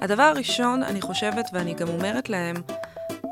הדבר 0.00 0.22
הראשון, 0.22 0.82
אני 0.82 1.00
חושבת, 1.00 1.50
ואני 1.52 1.74
גם 1.74 1.88
אומרת 1.88 2.28
להם, 2.30 2.56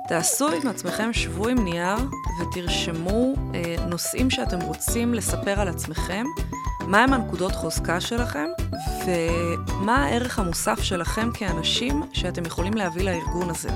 תעשו 0.09 0.49
עם 0.49 0.69
עצמכם, 0.69 1.13
שבו 1.13 1.49
עם 1.49 1.65
נייר 1.65 1.97
ותרשמו 2.41 3.35
אה, 3.55 3.77
נושאים 3.87 4.31
שאתם 4.31 4.61
רוצים 4.61 5.15
לספר 5.15 5.61
על 5.61 5.69
עצמכם, 5.69 6.25
מהם 6.87 7.13
הנקודות 7.13 7.53
חוזקה 7.53 8.01
שלכם, 8.01 8.47
ומה 9.07 10.05
הערך 10.05 10.39
המוסף 10.39 10.83
שלכם 10.83 11.31
כאנשים 11.35 12.03
שאתם 12.13 12.47
יכולים 12.47 12.75
להביא 12.75 13.05
לארגון 13.05 13.51
הזה. 13.51 13.69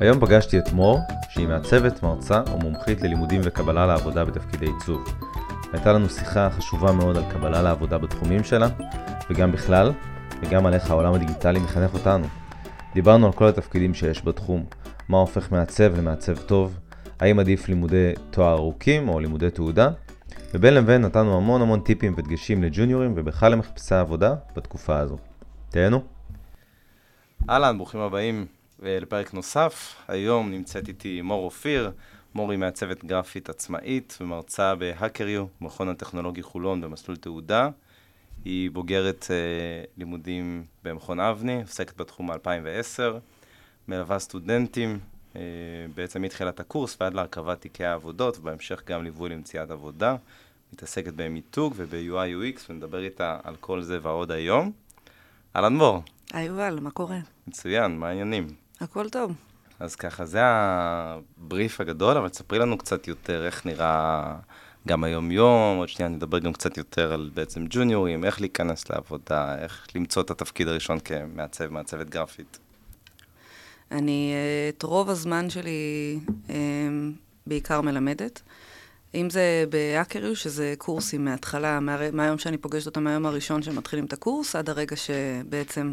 היום 0.00 0.20
פגשתי 0.20 0.58
את 0.58 0.72
מור, 0.72 1.00
שהיא 1.28 1.48
מעצבת, 1.48 2.02
מרצה 2.02 2.42
ומומחית 2.54 3.02
ללימודים 3.02 3.40
וקבלה 3.44 3.86
לעבודה 3.86 4.24
בתפקידי 4.24 4.66
עיצוב. 4.66 5.04
הייתה 5.72 5.92
לנו 5.92 6.08
שיחה 6.08 6.48
חשובה 6.50 6.92
מאוד 6.92 7.16
על 7.16 7.24
קבלה 7.32 7.62
לעבודה 7.62 7.98
בתחומים 7.98 8.44
שלה, 8.44 8.68
וגם 9.30 9.52
בכלל, 9.52 9.92
וגם 10.42 10.66
על 10.66 10.74
איך 10.74 10.90
העולם 10.90 11.14
הדיגיטלי 11.14 11.60
מחנך 11.60 11.94
אותנו. 11.94 12.26
דיברנו 12.94 13.26
על 13.26 13.32
כל 13.32 13.46
התפקידים 13.46 13.94
שיש 13.94 14.24
בתחום, 14.24 14.64
מה 15.08 15.18
הופך 15.18 15.52
מעצב 15.52 15.98
למעצב 15.98 16.38
טוב, 16.38 16.78
האם 17.20 17.38
עדיף 17.38 17.68
לימודי 17.68 18.12
תואר 18.30 18.52
ארוכים 18.52 19.08
או 19.08 19.20
לימודי 19.20 19.50
תעודה, 19.50 19.90
ובין 20.54 20.74
לבין 20.74 21.02
נתנו 21.02 21.36
המון 21.36 21.62
המון 21.62 21.80
טיפים 21.80 22.14
ודגשים 22.16 22.62
לג'וניורים 22.62 23.12
ובכלל 23.16 23.52
למחפשי 23.52 23.94
העבודה 23.94 24.34
בתקופה 24.56 24.98
הזו. 24.98 25.16
תהנו. 25.70 26.02
אהלן, 27.50 27.76
ברוכים 27.76 28.00
הבאים 28.00 28.46
אה, 28.84 28.98
לפרק 29.00 29.34
נוסף. 29.34 29.96
היום 30.08 30.50
נמצאת 30.50 30.88
איתי 30.88 31.22
מור 31.22 31.44
אופיר. 31.44 31.90
מור 32.34 32.50
היא 32.50 32.58
מעצבת 32.58 33.04
גרפית 33.04 33.48
עצמאית 33.48 34.18
ומרצה 34.20 34.74
בהאקריו, 34.74 35.46
מכון 35.60 35.88
הטכנולוגי 35.88 36.42
חולון 36.42 36.80
במסלול 36.80 37.16
תעודה. 37.16 37.68
היא 38.44 38.70
בוגרת 38.70 39.26
אה, 39.30 39.84
לימודים 39.96 40.64
במכון 40.84 41.20
אבני, 41.20 41.62
עוסקת 41.62 42.00
בתחום 42.00 42.30
מ-2010, 42.30 43.02
מלווה 43.88 44.18
סטודנטים 44.18 44.98
אה, 45.36 45.40
בעצם 45.94 46.22
מתחילת 46.22 46.60
הקורס 46.60 46.96
ועד 47.00 47.14
להרכבת 47.14 47.60
תיקי 47.60 47.84
העבודות, 47.84 48.38
ובהמשך 48.38 48.82
גם 48.86 49.04
ליווי 49.04 49.30
למציאת 49.30 49.70
עבודה. 49.70 50.16
מתעסקת 50.72 51.12
במיתוג 51.16 51.74
וב-UI 51.76 52.58
UX, 52.58 52.60
ונדבר 52.70 53.04
איתה 53.04 53.38
על 53.44 53.56
כל 53.56 53.82
זה 53.82 53.98
ועוד 54.02 54.30
היום. 54.30 54.72
אהלן 55.56 55.76
מור. 55.76 56.02
היי 56.32 56.46
יובל, 56.46 56.78
מה 56.80 56.90
קורה? 56.90 57.18
מצוין, 57.46 57.98
מה 57.98 58.08
העניינים? 58.08 58.46
הכל 58.80 59.08
טוב. 59.08 59.32
אז 59.80 59.96
ככה, 59.96 60.24
זה 60.24 60.40
הבריף 60.42 61.80
הגדול, 61.80 62.16
אבל 62.16 62.28
תספרי 62.28 62.58
לנו 62.58 62.78
קצת 62.78 63.08
יותר 63.08 63.46
איך 63.46 63.66
נראה 63.66 64.34
גם 64.88 65.04
היום-יום, 65.04 65.78
עוד 65.78 65.88
שנייה 65.88 66.08
נדבר 66.08 66.38
גם 66.38 66.52
קצת 66.52 66.78
יותר 66.78 67.12
על 67.12 67.30
בעצם 67.34 67.64
ג'וניורים, 67.70 68.24
איך 68.24 68.40
להיכנס 68.40 68.90
לעבודה, 68.90 69.58
איך 69.58 69.86
למצוא 69.94 70.22
את 70.22 70.30
התפקיד 70.30 70.68
הראשון 70.68 70.98
כמעצב, 71.00 71.68
מעצבת 71.68 72.10
גרפית. 72.10 72.58
אני 73.90 74.34
את 74.68 74.82
רוב 74.82 75.10
הזמן 75.10 75.50
שלי 75.50 76.18
אה, 76.50 76.54
בעיקר 77.46 77.80
מלמדת. 77.80 78.42
אם 79.14 79.30
זה 79.30 79.64
בהאקריו, 79.70 80.36
שזה 80.36 80.74
קורסים 80.78 81.24
מההתחלה, 81.24 81.80
מה, 81.80 82.10
מהיום 82.10 82.38
שאני 82.38 82.58
פוגשת 82.58 82.86
אותם, 82.86 83.04
מהיום 83.04 83.26
הראשון 83.26 83.62
שמתחילים 83.62 84.04
את 84.04 84.12
הקורס, 84.12 84.56
עד 84.56 84.70
הרגע 84.70 84.96
שבעצם 84.96 85.92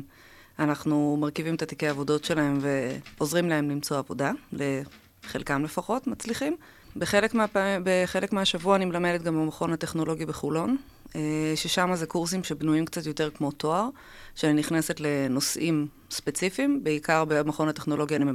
אנחנו 0.60 1.18
מרכיבים 1.20 1.56
את 1.56 1.62
התיקי 1.62 1.88
העבודות 1.88 2.24
שלהם 2.24 2.60
ועוזרים 2.62 3.50
להם 3.50 3.70
למצוא 3.70 3.98
עבודה, 3.98 4.32
לחלקם 4.54 5.64
לפחות 5.64 6.08
מצליחים. 6.08 6.58
בחלק, 6.96 7.34
מהפעמים, 7.34 7.82
בחלק 7.86 8.34
מהשבוע 8.34 8.76
אני 8.76 8.86
מלמדת 8.86 9.22
גם 9.22 9.36
במכון 9.36 9.74
הטכנולוגי 9.74 10.26
בחולון, 10.26 10.78
אה, 11.16 11.22
ששם 11.56 11.96
זה 11.96 12.06
קורסים 12.06 12.44
שבנויים 12.44 12.86
קצת 12.86 13.06
יותר 13.06 13.30
כמו 13.30 13.52
תואר, 13.52 13.90
שאני 14.36 14.54
נכנסת 14.54 15.00
לנושאים 15.00 15.88
ספציפיים, 16.12 16.84
בעיקר 16.84 17.26
במכון 17.26 17.70
הטכנולוגי 17.70 18.16
אני 18.16 18.32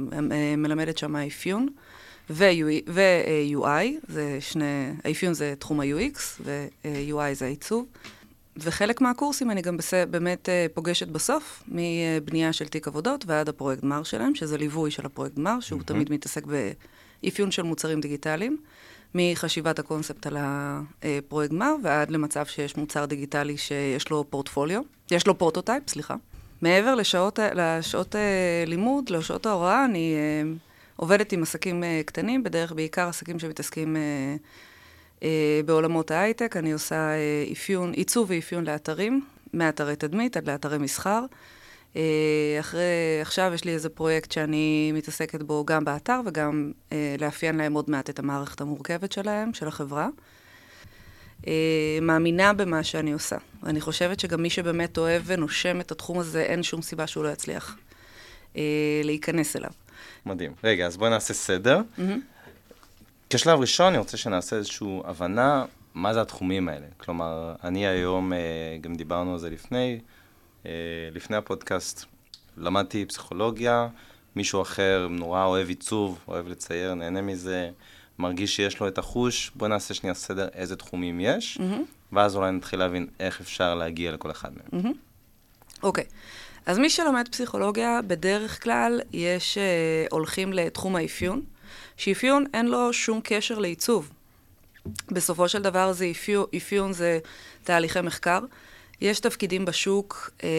מלמדת 0.57 0.97
שם 0.97 1.15
אפיון, 1.15 1.67
ו-UI, 2.29 3.85
זה 4.07 4.37
שני, 4.39 4.89
האפיון 5.03 5.33
זה 5.33 5.53
תחום 5.59 5.79
ה-UX, 5.79 6.19
ו-UI 6.41 7.33
זה 7.33 7.45
העיצוב. 7.45 7.85
וחלק 8.57 9.01
מהקורסים 9.01 9.51
אני 9.51 9.61
גם 9.61 9.77
בסה, 9.77 10.05
באמת 10.05 10.49
אה, 10.49 10.65
פוגשת 10.73 11.07
בסוף, 11.07 11.63
מבנייה 11.67 12.53
של 12.53 12.67
תיק 12.67 12.87
עבודות 12.87 13.25
ועד 13.27 13.49
הפרויקט 13.49 13.83
גמר 13.83 14.03
שלהם, 14.03 14.35
שזה 14.35 14.57
ליווי 14.57 14.91
של 14.91 15.05
הפרויקט 15.05 15.35
גמר, 15.35 15.59
שהוא 15.59 15.81
mm-hmm. 15.81 15.83
תמיד 15.83 16.11
מתעסק 16.11 16.43
באפיון 17.25 17.51
של 17.51 17.61
מוצרים 17.61 18.01
דיגיטליים, 18.01 18.57
מחשיבת 19.15 19.79
הקונספט 19.79 20.27
על 20.27 20.37
הפרויקט 20.39 21.53
גמר 21.53 21.75
ועד 21.83 22.11
למצב 22.11 22.45
שיש 22.45 22.77
מוצר 22.77 23.05
דיגיטלי 23.05 23.57
שיש 23.57 24.09
לו 24.09 24.25
פורטפוליו, 24.29 24.81
יש 25.11 25.27
לו 25.27 25.37
prototype, 25.37 25.89
סליחה. 25.89 26.15
מעבר 26.61 26.95
לשעות, 26.95 27.39
לשעות 27.55 28.15
אה, 28.15 28.63
לימוד, 28.67 29.09
לשעות 29.09 29.45
ההוראה, 29.45 29.85
אני 29.85 30.15
אה, 30.15 30.51
עובדת 30.95 31.31
עם 31.31 31.43
עסקים 31.43 31.83
קטנים, 32.05 32.43
בדרך 32.43 32.71
בעיקר 32.71 33.07
עסקים 33.07 33.39
שמתעסקים 33.39 33.97
אה, 35.23 35.61
בעולמות 35.65 36.11
ההייטק, 36.11 36.57
אני 36.57 36.73
עושה 36.73 36.95
אה, 36.95 37.45
אפיון, 37.51 37.91
עיצוב 37.91 38.29
ואפיון 38.29 38.63
לאתרים, 38.63 39.21
מאתרי 39.53 39.95
תדמית 39.95 40.37
עד 40.37 40.49
לאתרי 40.49 40.77
מסחר. 40.77 41.25
אה, 41.95 42.01
אחרי, 42.59 42.81
עכשיו 43.21 43.51
יש 43.53 43.63
לי 43.63 43.71
איזה 43.71 43.89
פרויקט 43.89 44.31
שאני 44.31 44.91
מתעסקת 44.91 45.41
בו 45.41 45.65
גם 45.65 45.85
באתר 45.85 46.19
וגם 46.25 46.71
לאפיין 47.19 47.57
להם 47.57 47.73
עוד 47.73 47.89
מעט 47.89 48.09
את 48.09 48.19
המערכת 48.19 48.61
המורכבת 48.61 49.11
שלהם, 49.11 49.53
של 49.53 49.67
החברה. 49.67 50.07
מאמינה 52.01 52.53
במה 52.53 52.83
שאני 52.83 53.11
עושה. 53.11 53.35
אני 53.65 53.81
חושבת 53.81 54.19
שגם 54.19 54.41
מי 54.41 54.49
שבאמת 54.49 54.97
אוהב 54.97 55.21
ונושם 55.25 55.81
את 55.81 55.91
התחום 55.91 56.19
הזה, 56.19 56.41
אין 56.41 56.63
שום 56.63 56.81
סיבה 56.81 57.07
שהוא 57.07 57.23
לא 57.23 57.29
יצליח 57.29 57.77
להיכנס 59.03 59.55
אליו. 59.55 59.71
מדהים. 60.25 60.51
רגע, 60.63 60.85
אז 60.85 60.97
בואי 60.97 61.09
נעשה 61.09 61.33
סדר. 61.33 61.81
Mm-hmm. 61.97 62.01
כשלב 63.29 63.59
ראשון 63.59 63.87
אני 63.87 63.97
רוצה 63.97 64.17
שנעשה 64.17 64.55
איזושהי 64.55 64.87
הבנה 65.05 65.65
מה 65.93 66.13
זה 66.13 66.21
התחומים 66.21 66.69
האלה. 66.69 66.85
כלומר, 66.97 67.55
אני 67.63 67.87
היום, 67.87 68.33
אה, 68.33 68.37
גם 68.81 68.95
דיברנו 68.95 69.33
על 69.33 69.39
זה 69.39 69.49
לפני, 69.49 69.99
אה, 69.99 70.14
לפני 71.11 71.37
הפודקאסט, 71.37 72.05
למדתי 72.57 73.05
פסיכולוגיה, 73.05 73.87
מישהו 74.35 74.61
אחר 74.61 75.07
נורא 75.09 75.45
אוהב 75.45 75.69
עיצוב, 75.69 76.19
אוהב 76.27 76.47
לצייר, 76.47 76.93
נהנה 76.93 77.21
מזה, 77.21 77.69
מרגיש 78.19 78.55
שיש 78.55 78.79
לו 78.79 78.87
את 78.87 78.97
החוש, 78.97 79.51
בוא 79.55 79.67
נעשה 79.67 79.93
שנייה 79.93 80.13
סדר 80.13 80.47
איזה 80.53 80.75
תחומים 80.75 81.19
יש, 81.19 81.57
mm-hmm. 81.57 82.13
ואז 82.13 82.35
אולי 82.35 82.51
נתחיל 82.51 82.79
להבין 82.79 83.07
איך 83.19 83.41
אפשר 83.41 83.75
להגיע 83.75 84.11
לכל 84.11 84.31
אחד 84.31 84.49
מהם. 84.53 84.93
אוקיי. 85.83 86.03
Mm-hmm. 86.03 86.07
Okay. 86.07 86.11
אז 86.65 86.77
מי 86.77 86.89
שלומד 86.89 87.27
פסיכולוגיה, 87.31 87.99
בדרך 88.07 88.63
כלל 88.63 89.01
יש, 89.13 89.57
uh, 89.57 90.07
הולכים 90.11 90.53
לתחום 90.53 90.95
האפיון. 90.95 91.41
שאפיון 91.97 92.45
אין 92.53 92.65
לו 92.65 92.93
שום 92.93 93.21
קשר 93.23 93.59
לעיצוב. 93.59 94.11
בסופו 95.07 95.49
של 95.49 95.61
דבר 95.61 95.93
זה 95.93 96.07
אפיון, 96.11 96.45
אפיון 96.57 96.93
זה 96.93 97.19
תהליכי 97.63 98.01
מחקר. 98.01 98.39
יש 99.01 99.19
תפקידים 99.19 99.65
בשוק 99.65 100.29
אה, 100.43 100.49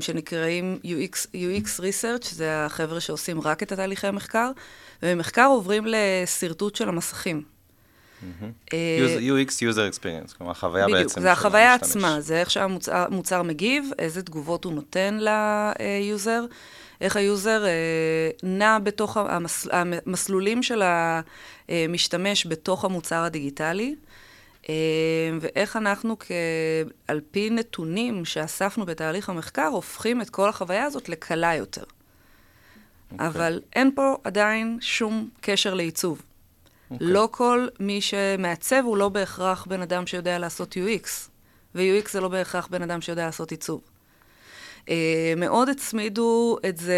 שנקראים 0.00 0.78
UX, 0.84 1.26
UX 1.34 1.80
Research, 1.80 2.34
זה 2.34 2.64
החבר'ה 2.64 3.00
שעושים 3.00 3.40
רק 3.40 3.62
את 3.62 3.72
התהליכי 3.72 4.06
המחקר, 4.06 4.50
ובמחקר 5.02 5.46
עוברים 5.46 5.84
לשרטוט 5.86 6.76
של 6.76 6.88
המסכים. 6.88 7.42
Mm-hmm. 8.22 8.70
UX, 8.70 9.50
User 9.50 9.94
Experience, 9.94 10.36
כלומר 10.38 10.52
החוויה 10.52 10.84
בדיוק, 10.84 10.98
בעצם 10.98 11.10
בדיוק, 11.10 11.22
זה 11.22 11.32
החוויה 11.32 11.74
עצמה, 11.74 12.20
זה 12.20 12.40
איך 12.40 12.50
שהמוצר 12.50 13.42
מגיב, 13.42 13.90
איזה 13.98 14.22
תגובות 14.22 14.64
הוא 14.64 14.72
נותן 14.72 15.18
ל 15.20 15.41
user. 15.41 16.44
איך 17.00 17.16
ה 17.16 17.26
user 17.26 17.64
אה, 17.64 17.70
נע 18.42 18.78
בתוך 18.78 19.16
המס, 19.16 19.66
המסלולים 19.72 20.62
של 20.62 20.82
המשתמש 21.68 22.46
בתוך 22.46 22.84
המוצר 22.84 23.22
הדיגיטלי, 23.24 23.94
אה, 23.98 24.11
ואיך 25.40 25.76
אנחנו, 25.76 26.16
כ, 26.20 26.30
על 27.08 27.20
פי 27.30 27.50
נתונים 27.50 28.24
שאספנו 28.24 28.86
בתהליך 28.86 29.28
המחקר, 29.28 29.66
הופכים 29.66 30.22
את 30.22 30.30
כל 30.30 30.48
החוויה 30.48 30.84
הזאת 30.84 31.08
לקלה 31.08 31.54
יותר. 31.54 31.82
Okay. 31.82 33.12
אוקיי. 33.12 33.26
אבל 33.26 33.60
אין 33.72 33.90
פה 33.94 34.16
עדיין 34.24 34.78
שום 34.80 35.28
קשר 35.40 35.74
לעיצוב. 35.74 36.18
Okay. 36.18 36.22
אוקיי. 36.90 37.06
לא 37.06 37.28
כל 37.30 37.68
מי 37.80 38.00
שמעצב 38.00 38.82
הוא 38.84 38.96
לא 38.96 39.08
בהכרח 39.08 39.64
בן 39.64 39.80
אדם 39.82 40.06
שיודע 40.06 40.38
לעשות 40.38 40.74
UX, 40.76 41.08
ו-UX 41.74 42.10
זה 42.10 42.20
לא 42.20 42.28
בהכרח 42.28 42.66
בן 42.66 42.82
אדם 42.82 43.00
שיודע 43.00 43.26
לעשות 43.26 43.50
עיצוב. 43.50 43.80
אה, 44.88 45.34
מאוד 45.36 45.68
הצמידו 45.68 46.58
את 46.68 46.76
זה 46.76 46.96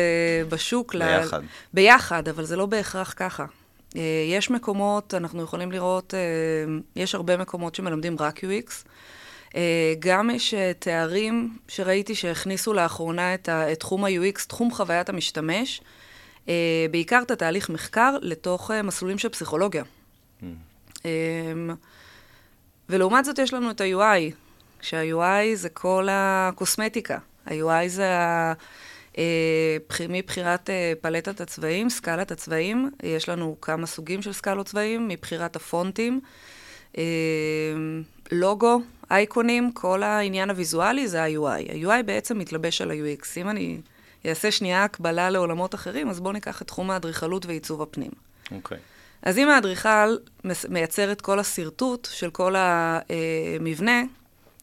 בשוק. 0.49 0.95
ביחד. 0.95 1.43
ל... 1.43 1.47
ביחד, 1.75 2.29
אבל 2.29 2.45
זה 2.45 2.57
לא 2.57 2.67
בהכרח 2.67 3.15
ככה. 3.17 3.45
אה, 3.97 4.01
יש 4.29 4.51
מקומות, 4.51 5.15
אנחנו 5.15 5.43
יכולים 5.43 5.73
לראות, 5.73 6.15
אה, 6.15 6.21
יש 6.97 7.15
הרבה 7.15 7.37
מקומות 7.37 7.75
שמלמדים 7.75 8.17
רק 8.21 8.41
UX. 8.45 8.89
גם 9.99 10.31
יש 10.31 10.55
תארים 10.79 11.57
שראיתי 11.69 12.15
שהכניסו 12.15 12.73
לאחרונה 12.73 13.35
את, 13.35 13.49
ה, 13.49 13.73
את 13.73 13.81
תחום 13.81 14.05
ה-UX, 14.05 14.47
תחום 14.49 14.71
חוויית 14.71 15.09
המשתמש, 15.09 15.81
בעיקר 16.91 17.23
את 17.23 17.31
התהליך 17.31 17.71
מחקר, 17.71 18.17
לתוך 18.21 18.71
מסלולים 18.71 19.19
של 19.19 19.29
פסיכולוגיה. 19.29 19.85
Mm. 20.43 21.05
ולעומת 22.89 23.25
זאת 23.25 23.39
יש 23.39 23.55
לנו 23.55 23.71
את 23.71 23.81
ה-UI, 23.81 24.35
שה-UI 24.81 25.55
זה 25.55 25.69
כל 25.69 26.09
הקוסמטיקה. 26.11 27.19
ה-UI 27.47 27.89
זה 27.89 28.09
מבחירת 30.09 30.71
פלטת 31.01 31.41
הצבעים, 31.41 31.91
סקלת 31.91 32.31
הצבעים, 32.31 32.91
יש 33.03 33.29
לנו 33.29 33.57
כמה 33.61 33.87
סוגים 33.87 34.23
של 34.23 34.33
סקלות 34.33 34.67
צבעים, 34.67 35.09
מבחירת 35.09 35.57
הפונטים, 35.57 36.21
לוגו, 38.33 38.81
אייקונים, 39.11 39.73
כל 39.73 40.03
העניין 40.03 40.51
הוויזואלי 40.51 41.09
זה 41.09 41.23
ה-UI. 41.23 41.73
ה-UI 41.73 42.03
בעצם 42.03 42.39
מתלבש 42.39 42.81
על 42.81 42.91
ה-UX. 42.91 43.27
אם 43.37 43.49
אני 43.49 43.81
אעשה 44.27 44.51
שנייה 44.51 44.85
הקבלה 44.85 45.31
לעולמות 45.31 45.75
אחרים, 45.75 46.09
אז 46.09 46.21
בואו 46.21 46.33
ניקח 46.33 46.63
את 46.63 46.67
תחום 46.67 46.91
האדריכלות 46.91 47.47
ועיצוב 47.47 47.83
הפנים. 47.83 48.11
אוקיי. 48.51 48.79
Okay. 48.79 48.81
אז 49.23 49.39
אם 49.39 49.49
האדריכל 49.49 50.17
מייצר 50.69 51.13
את 51.13 51.21
כל 51.21 51.39
השרטוט 51.39 52.09
של 52.13 52.31
כל 52.31 52.55
המבנה, 52.59 54.03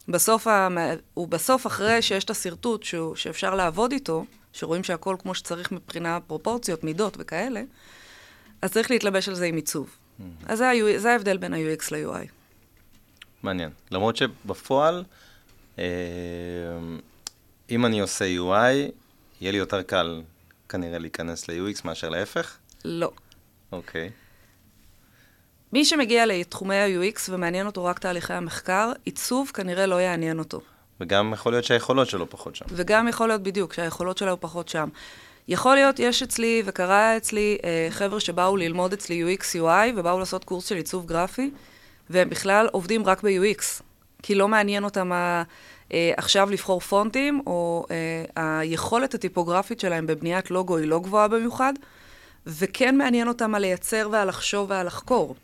בסוף, 0.07 0.47
הוא 1.13 1.27
בסוף, 1.27 1.67
אחרי 1.67 2.01
שיש 2.01 2.23
את 2.23 2.29
השרטוט 2.29 2.85
שאפשר 3.15 3.55
לעבוד 3.55 3.91
איתו, 3.91 4.25
שרואים 4.53 4.83
שהכל 4.83 5.15
כמו 5.19 5.35
שצריך 5.35 5.71
מבחינה 5.71 6.19
פרופורציות, 6.27 6.83
מידות 6.83 7.15
וכאלה, 7.19 7.61
אז 8.61 8.71
צריך 8.71 8.91
להתלבש 8.91 9.29
על 9.29 9.35
זה 9.35 9.45
עם 9.45 9.55
עיצוב. 9.55 9.89
Mm-hmm. 9.89 10.23
אז 10.45 10.57
זה, 10.57 10.71
זה 10.97 11.11
ההבדל 11.11 11.37
בין 11.37 11.53
ה-UX 11.53 11.83
ל-UI. 11.91 12.27
מעניין. 13.43 13.69
למרות 13.91 14.15
שבפועל, 14.15 15.03
אה, 15.79 15.83
אם 17.71 17.85
אני 17.85 17.99
עושה 17.99 18.25
UI, 18.25 18.91
יהיה 19.41 19.51
לי 19.51 19.57
יותר 19.57 19.81
קל 19.81 20.21
כנראה 20.69 20.99
להיכנס 20.99 21.49
ל-UX 21.49 21.81
מאשר 21.85 22.09
להפך? 22.09 22.57
לא. 22.85 23.11
אוקיי. 23.71 24.07
Okay. 24.07 24.11
מי 25.73 25.85
שמגיע 25.85 26.25
לתחומי 26.25 26.75
ה-UX 26.75 27.19
ומעניין 27.29 27.65
אותו 27.65 27.85
רק 27.85 27.99
תהליכי 27.99 28.33
המחקר, 28.33 28.91
עיצוב 29.05 29.51
כנראה 29.53 29.85
לא 29.85 30.01
יעניין 30.01 30.39
אותו. 30.39 30.61
וגם 31.01 31.33
יכול 31.33 31.53
להיות 31.53 31.65
שהיכולות 31.65 32.09
שלו 32.09 32.29
פחות 32.29 32.55
שם. 32.55 32.65
וגם 32.69 33.07
יכול 33.07 33.27
להיות 33.27 33.43
בדיוק, 33.43 33.73
שהיכולות 33.73 34.17
שלו 34.17 34.41
פחות 34.41 34.69
שם. 34.69 34.89
יכול 35.47 35.75
להיות, 35.75 35.99
יש 35.99 36.23
אצלי, 36.23 36.63
וקרה 36.65 37.17
אצלי, 37.17 37.57
אה, 37.63 37.87
חבר'ה 37.89 38.19
שבאו 38.19 38.57
ללמוד 38.57 38.93
אצלי 38.93 39.35
UX 39.35 39.43
UI, 39.55 39.93
ובאו 39.95 40.19
לעשות 40.19 40.43
קורס 40.43 40.65
של 40.65 40.75
עיצוב 40.75 41.05
גרפי, 41.05 41.51
והם 42.09 42.29
בכלל 42.29 42.67
עובדים 42.71 43.05
רק 43.05 43.23
ב-UX. 43.23 43.81
כי 44.23 44.35
לא 44.35 44.47
מעניין 44.47 44.83
אותם 44.83 45.11
ה... 45.11 45.43
אה, 45.93 46.11
עכשיו 46.17 46.49
לבחור 46.49 46.79
פונטים, 46.79 47.41
או 47.47 47.85
אה, 47.91 48.59
היכולת 48.59 49.13
הטיפוגרפית 49.13 49.79
שלהם 49.79 50.07
בבניית 50.07 50.51
לוגו 50.51 50.77
היא 50.77 50.87
לא 50.87 50.99
גבוהה 50.99 51.27
במיוחד, 51.27 51.73
וכן 52.47 52.97
מעניין 52.97 53.27
אותם 53.27 53.55
על 53.55 53.61
לייצר 53.61 54.09
ועל 54.11 54.27
לחשוב 54.27 54.69
ועל 54.69 54.87
לחקור. 54.87 55.35
אה, 55.35 55.39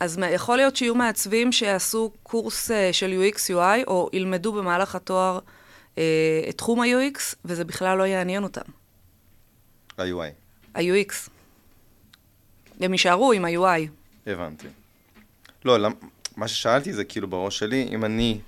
אז 0.00 0.20
יכול 0.30 0.56
להיות 0.56 0.76
שיהיו 0.76 0.94
מעצבים 0.94 1.52
שיעשו 1.52 2.12
קורס 2.22 2.70
אה, 2.70 2.92
של 2.92 3.22
UX-UI, 3.22 3.86
או 3.86 4.10
ילמדו 4.12 4.52
במהלך 4.52 4.94
התואר 4.94 5.38
אה, 5.98 6.02
את 6.48 6.58
תחום 6.58 6.80
ה-UX, 6.80 7.20
וזה 7.44 7.64
בכלל 7.64 7.98
לא 7.98 8.06
יעניין 8.06 8.42
אותם. 8.42 8.70
ה-UI. 9.98 10.32
ה-UX. 10.74 11.30
הם 12.80 12.92
יישארו 12.92 13.32
עם 13.32 13.44
ה-UI. 13.44 13.88
הבנתי. 14.26 14.66
לא, 15.64 15.78
למ... 15.78 15.92
מה 16.36 16.48
ששאלתי 16.48 16.92
זה 16.92 17.04
כאילו 17.04 17.28
בראש 17.28 17.58
שלי, 17.58 17.88
אם 17.92 18.04
אני, 18.04 18.40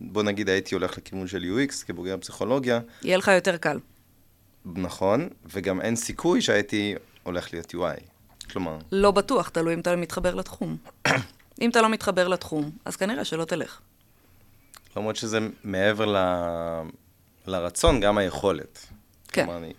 בוא 0.00 0.22
נגיד 0.22 0.48
הייתי 0.48 0.74
הולך 0.74 0.98
לכיוון 0.98 1.28
של 1.28 1.42
UX 1.42 1.86
כבוגר 1.86 2.16
פסיכולוגיה. 2.16 2.80
יהיה 3.02 3.16
לך 3.16 3.28
יותר 3.28 3.56
קל. 3.56 3.78
נכון, 4.74 5.28
וגם 5.52 5.80
אין 5.80 5.96
סיכוי 5.96 6.42
שהייתי 6.42 6.94
הולך 7.22 7.52
להיות 7.52 7.74
UI. 7.74 8.15
כלומר... 8.52 8.78
לא 8.92 9.10
בטוח, 9.10 9.48
תלוי 9.48 9.74
אם 9.74 9.80
אתה 9.80 9.96
מתחבר 9.96 10.34
לתחום. 10.34 10.76
אם 11.60 11.70
אתה 11.70 11.82
לא 11.82 11.88
מתחבר 11.88 12.28
לתחום, 12.28 12.70
אז 12.84 12.96
כנראה 12.96 13.24
שלא 13.24 13.44
תלך. 13.44 13.80
למרות 14.96 15.16
שזה 15.16 15.38
מעבר 15.64 16.06
ל... 16.06 16.16
לרצון, 17.46 18.00
גם 18.00 18.18
היכולת. 18.18 18.86
כן. 19.28 19.44
כלומר, 19.44 19.58
אני 19.58 19.72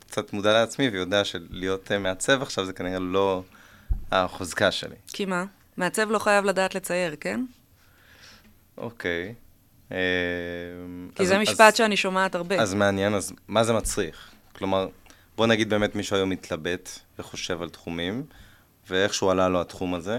קצת 0.00 0.32
מודע 0.32 0.52
לעצמי 0.52 0.88
ויודע 0.88 1.24
שלהיות 1.24 1.92
מעצב 1.92 2.42
עכשיו 2.42 2.64
זה 2.64 2.72
כנראה 2.72 2.98
לא 2.98 3.42
החוזקה 4.12 4.70
שלי. 4.70 4.96
כי 5.08 5.24
מה? 5.24 5.44
מעצב 5.76 6.10
לא 6.10 6.18
חייב 6.18 6.44
לדעת 6.44 6.74
לצייר, 6.74 7.16
כן? 7.20 7.44
אוקיי. 8.76 9.34
אה, 9.92 9.98
כי 11.14 11.22
אז, 11.22 11.28
זה 11.28 11.38
משפט 11.38 11.60
אז, 11.60 11.76
שאני 11.76 11.96
שומעת 11.96 12.34
הרבה. 12.34 12.60
אז 12.60 12.74
מעניין, 12.74 13.14
אז 13.14 13.32
מה 13.48 13.64
זה 13.64 13.72
מצריך? 13.72 14.30
כלומר, 14.52 14.88
בוא 15.36 15.46
נגיד 15.46 15.70
באמת 15.70 15.94
מישהו 15.94 16.16
היום 16.16 16.30
מתלבט 16.30 16.98
וחושב 17.18 17.62
על 17.62 17.70
תחומים, 17.70 18.26
ואיכשהו 18.90 19.30
עלה 19.30 19.48
לו 19.48 19.60
התחום 19.60 19.94
הזה, 19.94 20.18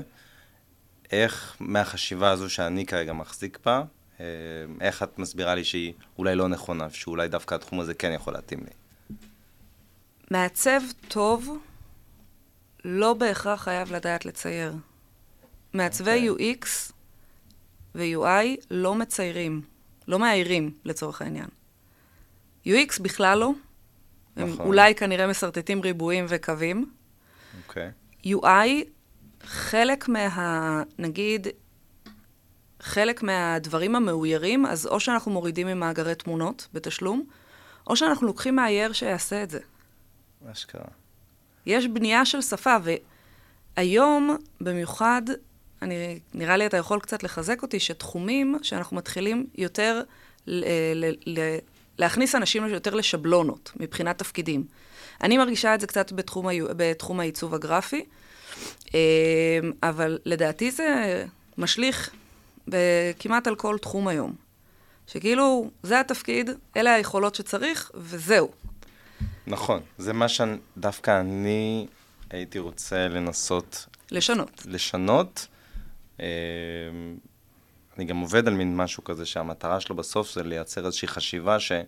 איך 1.12 1.56
מהחשיבה 1.60 2.32
הזו 2.32 2.50
שאני 2.50 2.86
כרגע 2.86 3.14
מחזיק 3.14 3.60
בה, 3.66 3.84
אה, 4.20 4.26
איך 4.82 5.04
את 5.04 5.20
מסבירה 5.20 5.56
לי 5.56 5.64
שהיא 5.64 5.94
אולי 6.18 6.36
לא 6.36 6.48
נכונה, 6.48 6.90
שאולי 6.90 7.28
דווקא 7.28 7.56
התחום 7.56 7.80
הזה 7.80 7.94
כן 7.94 8.12
יכול 8.12 8.34
להתאים 8.34 8.60
לי? 8.60 8.72
מעצב 10.32 10.82
טוב 11.08 11.58
לא 12.86 13.14
בהכרח 13.14 13.64
חייב 13.64 13.94
לדעת 13.94 14.26
לצייר. 14.26 14.74
מעצבי 15.74 16.28
okay. 16.28 16.32
אוקיי. 16.32 16.56
UX 16.62 16.68
ו-UI 17.96 18.66
לא 18.72 18.96
מציירים, 18.96 19.62
לא 20.08 20.20
מאיירים 20.20 20.72
לצורך 20.86 21.22
העניין. 21.22 21.48
UX 22.68 23.02
בכלל 23.02 23.40
לא. 23.40 23.52
נכון. 24.36 24.52
הם 24.52 24.60
אולי 24.60 24.96
כנראה 24.96 25.28
משרטטים 25.28 25.82
ריבועים 25.82 26.26
וקווים. 26.30 26.92
אוקיי. 27.68 27.92
Okay. 28.24 28.28
UI, 28.28 28.68
חלק 29.44 30.08
מה... 30.08 30.84
נגיד, 31.00 31.48
חלק 32.80 33.24
מהדברים 33.24 33.96
המאוירים, 33.96 34.66
אז 34.66 34.88
או 34.88 35.00
שאנחנו 35.00 35.32
מורידים 35.32 35.68
ממאגרי 35.68 36.16
תמונות 36.16 36.68
בתשלום, 36.74 37.26
או 37.88 37.96
שאנחנו 37.96 38.28
לוקחים 38.28 38.56
מאייר 38.56 38.92
שיעשה 38.92 39.44
את 39.44 39.50
זה. 39.50 39.60
אשכרה. 40.52 40.86
יש 41.66 41.88
בנייה 41.88 42.26
של 42.26 42.42
שפה, 42.42 42.76
והיום, 43.78 44.38
במיוחד, 44.62 45.22
אני, 45.82 46.20
נראה 46.34 46.58
לי 46.58 46.66
אתה 46.66 46.78
יכול 46.78 47.00
קצת 47.00 47.24
לחזק 47.24 47.62
אותי, 47.62 47.80
שתחומים 47.80 48.58
שאנחנו 48.62 48.98
מתחילים 48.98 49.48
יותר 49.56 50.02
ל, 50.48 50.66
ל, 50.96 51.16
ל, 51.26 51.58
להכניס 51.98 52.36
אנשים 52.36 52.68
יותר 52.68 52.96
לשבלונות 52.96 53.72
מבחינת 53.76 54.18
תפקידים. 54.18 54.64
אני 55.24 55.38
מרגישה 55.38 55.76
את 55.76 55.82
זה 55.82 55.88
קצת 55.88 56.12
בתחום, 56.12 56.48
ה, 56.48 56.52
בתחום 56.78 57.20
העיצוב 57.20 57.54
הגרפי, 57.54 58.06
אמ, 58.94 59.00
אבל 59.84 60.20
לדעתי 60.26 60.72
זה 60.72 61.26
משליך 61.58 62.10
כמעט 63.20 63.48
על 63.48 63.56
כל 63.56 63.78
תחום 63.78 64.08
היום. 64.08 64.36
שכאילו, 65.08 65.72
זה 65.84 66.00
התפקיד, 66.00 66.50
אלה 66.78 66.94
היכולות 66.94 67.36
שצריך, 67.36 67.92
וזהו. 67.96 68.52
נכון, 69.48 69.82
זה 69.98 70.14
מה 70.14 70.26
שדווקא 70.30 71.20
אני 71.20 71.88
הייתי 72.30 72.60
רוצה 72.60 73.08
לנסות... 73.08 73.86
לשנות. 74.12 74.64
לשנות. 74.66 75.48
אני 77.98 78.06
גם 78.06 78.18
עובד 78.18 78.48
על 78.48 78.54
מין 78.54 78.78
משהו 78.78 79.04
כזה 79.04 79.26
שהמטרה 79.26 79.80
שלו 79.80 79.96
בסוף 79.96 80.34
זה 80.34 80.44
לייצר 80.44 80.86
איזושהי 80.86 81.08
חשיבה 81.08 81.60
שזה 81.60 81.84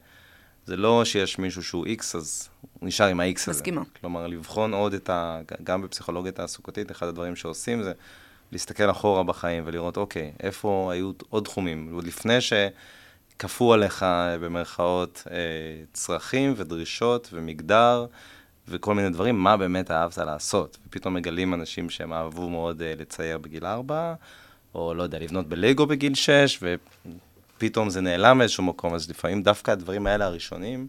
לא 0.68 1.06
שיש 1.06 1.40
מישהו 1.40 1.64
שהוא 1.64 1.86
איקס, 1.86 2.16
אז 2.16 2.50
הוא 2.62 2.88
נשאר 2.88 3.06
עם 3.06 3.20
האיקס 3.20 3.50
הזה. 3.50 3.60
מסכימה. 3.60 3.82
כלומר, 4.02 4.28
לבחון 4.28 4.74
עוד 4.74 4.94
את 4.94 5.10
ה... 5.10 5.40
גם 5.64 5.82
בפסיכולוגיה 5.82 6.32
תעסוקתית, 6.32 6.92
אחד 6.92 7.08
הדברים 7.08 7.36
שעושים 7.36 7.84
זה 7.84 7.92
להסתכל 8.52 8.92
אחורה 8.92 9.24
בחיים 9.24 9.64
ולראות, 9.66 9.98
אוקיי, 9.98 10.32
איפה 10.44 10.90
היו 10.92 11.12
עוד 11.30 11.44
תחומים? 11.44 11.94
עוד 11.94 12.08
לפני 12.08 12.38
שכפו 12.42 13.74
עליך, 13.74 14.06
במרכאות, 14.42 15.24
אה, 15.32 15.38
צרכים 15.94 16.54
ודרישות 16.58 17.30
ומגדר. 17.34 18.06
וכל 18.68 18.96
מיני 18.96 19.10
דברים, 19.10 19.36
מה 19.36 19.58
באמת 19.58 19.92
אהבת 19.92 20.18
לעשות. 20.18 20.78
ופתאום 20.88 21.14
מגלים 21.14 21.54
אנשים 21.54 21.90
שהם 21.90 22.14
אהבו 22.14 22.50
מאוד 22.50 22.82
uh, 22.82 23.02
לצייר 23.02 23.38
בגיל 23.38 23.66
4, 23.66 24.14
או 24.76 24.94
לא 24.94 25.04
יודע, 25.04 25.20
לבנות 25.20 25.48
בלגו 25.48 25.86
בגיל 25.86 26.16
6, 26.16 26.64
ופתאום 27.54 27.90
זה 27.90 28.02
נעלם 28.02 28.38
מאיזשהו 28.38 28.64
מקום, 28.64 28.94
אז 28.94 29.10
לפעמים 29.10 29.44
דווקא 29.44 29.72
הדברים 29.72 30.08
האלה 30.08 30.26
הראשונים 30.26 30.88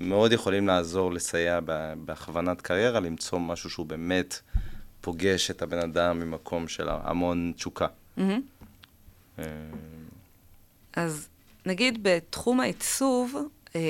מאוד 0.00 0.32
יכולים 0.32 0.66
לעזור, 0.66 1.12
לסייע 1.12 1.60
בהכוונת 2.04 2.60
קריירה, 2.60 3.00
למצוא 3.00 3.38
משהו 3.38 3.70
שהוא 3.70 3.86
באמת 3.86 4.40
פוגש 5.00 5.50
את 5.50 5.62
הבן 5.62 5.78
אדם 5.78 6.20
ממקום 6.20 6.68
של 6.68 6.88
המון 6.88 7.52
תשוקה. 7.56 7.86
Mm-hmm. 8.18 9.40
אז 10.96 11.28
נגיד 11.66 11.98
בתחום 12.02 12.60
העיצוב, 12.60 13.36
אה, 13.74 13.80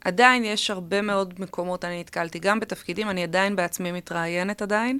עדיין 0.00 0.44
יש 0.44 0.70
הרבה 0.70 1.02
מאוד 1.02 1.34
מקומות, 1.38 1.84
אני 1.84 2.00
נתקלתי 2.00 2.38
גם 2.38 2.60
בתפקידים, 2.60 3.10
אני 3.10 3.22
עדיין 3.22 3.56
בעצמי 3.56 3.92
מתראיינת 3.92 4.62
עדיין. 4.62 4.98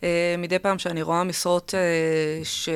Uh, 0.00 0.04
מדי 0.38 0.58
פעם 0.58 0.78
שאני 0.78 1.02
רואה 1.02 1.24
משרות 1.24 1.74
uh, 1.74 2.44
ש... 2.44 2.68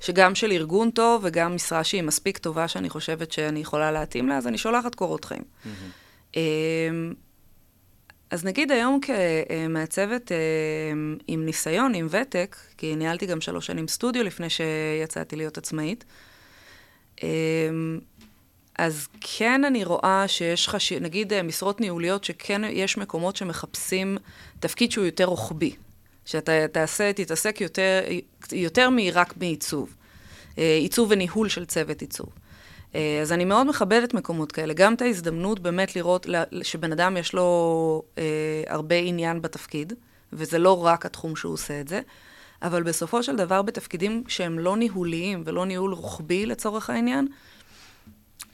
שגם 0.00 0.34
של 0.34 0.52
ארגון 0.52 0.90
טוב 0.90 1.22
וגם 1.24 1.54
משרה 1.54 1.84
שהיא 1.84 2.02
מספיק 2.02 2.38
טובה 2.38 2.68
שאני 2.68 2.90
חושבת 2.90 3.32
שאני 3.32 3.60
יכולה 3.60 3.92
להתאים 3.92 4.28
לה, 4.28 4.36
אז 4.36 4.46
אני 4.46 4.58
שולחת 4.58 4.94
קורות 4.94 5.24
חיים. 5.24 5.42
Mm-hmm. 5.42 6.36
אז 8.30 8.44
נגיד 8.44 8.72
היום 8.72 9.00
כמעצבת 9.00 10.32
עם 11.26 11.46
ניסיון, 11.46 11.94
עם 11.94 12.06
ותק, 12.10 12.56
כי 12.76 12.96
ניהלתי 12.96 13.26
גם 13.26 13.40
שלוש 13.40 13.66
שנים 13.66 13.88
סטודיו 13.88 14.24
לפני 14.24 14.46
שיצאתי 14.50 15.36
להיות 15.36 15.58
עצמאית, 15.58 16.04
אז 18.78 19.08
כן 19.20 19.64
אני 19.64 19.84
רואה 19.84 20.24
שיש 20.28 20.68
חשיב, 20.68 21.02
נגיד 21.02 21.32
אה, 21.32 21.42
משרות 21.42 21.80
ניהוליות, 21.80 22.24
שכן 22.24 22.62
יש 22.64 22.98
מקומות 22.98 23.36
שמחפשים 23.36 24.18
תפקיד 24.60 24.92
שהוא 24.92 25.04
יותר 25.04 25.24
רוחבי. 25.24 25.74
שאתה 26.24 26.52
תעשה, 26.72 27.12
תתעסק 27.12 27.60
יותר, 27.60 28.00
יותר 28.52 28.90
מרק 28.90 29.34
מעיצוב. 29.36 29.96
אה, 30.58 30.76
עיצוב 30.80 31.08
וניהול 31.10 31.48
של 31.48 31.64
צוות 31.64 32.00
עיצוב. 32.00 32.28
אה, 32.94 33.18
אז 33.22 33.32
אני 33.32 33.44
מאוד 33.44 33.66
מכבדת 33.66 34.14
מקומות 34.14 34.52
כאלה. 34.52 34.74
גם 34.74 34.94
את 34.94 35.02
ההזדמנות 35.02 35.60
באמת 35.60 35.96
לראות 35.96 36.26
שבן 36.62 36.92
אדם 36.92 37.16
יש 37.16 37.32
לו 37.32 38.02
אה, 38.18 38.24
הרבה 38.66 38.96
עניין 38.96 39.42
בתפקיד, 39.42 39.92
וזה 40.32 40.58
לא 40.58 40.84
רק 40.84 41.06
התחום 41.06 41.36
שהוא 41.36 41.52
עושה 41.52 41.80
את 41.80 41.88
זה, 41.88 42.00
אבל 42.62 42.82
בסופו 42.82 43.22
של 43.22 43.36
דבר 43.36 43.62
בתפקידים 43.62 44.24
שהם 44.28 44.58
לא 44.58 44.76
ניהוליים 44.76 45.42
ולא 45.46 45.66
ניהול 45.66 45.92
רוחבי 45.94 46.46
לצורך 46.46 46.90
העניין, 46.90 47.28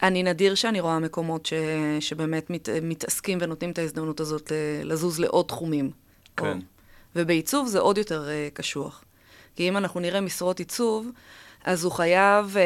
אני 0.03 0.23
נדיר 0.23 0.55
שאני 0.55 0.81
רואה 0.81 0.99
מקומות 0.99 1.47
ש, 1.47 1.53
שבאמת 2.01 2.51
מת, 2.51 2.69
מתעסקים 2.83 3.39
ונותנים 3.41 3.71
את 3.71 3.79
ההזדמנות 3.79 4.21
הזאת 4.21 4.53
אה, 4.53 4.85
לזוז 4.85 5.21
לעוד 5.21 5.47
תחומים. 5.47 5.91
כן. 6.37 6.47
או, 6.47 6.53
ובעיצוב 7.17 7.69
זה 7.69 7.79
עוד 7.79 7.99
יותר 7.99 8.29
uh, 8.29 8.55
קשוח. 8.55 9.05
כי 9.57 9.69
אם 9.69 9.77
אנחנו 9.77 10.01
נראה 10.01 10.21
משרות 10.21 10.59
עיצוב, 10.59 11.07
אז 11.65 11.85
הוא 11.85 11.93
חייב 11.93 12.57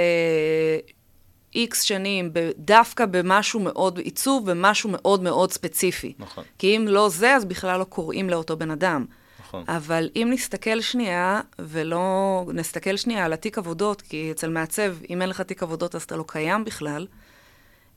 איקס 1.54 1.82
uh, 1.82 1.86
שנים 1.86 2.32
דווקא 2.58 3.06
במשהו 3.06 3.60
מאוד, 3.60 3.98
עיצוב 3.98 4.50
במשהו 4.50 4.90
מאוד 4.92 5.22
מאוד 5.22 5.52
ספציפי. 5.52 6.12
נכון. 6.18 6.44
כי 6.58 6.76
אם 6.76 6.88
לא 6.88 7.08
זה, 7.08 7.34
אז 7.34 7.44
בכלל 7.44 7.78
לא 7.78 7.84
קוראים 7.84 8.30
לאותו 8.30 8.56
בן 8.56 8.70
אדם. 8.70 9.04
נכון. 9.52 9.64
אבל 9.68 10.08
אם 10.16 10.28
נסתכל 10.32 10.80
שנייה, 10.80 11.40
ולא 11.58 12.44
נסתכל 12.54 12.96
שנייה 12.96 13.24
על 13.24 13.32
התיק 13.32 13.58
עבודות, 13.58 14.02
כי 14.02 14.30
אצל 14.30 14.50
מעצב, 14.50 14.96
אם 15.10 15.22
אין 15.22 15.28
לך 15.28 15.40
תיק 15.40 15.62
עבודות 15.62 15.94
אז 15.94 16.02
אתה 16.02 16.16
לא 16.16 16.24
קיים 16.26 16.64
בכלל, 16.64 17.06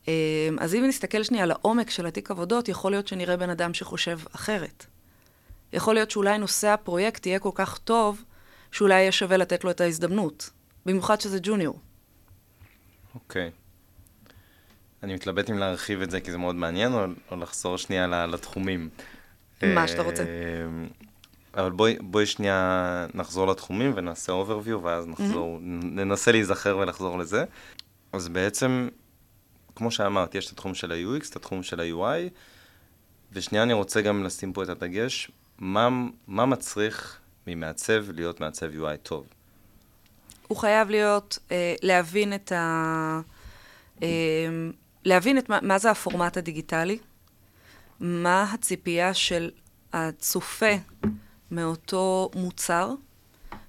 אה, 0.08 0.48
אז 0.58 0.74
אם 0.74 0.84
נסתכל 0.88 1.22
שנייה 1.22 1.44
על 1.44 1.50
העומק 1.50 1.90
של 1.90 2.06
התיק 2.06 2.30
עבודות, 2.30 2.68
יכול 2.68 2.92
להיות 2.92 3.08
שנראה 3.08 3.36
בן 3.36 3.50
אדם 3.50 3.74
שחושב 3.74 4.18
אחרת. 4.32 4.86
יכול 5.72 5.94
להיות 5.94 6.10
שאולי 6.10 6.38
נושא 6.38 6.68
הפרויקט 6.68 7.26
יהיה 7.26 7.38
כל 7.38 7.50
כך 7.54 7.78
טוב, 7.78 8.24
שאולי 8.72 8.94
יהיה 8.94 9.12
שווה 9.12 9.36
לתת 9.36 9.64
לו 9.64 9.70
את 9.70 9.80
ההזדמנות. 9.80 10.50
במיוחד 10.86 11.20
שזה 11.20 11.38
ג'וניור. 11.42 11.80
אוקיי. 13.14 13.50
אני 15.02 15.14
מתלבט 15.14 15.50
אם 15.50 15.58
להרחיב 15.58 16.02
את 16.02 16.10
זה 16.10 16.20
כי 16.20 16.30
זה 16.30 16.38
מאוד 16.38 16.54
מעניין, 16.54 16.92
או, 16.92 17.04
או 17.30 17.36
לחזור 17.36 17.78
שנייה 17.78 18.26
לתחומים. 18.26 18.88
מה 19.62 19.88
שאתה 19.88 20.02
רוצה. 20.02 20.22
אה, 20.22 20.86
אבל 21.56 21.70
בואי, 21.70 21.96
בואי 22.00 22.26
שנייה 22.26 23.06
נחזור 23.14 23.46
לתחומים 23.46 23.92
ונעשה 23.96 24.32
overview, 24.32 24.76
ואז 24.82 25.06
נחזור, 25.06 25.56
mm-hmm. 25.56 25.84
ננסה 25.84 26.32
להיזכר 26.32 26.78
ולחזור 26.78 27.18
לזה. 27.18 27.44
אז 28.12 28.28
בעצם, 28.28 28.88
כמו 29.74 29.90
שאמרת, 29.90 30.34
יש 30.34 30.46
את 30.46 30.52
התחום 30.52 30.74
של 30.74 30.92
ה-UX, 30.92 31.30
את 31.30 31.36
התחום 31.36 31.62
של 31.62 31.80
ה-UI, 31.80 32.30
ושנייה 33.32 33.62
אני 33.62 33.72
רוצה 33.72 34.00
גם 34.00 34.24
לשים 34.24 34.52
פה 34.52 34.62
את 34.62 34.68
הדגש, 34.68 35.30
מה, 35.58 35.88
מה 36.26 36.46
מצריך 36.46 37.18
ממעצב 37.46 38.04
להיות 38.10 38.40
מעצב 38.40 38.66
UI 38.72 38.96
טוב? 39.02 39.26
הוא 40.48 40.58
חייב 40.58 40.90
להיות, 40.90 41.38
אה, 41.50 41.74
להבין 41.82 42.34
את 42.34 42.52
ה... 42.52 43.20
אה, 44.02 44.08
להבין 45.04 45.38
את 45.38 45.48
מה, 45.48 45.58
מה 45.62 45.78
זה 45.78 45.90
הפורמט 45.90 46.36
הדיגיטלי, 46.36 46.98
מה 48.00 48.52
הציפייה 48.52 49.14
של 49.14 49.50
הצופה 49.92 50.72
מאותו 51.50 52.30
מוצר, 52.34 52.90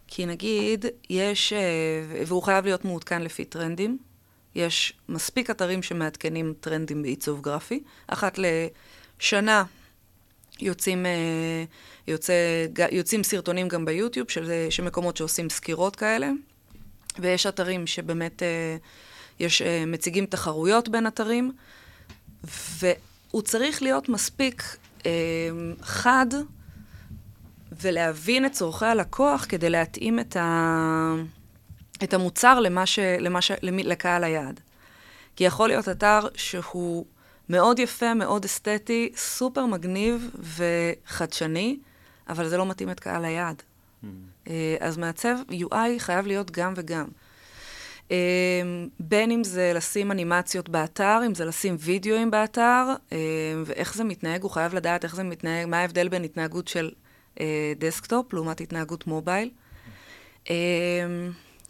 כי 0.08 0.26
נגיד, 0.26 0.86
יש, 1.10 1.54
אה, 1.54 2.24
והוא 2.28 2.44
חייב 2.44 2.66
להיות 2.66 2.86
מעודכן 2.86 3.22
לפי 3.22 3.46
טרנדים, 3.46 3.98
יש 4.56 4.94
מספיק 5.10 5.50
אתרים 5.50 5.84
שמעדכנים 5.84 6.54
טרנדים 6.60 7.02
בעיצוב 7.02 7.42
גרפי, 7.42 7.84
אחת 8.08 8.40
לשנה 8.40 9.64
יוצאים, 10.60 11.06
אה, 11.06 11.64
יוצא, 12.08 12.34
יוצאים 12.92 13.24
סרטונים 13.24 13.68
גם 13.68 13.86
ביוטיוב 13.86 14.30
של, 14.30 14.52
של 14.70 14.84
מקומות 14.84 15.18
שעושים 15.18 15.50
סקירות 15.50 15.96
כאלה, 15.96 16.30
ויש 17.20 17.46
אתרים 17.46 17.88
שבאמת 17.88 18.44
אה, 18.44 18.78
יש, 19.40 19.62
מציגים 19.88 20.26
תחרויות 20.26 20.90
בין 20.90 21.08
אתרים, 21.08 21.52
והוא 22.44 23.42
צריך 23.42 23.82
להיות 23.82 24.10
מספיק 24.10 24.78
חד 25.82 26.26
ולהבין 27.82 28.46
את 28.46 28.52
צורכי 28.52 28.86
הלקוח 28.86 29.46
כדי 29.50 29.70
להתאים 29.70 30.20
את, 30.20 30.36
ה... 30.36 31.14
את 32.04 32.14
המוצר 32.14 32.60
למה 32.60 32.86
ש... 32.86 33.00
למה 33.00 33.42
ש... 33.42 33.52
למ... 33.62 33.78
לקהל 33.78 34.24
היעד. 34.24 34.60
כי 35.36 35.44
יכול 35.44 35.68
להיות 35.68 35.90
אתר 35.90 36.20
שהוא 36.36 37.06
מאוד 37.50 37.80
יפה, 37.80 38.14
מאוד 38.14 38.46
אסתטי, 38.46 39.12
סופר 39.16 39.66
מגניב 39.66 40.32
וחדשני, 40.58 41.78
אבל 42.30 42.48
זה 42.48 42.58
לא 42.58 42.66
מתאים 42.66 42.90
את 42.90 43.00
קהל 43.00 43.26
היעד. 43.26 43.62
Mm. 44.04 44.08
אה, 44.48 44.76
אז 44.80 44.98
מעצב 44.98 45.36
UI 45.52 46.00
חייב 46.00 46.28
להיות 46.28 46.52
גם 46.52 46.74
וגם. 46.76 47.08
אה, 48.12 48.18
בין 49.00 49.32
אם 49.32 49.44
זה 49.44 49.72
לשים 49.76 50.12
אנימציות 50.12 50.70
באתר, 50.70 51.20
אם 51.26 51.36
זה 51.36 51.46
לשים 51.46 51.76
וידאוים 51.80 52.32
באתר, 52.32 52.86
אה, 53.12 53.18
ואיך 53.66 53.96
זה 53.96 54.04
מתנהג, 54.04 54.42
הוא 54.42 54.52
חייב 54.52 54.74
לדעת 54.74 55.04
איך 55.04 55.16
זה 55.16 55.24
מתנהג, 55.24 55.68
מה 55.68 55.78
ההבדל 55.78 56.08
בין 56.08 56.24
התנהגות 56.24 56.68
של 56.68 56.92
desktop 57.80 58.34
לעומת 58.34 58.62
התנהגות 58.62 59.08
mobile. 59.08 59.50
אה, 60.50 60.56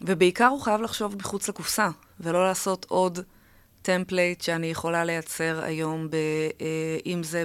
ובעיקר 0.01 0.48
הוא 0.48 0.62
חייב 0.62 0.81
לחשוב 0.81 1.15
מחוץ 1.15 1.50
לקופסה, 1.50 1.89
ולא 2.19 2.48
לעשות 2.48 2.86
עוד 2.89 3.19
template 3.88 4.42
שאני 4.41 4.67
יכולה 4.67 5.06
לייצר 5.06 5.63
היום, 5.63 6.10
ב, 6.10 6.15
אה, 6.62 6.98
אם 7.06 7.22
זה 7.24 7.44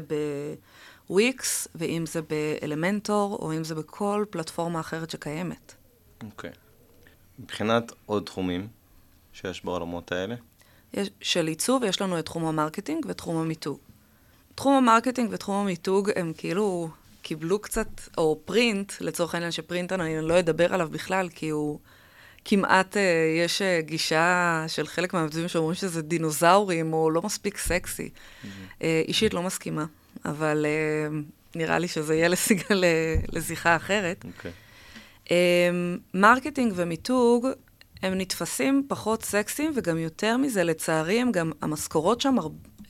בוויקס, 1.08 1.68
ואם 1.74 2.04
זה 2.06 2.20
ב 2.22 2.33
Elementor, 2.33 3.38
או 3.42 3.52
אם 3.52 3.64
זה 3.64 3.74
בכל 3.74 4.24
פלטפורמה 4.30 4.80
אחרת 4.80 5.10
שקיימת. 5.10 5.74
אוקיי. 6.24 6.50
Okay. 6.50 6.54
מבחינת 7.38 7.92
עוד 8.06 8.22
תחומים 8.24 8.68
שיש 9.32 9.64
בעולמות 9.64 10.12
האלה? 10.12 10.34
יש, 10.94 11.10
של 11.20 11.46
עיצוב, 11.46 11.84
יש 11.84 12.00
לנו 12.00 12.18
את 12.18 12.24
תחום 12.24 12.44
ה 12.44 12.51
marketing 12.51 13.06
ותחום 13.08 13.36
המיתוג. 13.36 13.78
תחום 14.54 14.74
ה 14.74 14.80
marketing 14.80 15.28
ותחום 15.32 15.56
המיתוג 15.56 16.10
הם 16.16 16.32
כאילו 16.36 16.88
קיבלו 17.22 17.58
קצת, 17.58 17.88
או 18.18 18.40
print, 18.44 18.92
לצורך 19.00 19.34
העניין 19.34 19.52
ש 19.52 19.64
print 19.64 19.92
אני 19.92 20.20
לא 20.20 20.38
אדבר 20.38 20.74
עליו 20.74 20.88
בכלל, 20.90 21.28
כי 21.28 21.48
הוא 21.48 21.78
כמעט, 22.44 22.96
אה, 22.96 23.02
יש 23.44 23.62
אה, 23.62 23.80
גישה 23.80 24.64
של 24.68 24.86
חלק 24.86 25.14
מהמעצבים 25.14 25.48
שאומרים 25.48 25.74
שזה 25.74 26.02
דינוזאורים, 26.02 26.92
או 26.92 27.10
לא 27.10 27.22
מספיק 27.22 27.58
סקסי. 27.58 28.10
Mm-hmm. 28.12 28.46
אה, 28.82 29.02
אישית 29.08 29.34
לא 29.34 29.42
מסכימה, 29.42 29.84
אבל 30.24 30.66
אה, 30.68 31.18
נראה 31.54 31.78
לי 31.78 31.88
שזה 31.88 32.14
יהיה 32.14 32.28
לשיחה, 32.28 32.74
לשיחה 33.32 33.76
אחרת. 33.76 34.24
Okay. 34.24 34.28
אוקיי. 34.36 34.52
אה, 35.30 35.70
marketing 36.14 36.72
ומיתוג, 36.76 37.46
הם 38.02 38.14
נתפסים 38.14 38.86
פחות 38.88 39.24
סקסיים, 39.24 39.72
וגם 39.76 39.98
יותר 39.98 40.36
מזה, 40.36 40.64
לצערי, 40.64 41.20
הם 41.20 41.32
גם, 41.32 41.52
המשכורות 41.62 42.20
שם 42.20 42.36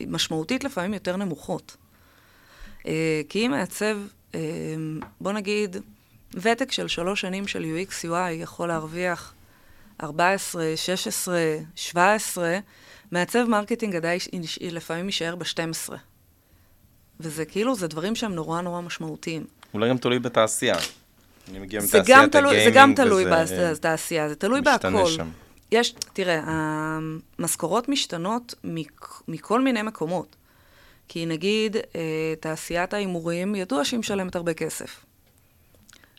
משמעותית 0.06 0.64
לפעמים 0.64 0.94
יותר 0.94 1.16
נמוכות. 1.16 1.76
אה, 2.86 3.20
כי 3.28 3.46
אם 3.46 3.50
מעצב 3.50 3.96
אמ, 4.34 5.00
בוא 5.20 5.32
נגיד, 5.32 5.76
ותק 6.34 6.72
של 6.72 6.88
שלוש 6.88 7.20
שנים 7.20 7.46
של 7.46 7.64
UX 7.64 8.04
UI 8.04 8.30
יכול 8.30 8.68
להרוויח 8.68 9.34
14, 10.02 10.76
16, 10.76 11.38
17, 11.74 12.58
מעצב 13.10 13.44
marketing 13.44 13.96
עדיין 13.96 14.18
לפעמים 14.60 15.06
יישאר 15.06 15.36
ב-12. 15.36 15.92
וזה 17.20 17.44
כאילו, 17.44 17.74
זה 17.74 17.88
דברים 17.88 18.14
שהם 18.14 18.34
נורא 18.34 18.60
נורא 18.60 18.80
משמעותיים. 18.80 19.46
אולי 19.74 19.88
גם 19.88 19.98
תלוי 19.98 20.18
בתעשייה. 20.18 20.76
אני 21.50 21.58
מגיע 21.58 21.80
מתעשיית 21.80 22.34
ה 22.34 22.38
gaming. 22.38 22.64
זה 22.64 22.70
גם 22.74 22.94
תלוי 22.94 23.24
בתעשייה, 23.72 24.28
זה 24.28 24.34
תלוי 24.34 24.60
בהכל. 24.60 25.06
שם. 25.06 25.28
יש, 25.72 25.94
תראה, 26.12 26.40
המשכורות 26.44 27.88
משתנות 27.88 28.54
מכל 29.28 29.60
מיני 29.60 29.82
מקומות. 29.82 30.36
כי 31.08 31.26
נגיד, 31.26 31.76
אה, 31.76 32.34
תעשיית 32.40 32.94
ההימורים, 32.94 33.54
ידוע 33.54 33.84
שהיא 33.84 34.00
משלמת 34.00 34.36
הרבה 34.36 34.54
כסף. 34.54 35.04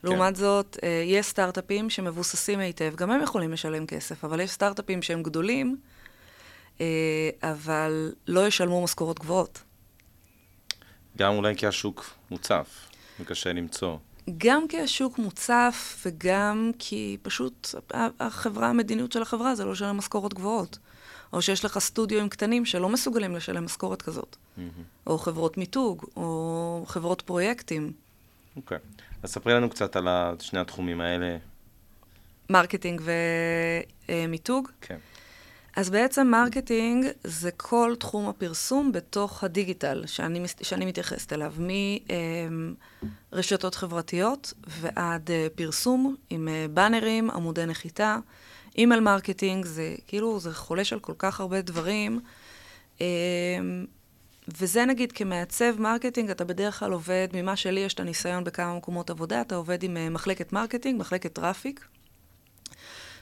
כן. 0.04 0.10
לעומת 0.10 0.36
זאת, 0.36 0.78
אה, 0.84 1.04
יש 1.06 1.26
סטארט-אפים 1.26 1.90
שמבוססים 1.90 2.60
היטב, 2.60 2.96
גם 2.96 3.12
הם 3.12 3.22
יכולים 3.22 3.52
לשלם 3.52 3.86
כסף, 3.86 4.24
אבל 4.24 4.40
יש 4.40 4.52
סטארט-אפים 4.52 5.02
שהם 5.02 5.24
גדולים, 5.24 5.78
אה, 6.82 7.30
אבל 7.44 8.14
לא 8.28 8.48
ישלמו 8.48 8.84
משכורות 8.84 9.20
גבוהות. 9.20 9.64
גם 11.18 11.34
אולי 11.34 11.56
כי 11.56 11.68
השוק 11.68 12.10
מוצף, 12.32 12.88
וקשה 13.20 13.54
למצוא. 13.54 13.98
גם 14.38 14.68
כי 14.68 14.80
השוק 14.80 15.20
מוצף, 15.20 16.04
וגם 16.06 16.72
כי 16.80 17.18
פשוט 17.22 17.76
החברה, 18.20 18.70
המדיניות 18.70 19.12
של 19.12 19.22
החברה 19.22 19.56
זה 19.56 19.66
לא 19.66 19.72
לשלם 19.72 19.98
משכורות 19.98 20.34
גבוהות. 20.34 20.80
או 21.34 21.42
שיש 21.42 21.66
לך 21.66 21.80
סטודיו 21.80 22.20
עם 22.20 22.30
קטנים 22.30 22.66
שלא 22.66 22.90
מסוגלים 22.90 23.36
לשלם 23.36 23.66
משכורת 23.66 24.02
כזאת. 24.02 24.36
Mm-hmm. 24.36 24.62
או 25.08 25.18
חברות 25.18 25.58
מיתוג, 25.58 26.06
או 26.16 26.84
חברות 26.88 27.22
פרויקטים. 27.22 27.92
אוקיי. 28.56 28.78
Okay. 28.78 29.13
אז 29.24 29.32
ספרי 29.32 29.54
לנו 29.54 29.70
קצת 29.70 29.96
על 29.96 30.08
שני 30.40 30.60
התחומים 30.60 31.02
האלה. 31.02 31.38
marketing 32.50 33.02
ומיתוג? 34.10 34.70
כן. 34.82 34.98
אז 35.76 35.90
בעצם 35.90 36.28
marketing 36.28 37.06
זה 37.24 37.52
כל 37.52 37.96
תחום 38.00 38.30
הפרסום 38.30 38.92
בתוך 38.92 39.44
הדיגיטל 39.44 40.04
שאני, 40.06 40.44
שאני 40.62 40.86
מתייחסת 40.86 41.34
אליו, 41.34 41.54
מרשתות 43.34 43.76
חברתיות 43.76 44.54
ועד 44.68 45.32
אה, 45.32 45.48
פרסום 45.56 46.16
עם 46.30 46.48
אה, 46.48 46.66
באנרים, 46.74 47.32
עמודי 47.32 47.66
נחיתה. 47.66 48.18
email 48.78 49.02
marketing 49.02 49.66
זה 49.66 49.96
כאילו, 50.08 50.40
זה 50.40 50.54
חולש 50.54 50.94
על 50.94 51.00
כל 51.00 51.14
כך 51.18 51.40
הרבה 51.40 51.62
דברים. 51.62 52.20
וזה 54.48 54.86
נגיד 54.86 55.12
כמעצב 55.12 55.82
marketing, 55.82 56.30
אתה 56.30 56.44
בדרך 56.44 56.80
כלל 56.80 56.92
עובד, 56.92 57.28
ממה 57.34 57.56
שלי 57.56 57.80
יש 57.80 57.94
את 57.94 58.00
הניסיון 58.00 58.44
בכמה 58.44 58.76
מקומות 58.78 59.10
עבודה, 59.10 59.42
אתה 59.42 59.56
עובד 59.56 59.84
עם 59.84 59.98
אה, 59.98 60.10
מחלקת 60.10 60.54
marketing, 60.54 61.00
מחלקת 61.00 61.34
traffic, 61.34 61.86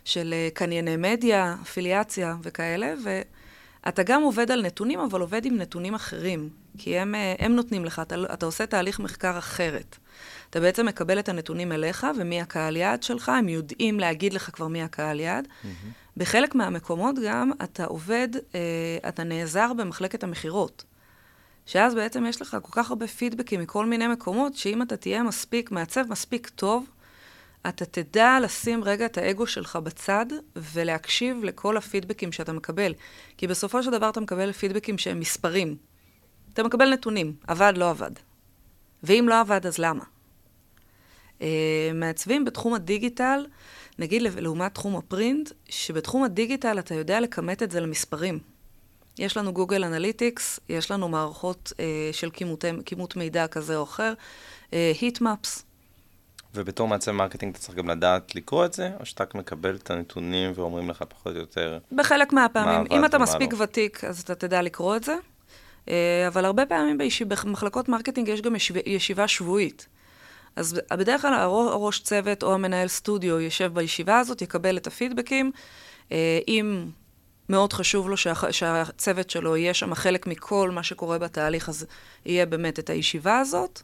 של 0.05 0.33
אה, 0.33 0.49
קנייני 0.53 0.97
מדיה, 0.97 1.55
אפיליאציה 1.61 2.35
וכאלה, 2.41 2.93
ואתה 3.03 4.03
גם 4.03 4.21
עובד 4.21 4.51
על 4.51 4.61
נתונים, 4.61 4.99
אבל 4.99 5.21
עובד 5.21 5.45
עם 5.45 5.57
נתונים 5.57 5.95
אחרים, 5.95 6.49
כי 6.77 6.97
הם, 6.97 7.15
אה, 7.15 7.35
הם 7.39 7.55
נותנים 7.55 7.85
לך, 7.85 7.99
אתה, 7.99 8.15
אתה 8.33 8.45
עושה 8.45 8.65
תהליך 8.65 8.99
מחקר 8.99 9.37
אחרת. 9.37 9.97
אתה 10.49 10.59
בעצם 10.59 10.85
מקבל 10.85 11.19
את 11.19 11.29
הנתונים 11.29 11.71
אליך, 11.71 12.07
ומי 12.19 12.41
הקהל 12.41 12.77
יעד 12.77 13.03
שלך, 13.03 13.29
הם 13.29 13.49
יודעים 13.49 13.99
להגיד 13.99 14.33
לך 14.33 14.49
כבר 14.53 14.67
מי 14.67 14.83
הקהל 14.83 15.19
יעד. 15.19 15.47
Mm-hmm. 15.47 15.67
בחלק 16.17 16.55
מהמקומות 16.55 17.15
גם 17.25 17.51
אתה 17.63 17.85
עובד, 17.85 18.29
אה, 18.55 19.09
אתה 19.09 19.23
נעזר 19.23 19.73
במחלקת 19.73 20.23
המכירות. 20.23 20.83
שאז 21.71 21.95
בעצם 21.95 22.25
יש 22.25 22.41
לך 22.41 22.57
כל 22.61 22.71
כך 22.71 22.89
הרבה 22.89 23.07
פידבקים 23.07 23.59
מכל 23.59 23.85
מיני 23.85 24.07
מקומות, 24.07 24.55
שאם 24.55 24.81
אתה 24.81 24.97
תהיה 24.97 25.23
מספיק, 25.23 25.71
מעצב 25.71 26.03
מספיק 26.09 26.49
טוב, 26.49 26.85
אתה 27.69 27.85
תדע 27.85 28.37
לשים 28.41 28.83
רגע 28.83 29.05
את 29.05 29.17
האגו 29.17 29.47
שלך 29.47 29.75
בצד 29.75 30.25
ולהקשיב 30.55 31.43
לכל 31.43 31.77
הפידבקים 31.77 32.31
שאתה 32.31 32.53
מקבל. 32.53 32.93
כי 33.37 33.47
בסופו 33.47 33.83
של 33.83 33.91
דבר 33.91 34.09
אתה 34.09 34.19
מקבל 34.19 34.51
פידבקים 34.51 34.97
שהם 34.97 35.19
מספרים. 35.19 35.75
אתה 36.53 36.63
מקבל 36.63 36.93
נתונים, 36.93 37.33
עבד, 37.47 37.73
לא 37.75 37.89
עבד. 37.89 38.11
ואם 39.03 39.25
לא 39.29 39.39
עבד, 39.39 39.65
אז 39.65 39.77
למה? 39.77 40.03
Uh, 41.39 41.43
מעצבים 41.93 42.45
בתחום 42.45 42.73
הדיגיטל, 42.73 43.45
נגיד 43.99 44.21
לעומת 44.21 44.73
תחום 44.73 44.95
ה 44.95 45.03
print, 45.03 45.51
שבתחום 45.69 46.23
הדיגיטל 46.23 46.79
אתה 46.79 46.95
יודע 46.95 47.19
לכמת 47.19 47.63
את 47.63 47.71
זה 47.71 47.79
למספרים. 47.79 48.50
יש 49.19 49.37
לנו 49.37 49.53
Google 49.53 49.83
Analytics, 49.83 50.59
יש 50.69 50.91
לנו 50.91 51.09
מערכות 51.09 51.73
uh, 51.75 51.79
של 52.11 52.29
כימות 52.85 53.15
מידע 53.15 53.47
כזה 53.47 53.77
או 53.77 53.83
אחר, 53.83 54.13
heatmaps. 54.71 55.59
Uh, 55.59 55.63
ובתור 56.55 56.87
מעצב 56.87 57.11
marketing 57.11 57.51
אתה 57.51 57.59
צריך 57.59 57.77
גם 57.77 57.89
לדעת 57.89 58.35
לקרוא 58.35 58.65
את 58.65 58.73
זה, 58.73 58.89
או 58.99 59.05
שאתה 59.05 59.23
רק 59.23 59.35
מקבל 59.35 59.75
את 59.75 59.91
הנתונים 59.91 60.51
ואומרים 60.55 60.89
לך 60.89 61.03
פחות 61.09 61.35
או 61.35 61.39
יותר... 61.39 61.79
בחלק 61.91 62.33
מהפעמים. 62.33 62.87
אם 62.91 63.05
אתה 63.05 63.17
מספיק 63.17 63.53
לא. 63.53 63.63
ותיק, 63.63 64.03
אז 64.03 64.21
אתה 64.21 64.35
תדע 64.35 64.61
לקרוא 64.61 64.95
את 64.95 65.03
זה. 65.03 65.15
אה, 65.89 66.27
אבל 66.27 66.45
הרבה 66.45 66.65
פעמים 66.65 66.97
בישיב, 66.97 67.29
במחלקות 67.29 67.89
marketing 67.89 68.27
יש 68.27 68.41
גם 68.41 68.55
ישיב, 68.55 68.77
ישיבה 68.85 69.27
שבועית. 69.27 69.87
אז 70.55 70.81
בדרך 70.91 71.21
כלל 71.21 71.33
הראש 71.33 71.99
צוות 71.99 72.43
או 72.43 72.53
המנהל 72.53 72.87
סטודיו 72.87 73.39
יושב 73.39 73.71
בישיבה 73.73 74.19
הזאת, 74.19 74.41
יקבל 74.41 74.77
את 74.77 74.87
הפידבקים. 74.87 75.51
אה, 76.11 76.39
אם 76.47 76.85
מאוד 77.51 77.73
חשוב 77.73 78.09
לו 78.09 78.17
שה, 78.17 78.33
שהצוות 78.51 79.29
שלו 79.29 79.57
יהיה 79.57 79.73
שם 79.73 79.95
חלק 79.95 80.27
מכל 80.27 80.71
מה 80.71 80.83
שקורה 80.83 81.17
בתהליך, 81.17 81.69
אז 81.69 81.85
יהיה 82.25 82.45
באמת 82.45 82.79
את 82.79 82.89
הישיבה 82.89 83.39
הזאת. 83.39 83.81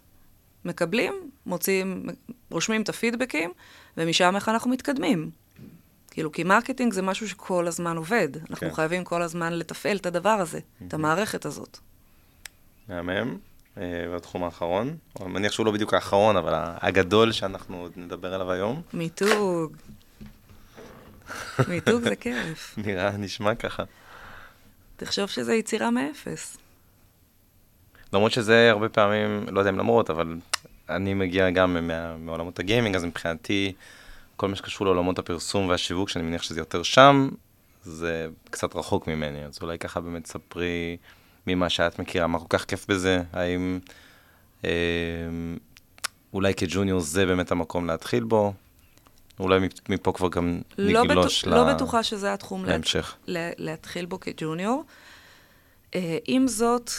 מקבלים, 0.65 1.13
מוציאים, 1.45 2.05
רושמים 2.51 2.81
את 2.81 2.89
הפידבקים, 2.89 3.51
ומשם 3.97 4.35
איך 4.35 4.49
אנחנו 4.49 4.71
מתקדמים. 4.71 5.29
כאילו, 6.11 6.31
כי 6.31 6.43
marketing 6.43 6.93
זה 6.93 7.01
משהו 7.01 7.29
שכל 7.29 7.67
הזמן 7.67 7.97
עובד. 7.97 8.29
אנחנו 8.49 8.67
כן. 8.67 8.73
חייבים 8.73 9.03
כל 9.03 9.21
הזמן 9.21 9.53
לתפעל 9.53 9.97
את 9.97 10.05
הדבר 10.05 10.29
הזה, 10.29 10.59
את 10.87 10.93
המערכת 10.93 11.45
הזאת. 11.45 11.77
מהמם. 12.89 13.37
אה, 13.77 14.07
והתחום 14.11 14.43
האחרון, 14.43 14.97
אני 15.21 15.29
מניח 15.29 15.51
שהוא 15.51 15.65
לא 15.65 15.71
בדיוק 15.71 15.93
האחרון, 15.93 16.37
אבל 16.37 16.53
הגדול 16.55 17.31
שאנחנו 17.31 17.87
נדבר 17.95 18.33
עליו 18.33 18.51
היום. 18.51 18.81
מיתוג. 18.93 19.75
מיתוג 21.69 22.01
זה 22.01 22.15
כיף. 22.15 22.75
נראה, 22.77 23.11
נשמע 23.17 23.55
ככה. 23.55 23.83
תחשוב 24.97 25.29
שזה 25.29 25.55
יצירה 25.55 25.91
מאפס. 25.91 26.57
למרות 28.13 28.31
שזה 28.31 28.69
הרבה 28.71 28.89
פעמים, 28.89 29.45
לא 29.51 29.59
יודע 29.59 29.69
אם 29.69 29.77
למרות, 29.77 30.09
אבל 30.09 30.35
אני 30.89 31.13
מגיע 31.13 31.49
גם 31.49 31.87
מה, 31.87 32.17
מעולמות 32.17 32.59
הגיימינג, 32.59 32.95
אז 32.95 33.03
מבחינתי, 33.03 33.73
כל 34.35 34.47
מה 34.47 34.55
שקשור 34.55 34.87
לעולמות 34.87 35.19
הפרסום 35.19 35.67
והשיווק, 35.69 36.09
שאני 36.09 36.25
מניח 36.25 36.43
שזה 36.43 36.59
יותר 36.59 36.83
שם, 36.83 37.29
זה 37.83 38.27
קצת 38.49 38.75
רחוק 38.75 39.07
ממני. 39.07 39.45
אז 39.45 39.59
אולי 39.61 39.79
ככה 39.79 39.99
באמת 39.99 40.27
ספרי 40.27 40.97
ממה 41.47 41.69
שאת 41.69 41.99
מכירה, 41.99 42.27
מה 42.27 42.39
כל 42.39 42.45
כך 42.49 42.65
כיף 42.65 42.85
בזה, 42.89 43.21
האם 43.33 43.79
אה, 44.65 44.69
אולי 46.33 46.53
כג'וניור 46.53 46.99
זה 46.99 47.25
באמת 47.25 47.51
המקום 47.51 47.87
להתחיל 47.87 48.23
בו? 48.23 48.53
אולי 49.39 49.59
מפה 49.89 50.11
כבר 50.11 50.29
גם 50.29 50.61
לא 50.77 51.03
נגלוש 51.03 51.45
בטוח, 51.45 51.53
ל... 51.53 51.57
לא 51.57 51.73
בטוחה 51.73 52.03
שזה 52.03 52.33
התחום 52.33 52.65
להמשך. 52.65 53.15
לה, 53.27 53.49
להתחיל 53.57 54.05
בו 54.05 54.19
כג'וניור. 54.19 54.83
אה, 55.95 56.17
עם 56.25 56.47
זאת, 56.47 56.91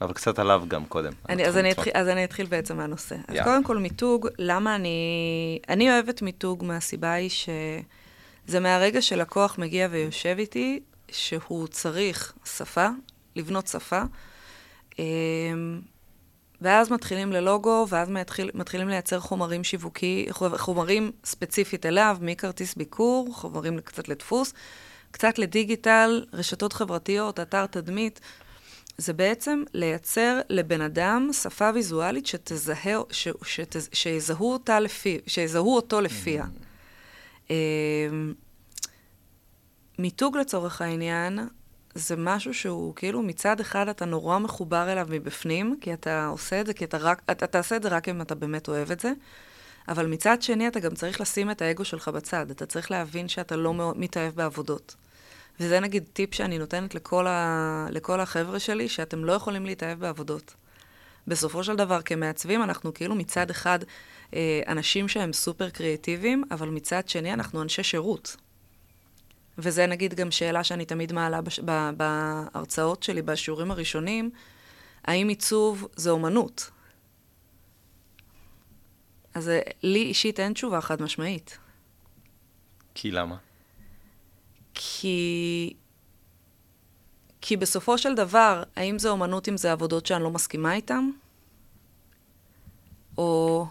אבל 0.00 0.12
קצת 0.12 0.38
עליו 0.38 0.64
גם 0.68 0.84
קודם. 0.84 1.12
אני, 1.28 1.46
אז, 1.46 1.56
אני 1.56 1.72
אתחיל, 1.72 1.92
אז 1.94 2.08
אני 2.08 2.24
אתחיל 2.24 2.46
בעצם 2.46 2.76
מהנושא. 2.76 3.14
Yeah. 3.14 3.32
אז 3.32 3.38
קודם 3.44 3.64
כל 3.64 3.78
מיתוג, 3.78 4.28
למה 4.38 4.74
אני... 4.74 5.58
אני 5.68 5.90
אוהבת 5.90 6.22
מיתוג 6.22 6.64
מהסיבה 6.64 7.12
היא 7.12 7.30
שזה 7.30 8.60
מהרגע 8.60 9.02
שלקוח 9.02 9.58
מגיע 9.58 9.88
ויושב 9.90 10.36
איתי, 10.38 10.80
שהוא 11.10 11.68
צריך 11.68 12.32
שפה, 12.44 12.88
לבנות 13.36 13.66
שפה, 13.66 14.02
אמ, 14.98 15.04
ואז 16.60 16.90
מתחילים 16.90 17.32
ללוגו, 17.32 17.86
ואז 17.88 18.08
מתחיל, 18.10 18.50
מתחילים 18.54 18.88
לייצר 18.88 19.20
חומרים 19.20 19.64
שיווקי, 19.64 20.26
חומרים 20.56 21.10
ספציפית 21.24 21.86
אליו, 21.86 22.16
מכרטיס 22.20 22.74
ביקור, 22.74 23.28
חומרים 23.32 23.80
קצת 23.80 24.08
לדפוס, 24.08 24.54
קצת 25.10 25.38
לדיגיטל, 25.38 26.24
רשתות 26.32 26.72
חברתיות, 26.72 27.40
אתר 27.40 27.66
תדמית. 27.66 28.20
זה 28.98 29.12
בעצם 29.12 29.62
לייצר 29.74 30.40
לבן 30.48 30.80
אדם 30.80 31.28
שפה 31.32 31.70
ויזואלית 31.74 32.26
שתזהה, 32.26 33.00
ש, 33.10 33.28
שתז, 33.42 33.88
שיזהו 33.92 34.52
אותה 34.52 34.80
לפי, 34.80 35.18
שיזהו 35.26 35.74
אותו 35.76 36.00
לפיה. 36.00 36.44
Mm-hmm. 36.44 37.50
מיתוג 39.98 40.36
לצורך 40.36 40.82
העניין, 40.82 41.38
זה 41.96 42.16
משהו 42.16 42.54
שהוא 42.54 42.94
כאילו 42.94 43.22
מצד 43.22 43.60
אחד 43.60 43.88
אתה 43.88 44.04
נורא 44.04 44.38
מחובר 44.38 44.92
אליו 44.92 45.06
מבפנים, 45.10 45.78
כי 45.80 45.92
אתה 45.92 46.26
עושה 46.26 46.60
את 46.60 46.66
זה, 46.66 46.74
כי 46.74 46.84
אתה 46.84 46.98
רק, 46.98 47.22
אתה 47.30 47.46
תעשה 47.46 47.76
את 47.76 47.82
זה 47.82 47.88
רק 47.88 48.08
אם 48.08 48.20
אתה 48.22 48.34
באמת 48.34 48.68
אוהב 48.68 48.90
את 48.90 49.00
זה, 49.00 49.12
אבל 49.88 50.06
מצד 50.06 50.42
שני 50.42 50.68
אתה 50.68 50.80
גם 50.80 50.94
צריך 50.94 51.20
לשים 51.20 51.50
את 51.50 51.62
האגו 51.62 51.84
שלך 51.84 52.08
בצד, 52.08 52.50
אתה 52.50 52.66
צריך 52.66 52.90
להבין 52.90 53.28
שאתה 53.28 53.56
לא 53.56 53.94
מתאהב 53.96 54.34
בעבודות. 54.34 54.96
וזה 55.60 55.80
נגיד 55.80 56.04
טיפ 56.12 56.34
שאני 56.34 56.58
נותנת 56.58 56.94
לכל, 56.94 57.26
ה... 57.26 57.86
לכל 57.90 58.20
החבר'ה 58.20 58.58
שלי, 58.58 58.88
שאתם 58.88 59.24
לא 59.24 59.32
יכולים 59.32 59.66
להתאהב 59.66 59.98
בעבודות. 59.98 60.54
בסופו 61.26 61.64
של 61.64 61.76
דבר, 61.76 62.02
כמעצבים, 62.02 62.62
אנחנו 62.62 62.94
כאילו 62.94 63.14
מצד 63.14 63.50
אחד 63.50 63.78
אה, 64.34 64.60
אנשים 64.68 65.08
שהם 65.08 65.32
סופר 65.32 65.70
קריאטיביים, 65.70 66.44
אבל 66.50 66.68
מצד 66.68 67.08
שני 67.08 67.32
אנחנו 67.32 67.62
אנשי 67.62 67.82
שירות. 67.82 68.36
וזה 69.58 69.86
נגיד 69.86 70.14
גם 70.14 70.30
שאלה 70.30 70.64
שאני 70.64 70.84
תמיד 70.84 71.12
מעלה 71.12 71.40
בש... 71.40 71.60
ב... 71.64 71.90
בהרצאות 71.96 73.02
שלי, 73.02 73.22
בשיעורים 73.22 73.70
הראשונים, 73.70 74.30
האם 75.04 75.28
עיצוב 75.28 75.88
זה 75.96 76.10
אומנות? 76.10 76.70
אז 79.34 79.50
לי 79.82 80.02
אישית 80.02 80.40
אין 80.40 80.52
תשובה 80.52 80.80
חד 80.80 81.02
משמעית. 81.02 81.58
כי 82.94 83.10
למה? 83.10 83.36
כי... 84.74 85.74
כי 87.40 87.56
בסופו 87.56 87.98
של 87.98 88.14
דבר, 88.14 88.62
האם 88.76 88.98
זה 88.98 89.08
אומנות 89.08 89.48
אם 89.48 89.56
זה 89.56 89.72
עבודות 89.72 90.06
שאני 90.06 90.22
לא 90.22 90.30
מסכימה 90.30 90.74
איתן? 90.74 91.10
או 93.18 93.66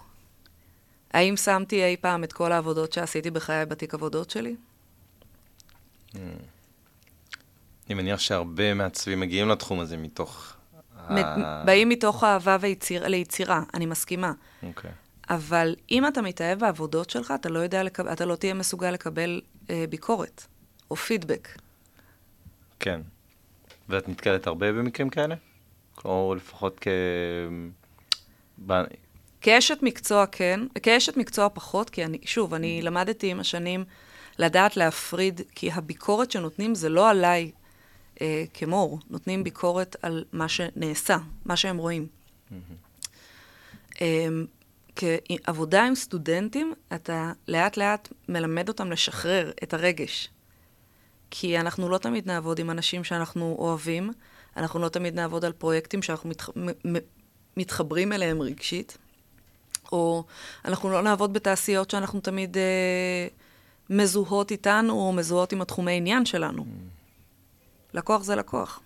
האם 1.11 1.37
שמתי 1.37 1.83
אי 1.83 1.97
פעם 1.97 2.23
את 2.23 2.33
כל 2.33 2.51
העבודות 2.51 2.93
שעשיתי 2.93 3.31
בחיי 3.31 3.65
בתיק 3.65 3.93
עבודות 3.93 4.29
שלי? 4.29 4.55
אני 7.87 7.95
מניח 7.95 8.19
שהרבה 8.19 8.73
מעצבים 8.73 9.19
מגיעים 9.19 9.49
לתחום 9.49 9.79
הזה 9.79 9.97
מתוך... 9.97 10.53
באים 11.65 11.89
מתוך 11.89 12.23
אהבה 12.23 12.57
ויציר... 12.59 13.07
ליצירה, 13.07 13.61
אני 13.73 13.85
מסכימה. 13.85 14.31
אוקיי. 14.63 14.91
אבל 15.29 15.75
אם 15.91 16.07
אתה 16.07 16.21
מתאהב 16.21 16.59
בעבודות 16.59 17.09
שלך, 17.09 17.33
אתה 17.35 17.49
לא, 17.49 17.59
יודע 17.59 17.83
לקב... 17.83 18.07
אתה 18.07 18.25
לא 18.25 18.35
תהיה 18.35 18.53
מסוגל 18.53 18.91
לקבל 18.91 19.41
אה, 19.69 19.85
ביקורת. 19.89 20.45
או 20.91 20.95
פידבק. 20.95 21.47
כן. 22.79 23.01
ואת 23.89 24.09
נתקלת 24.09 24.47
הרבה 24.47 24.71
במקרים 24.71 25.09
כאלה? 25.09 25.35
או 26.05 26.35
לפחות 26.37 26.77
כ... 26.81 26.87
כאשת 29.41 29.77
מקצוע 29.81 30.25
כן, 30.25 30.59
כאשת 30.83 31.17
מקצוע 31.17 31.49
פחות, 31.49 31.89
כי 31.89 32.05
אני, 32.05 32.17
שוב, 32.25 32.53
אני 32.53 32.81
למדתי 32.81 33.31
עם 33.31 33.39
השנים 33.39 33.83
לדעת 34.39 34.77
להפריד, 34.77 35.41
כי 35.55 35.71
הביקורת 35.71 36.31
שנותנים 36.31 36.75
זה 36.75 36.89
לא 36.89 37.09
עליי 37.09 37.51
אה, 38.21 38.43
כמור, 38.53 38.99
נותנים 39.09 39.43
ביקורת 39.43 39.95
על 40.01 40.23
מה 40.31 40.47
שנעשה, 40.49 41.17
מה 41.45 41.55
שהם 41.55 41.77
רואים. 41.77 42.07
אה, 44.01 44.27
כעבודה 44.95 45.85
עם 45.85 45.95
סטודנטים, 45.95 46.73
אתה 46.95 47.31
לאט 47.47 47.77
לאט 47.77 48.09
מלמד 48.29 48.67
אותם 48.67 48.91
לשחרר 48.91 49.51
את 49.63 49.73
הרגש. 49.73 50.29
כי 51.31 51.59
אנחנו 51.59 51.89
לא 51.89 51.97
תמיד 51.97 52.27
נעבוד 52.27 52.59
עם 52.59 52.71
אנשים 52.71 53.03
שאנחנו 53.03 53.55
אוהבים, 53.59 54.11
אנחנו 54.57 54.79
לא 54.79 54.89
תמיד 54.89 55.15
נעבוד 55.15 55.45
על 55.45 55.51
פרויקטים 55.51 56.01
שאנחנו 56.01 56.29
מתח... 56.29 56.49
מתחברים 57.57 58.13
אליהם 58.13 58.41
רגשית, 58.41 58.97
או 59.91 60.23
אנחנו 60.65 60.89
לא 60.89 61.01
נעבוד 61.01 61.33
בתעשיות 61.33 61.89
שאנחנו 61.89 62.19
תמיד 62.19 62.57
אה, 62.57 63.27
מזוהות 63.89 64.51
איתנו 64.51 64.93
או 64.93 65.13
מזוהות 65.13 65.51
עם 65.53 65.61
התחומי 65.61 65.97
עניין 65.97 66.25
שלנו. 66.25 66.61
Mm. 66.61 66.65
לקוח 67.93 68.23
זה 68.23 68.35
לקוח. 68.35 68.79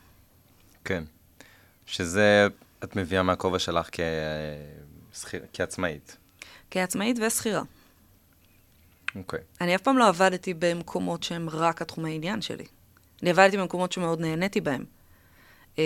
כן. 0.85 1.03
שזה, 1.85 2.47
את 2.83 2.95
מביאה 2.95 3.23
מהכובע 3.23 3.59
שלך 3.59 3.89
כ... 3.91 3.99
כעצמאית. 5.53 6.17
כעצמאית 6.71 7.17
ושכירה. 7.27 7.61
אוקיי. 9.15 9.39
Okay. 9.39 9.43
אני 9.61 9.75
אף 9.75 9.81
פעם 9.81 9.97
לא 9.97 10.07
עבדתי 10.07 10.53
במקומות 10.53 11.23
שהם 11.23 11.49
רק 11.49 11.81
התחומי 11.81 12.15
עניין 12.15 12.41
שלי. 12.41 12.65
אני 13.21 13.29
עבדתי 13.29 13.57
במקומות 13.57 13.91
שמאוד 13.91 14.19
נהניתי 14.19 14.61
בהם. 14.61 14.85
Uh, 15.75 15.79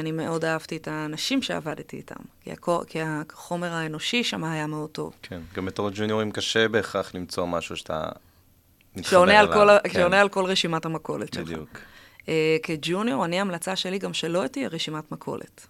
אני 0.00 0.12
מאוד 0.12 0.44
אהבתי 0.44 0.76
את 0.76 0.88
האנשים 0.88 1.42
שעבדתי 1.42 1.96
איתם, 1.96 2.14
כי, 2.40 2.52
הכ... 2.52 2.68
כי 2.86 2.98
החומר 3.02 3.72
האנושי 3.72 4.24
שם 4.24 4.44
היה 4.44 4.66
מאוד 4.66 4.90
טוב. 4.90 5.14
כן, 5.22 5.40
גם 5.54 5.66
בתור 5.66 5.90
ג'וניורים 5.94 6.32
קשה 6.32 6.68
בהכרח 6.68 7.14
למצוא 7.14 7.46
משהו 7.46 7.76
שאתה 7.76 8.08
שעונה 9.02 9.40
על, 9.40 9.52
כל, 9.52 9.68
כן. 9.84 9.92
שעונה 9.92 10.20
על 10.20 10.28
כל 10.28 10.44
רשימת 10.44 10.84
המכולת 10.84 11.34
שלך. 11.34 11.48
בדיוק. 11.48 11.78
Uh, 12.20 12.24
כג'וניור, 12.62 13.24
אני 13.24 13.40
המלצה 13.40 13.76
שלי 13.76 13.98
גם 13.98 14.14
שלא 14.14 14.46
תהיה 14.46 14.68
רשימת 14.68 15.12
מכולת. 15.12 15.66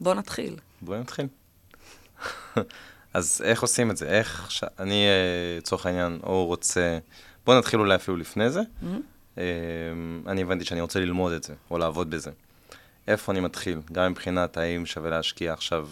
בוא 0.00 0.14
נתחיל. 0.14 0.56
בוא 0.82 0.96
נתחיל. 0.96 1.26
אז 3.14 3.42
איך 3.44 3.62
עושים 3.62 3.90
את 3.90 3.96
זה? 3.96 4.08
איך, 4.08 4.50
ש... 4.50 4.64
אני 4.78 5.06
אה, 5.06 5.58
לצורך 5.58 5.86
העניין, 5.86 6.20
או 6.22 6.46
רוצה, 6.46 6.98
בוא 7.46 7.58
נתחיל 7.58 7.80
אולי 7.80 7.94
אפילו 7.94 8.16
לפני 8.16 8.50
זה. 8.50 8.60
Mm-hmm. 8.60 9.36
אני 10.26 10.42
הבנתי 10.42 10.64
שאני 10.64 10.80
רוצה 10.80 11.00
ללמוד 11.00 11.32
את 11.32 11.44
זה, 11.44 11.54
או 11.70 11.78
לעבוד 11.78 12.10
בזה. 12.10 12.30
איפה 13.08 13.32
אני 13.32 13.40
מתחיל? 13.40 13.80
גם 13.92 14.10
מבחינת 14.10 14.56
האם 14.56 14.86
שווה 14.86 15.10
להשקיע 15.10 15.52
עכשיו 15.52 15.88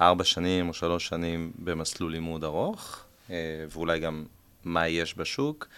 ארבע 0.00 0.24
שנים 0.24 0.68
או 0.68 0.74
שלוש 0.74 1.06
שנים 1.06 1.52
במסלול 1.58 2.12
לימוד 2.12 2.44
ארוך, 2.44 3.04
אה, 3.30 3.36
ואולי 3.70 3.98
גם 3.98 4.24
מה 4.64 4.88
יש 4.88 5.18
בשוק, 5.18 5.68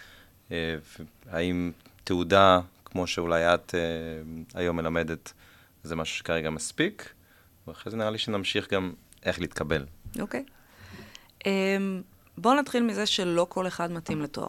האם 1.30 1.72
תעודה, 2.04 2.60
כמו 2.84 3.06
שאולי 3.06 3.54
את 3.54 3.74
היום 4.54 4.76
מלמדת, 4.76 5.32
זה 5.82 5.96
משהו 5.96 6.16
שכרגע 6.16 6.50
מספיק, 6.50 7.12
ואחרי 7.66 7.90
זה 7.90 7.96
נראה 7.96 8.10
לי 8.10 8.18
שנמשיך 8.18 8.72
גם 8.72 8.92
איך 9.22 9.40
להתקבל. 9.40 9.86
אוקיי. 10.20 10.44
Okay. 10.44 11.42
Um, 11.42 11.46
בואו 12.38 12.54
נתחיל 12.54 12.82
מזה 12.82 13.06
שלא 13.06 13.46
כל 13.48 13.66
אחד 13.66 13.92
מתאים 13.92 14.22
לתואר. 14.22 14.48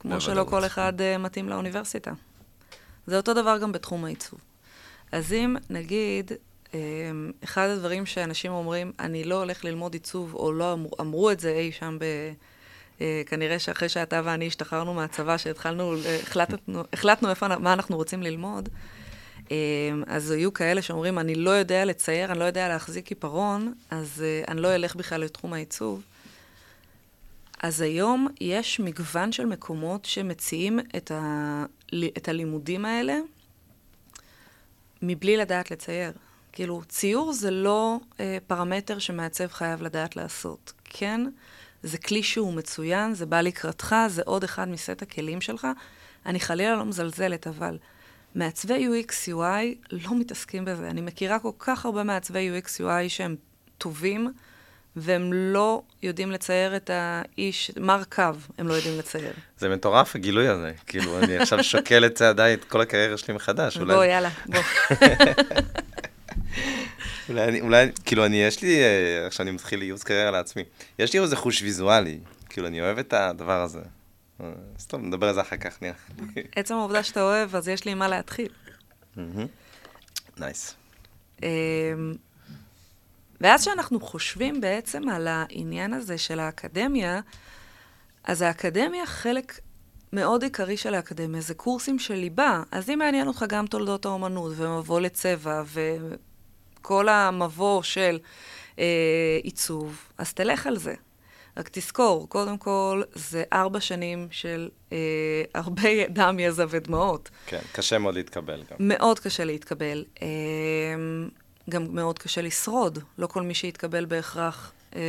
כמו 0.00 0.20
שלא 0.20 0.44
כל 0.44 0.66
אחד 0.66 0.92
uh, 1.00 1.18
מתאים 1.18 1.48
לאוניברסיטה. 1.48 2.12
זה 3.06 3.16
אותו 3.16 3.34
דבר 3.34 3.58
גם 3.58 3.72
בתחום 3.72 4.04
העיצוב. 4.04 4.40
אז 5.12 5.32
אם 5.32 5.56
נגיד, 5.70 6.32
אחד 7.44 7.68
הדברים 7.68 8.06
שאנשים 8.06 8.52
אומרים, 8.52 8.92
אני 8.98 9.24
לא 9.24 9.34
הולך 9.34 9.64
ללמוד 9.64 9.94
עיצוב, 9.94 10.34
או 10.34 10.52
לא 10.52 10.72
אמר, 10.72 10.88
אמרו 11.00 11.30
את 11.30 11.40
זה 11.40 11.50
אי 11.50 11.72
שם 11.72 11.96
ב... 12.00 12.04
Uh, 12.98 13.02
כנראה 13.26 13.58
שאחרי 13.58 13.88
שאתה 13.88 14.20
ואני 14.24 14.46
השתחררנו 14.46 14.94
מהצבא, 14.94 15.36
שהתחלנו, 15.36 15.94
uh, 15.94 16.22
החלטנו, 16.22 16.82
החלטנו 16.92 17.30
איפה, 17.30 17.58
מה 17.58 17.72
אנחנו 17.72 17.96
רוצים 17.96 18.22
ללמוד, 18.22 18.68
אמ, 19.50 19.56
אז 20.06 20.30
היו 20.30 20.52
כאלה 20.52 20.82
שאומרים, 20.82 21.18
אני 21.18 21.34
לא 21.34 21.50
יודע 21.50 21.84
לצייר, 21.84 22.30
אני 22.30 22.38
לא 22.38 22.44
יודע 22.44 22.68
להחזיק 22.68 23.08
עיפרון, 23.08 23.74
אז 23.90 24.24
uh, 24.44 24.50
אני 24.50 24.60
לא 24.60 24.74
אלך 24.74 24.96
בכלל 24.96 25.20
לתחום 25.20 25.52
העיצוב. 25.52 26.02
אז 27.62 27.80
היום 27.80 28.28
יש 28.40 28.80
מגוון 28.80 29.32
של 29.32 29.46
מקומות 29.46 30.04
שמציעים 30.04 30.80
את, 30.96 31.10
ה, 31.10 31.64
את 32.16 32.28
הלימודים 32.28 32.84
האלה 32.84 33.18
מבלי 35.02 35.36
לדעת 35.36 35.70
לצייר. 35.70 36.12
כאילו, 36.52 36.82
ציור 36.88 37.32
זה 37.32 37.50
לא 37.50 37.98
uh, 38.12 38.18
פרמטר 38.46 38.98
שמעצב 38.98 39.46
חייב 39.46 39.82
לדעת 39.82 40.16
לעשות. 40.16 40.72
כן, 40.84 41.20
זה 41.82 41.98
כלי 41.98 42.22
שהוא 42.22 42.54
מצוין, 42.54 43.14
זה 43.14 43.26
בא 43.26 43.40
לקראתך, 43.40 43.96
זה 44.08 44.22
עוד 44.24 44.44
אחד 44.44 44.68
מסט 44.68 45.02
הכלים 45.02 45.40
שלך. 45.40 45.66
אני 46.26 46.40
חלילה 46.40 46.76
לא 46.76 46.84
מזלזלת, 46.84 47.46
אבל... 47.46 47.78
מעצבי 48.34 48.86
UX 48.86 49.28
UI 49.28 49.92
לא 49.92 50.18
מתעסקים 50.18 50.64
בזה. 50.64 50.90
אני 50.90 51.00
מכירה 51.00 51.38
כל 51.38 51.50
כך 51.58 51.84
הרבה 51.84 52.02
מעצבי 52.02 52.50
UX 52.50 52.80
UI 52.80 53.08
שהם 53.08 53.36
טובים, 53.78 54.32
והם 54.96 55.32
לא 55.32 55.82
יודעים 56.02 56.30
לצייר 56.30 56.76
את 56.76 56.90
האיש, 56.92 57.70
מר 57.76 58.02
קו, 58.04 58.22
הם 58.58 58.68
לא 58.68 58.74
יודעים 58.74 58.98
לצייר. 58.98 59.32
זה 59.58 59.68
מטורף 59.68 60.16
הגילוי 60.16 60.48
הזה. 60.48 60.72
כאילו, 60.86 61.18
אני 61.18 61.38
עכשיו 61.38 61.64
שוקל 61.64 62.06
את 62.06 62.14
צעדיי, 62.14 62.54
את 62.54 62.64
כל 62.64 62.80
הקריירה 62.80 63.16
שלי 63.16 63.34
מחדש. 63.34 63.78
אולי... 63.78 63.94
בוא, 63.94 64.04
יאללה, 64.04 64.30
בוא. 64.46 64.60
אולי, 67.28 67.44
אני, 67.44 67.60
אולי, 67.60 67.86
כאילו, 68.04 68.26
אני, 68.26 68.36
יש 68.36 68.62
לי, 68.62 68.82
אה, 68.82 69.26
עכשיו 69.26 69.46
אני 69.46 69.50
מתחיל 69.50 69.82
ייעוץ 69.82 70.02
קריירה 70.02 70.30
לעצמי, 70.30 70.62
יש 70.98 71.12
לי 71.12 71.20
איזה 71.20 71.36
חוש 71.36 71.62
ויזואלי, 71.62 72.18
כאילו, 72.48 72.66
אני 72.66 72.80
אוהב 72.80 72.98
את 72.98 73.12
הדבר 73.12 73.62
הזה. 73.62 73.80
סתם, 74.78 75.06
נדבר 75.06 75.28
על 75.28 75.34
זה 75.34 75.40
אחר 75.40 75.56
כך, 75.56 75.82
נראה. 75.82 75.94
עצם 76.56 76.74
העובדה 76.74 77.02
שאתה 77.02 77.22
אוהב, 77.22 77.56
אז 77.56 77.68
יש 77.68 77.84
לי 77.84 77.94
מה 77.94 78.08
להתחיל. 78.08 78.48
נייס. 80.38 80.74
אמ, 81.42 81.48
ואז 83.40 83.60
כשאנחנו 83.60 84.00
חושבים 84.00 84.60
בעצם 84.60 85.08
על 85.08 85.28
העניין 85.28 85.94
הזה 85.94 86.18
של 86.18 86.40
האקדמיה, 86.40 87.20
אז 88.24 88.42
האקדמיה, 88.42 89.06
חלק 89.06 89.60
מאוד 90.12 90.42
עיקרי 90.42 90.76
של 90.76 90.94
האקדמיה 90.94 91.40
זה 91.40 91.54
קורסים 91.54 91.98
של 91.98 92.14
ליבה. 92.14 92.62
אז 92.70 92.90
אם 92.90 92.98
מעניין 92.98 93.28
אותך 93.28 93.44
גם 93.48 93.66
תולדות 93.66 94.04
האומנות, 94.04 94.52
ומבוא 94.56 95.00
לצבע, 95.00 95.62
וכל 96.80 97.08
המבוא 97.08 97.82
של 97.82 98.18
אה, 98.78 99.38
עיצוב, 99.42 100.08
אז 100.18 100.32
תלך 100.32 100.66
על 100.66 100.76
זה. 100.76 100.94
רק 101.56 101.68
תזכור, 101.72 102.28
קודם 102.28 102.58
כל, 102.58 103.02
זה 103.14 103.42
ארבע 103.52 103.80
שנים 103.80 104.28
של 104.30 104.68
אה, 104.92 104.98
הרבה 105.54 106.06
דם, 106.08 106.36
יזע 106.38 106.64
ודמעות. 106.68 107.30
כן, 107.46 107.60
קשה 107.72 107.98
מאוד 107.98 108.14
להתקבל 108.14 108.62
גם. 108.70 108.76
מאוד 108.80 109.18
קשה 109.18 109.44
להתקבל. 109.44 110.04
אה, 110.22 110.28
גם 111.70 111.94
מאוד 111.94 112.18
קשה 112.18 112.42
לשרוד. 112.42 112.98
לא 113.18 113.26
כל 113.26 113.42
מי 113.42 113.54
שיתקבל 113.54 114.04
בהכרח 114.04 114.72
אה, 114.96 115.00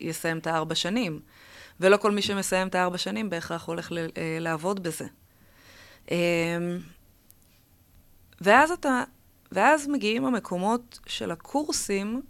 יסיים 0.00 0.38
את 0.38 0.46
הארבע 0.46 0.74
שנים. 0.74 1.20
ולא 1.80 1.96
כל 1.96 2.10
מי 2.10 2.22
שמסיים 2.22 2.68
את 2.68 2.74
הארבע 2.74 2.98
שנים 2.98 3.30
בהכרח 3.30 3.64
הולך 3.64 3.92
ל, 3.92 3.98
אה, 3.98 4.36
לעבוד 4.40 4.82
בזה. 4.82 5.06
אה, 6.10 6.16
ואז 8.40 8.70
אתה, 8.70 9.02
ואז 9.52 9.88
מגיעים 9.88 10.24
המקומות 10.24 10.98
של 11.06 11.30
הקורסים, 11.30 12.22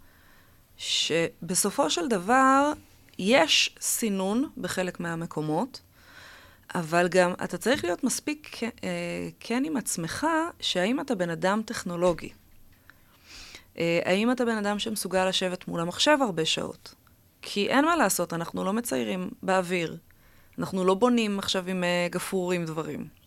שבסופו 0.77 1.89
של 1.89 2.07
דבר 2.07 2.73
יש 3.19 3.75
סינון 3.81 4.49
בחלק 4.57 4.99
מהמקומות, 4.99 5.81
אבל 6.75 7.07
גם 7.07 7.33
אתה 7.43 7.57
צריך 7.57 7.83
להיות 7.83 8.03
מספיק 8.03 8.63
אה, 8.63 8.69
כן 9.39 9.63
עם 9.65 9.77
עצמך, 9.77 10.27
שהאם 10.59 10.99
אתה 10.99 11.15
בן 11.15 11.29
אדם 11.29 11.61
טכנולוגי. 11.65 12.29
אה, 13.77 13.99
האם 14.05 14.31
אתה 14.31 14.45
בן 14.45 14.57
אדם 14.57 14.79
שמסוגל 14.79 15.29
לשבת 15.29 15.67
מול 15.67 15.81
המחשב 15.81 16.17
הרבה 16.21 16.45
שעות? 16.45 16.95
כי 17.41 17.69
אין 17.69 17.85
מה 17.85 17.95
לעשות, 17.95 18.33
אנחנו 18.33 18.63
לא 18.63 18.73
מציירים 18.73 19.29
באוויר. 19.43 19.97
אנחנו 20.59 20.85
לא 20.85 20.93
בונים 20.93 21.39
עכשיו 21.39 21.69
עם 21.69 21.83
אה, 21.83 22.07
גפרורים 22.11 22.65
דברים. 22.65 23.20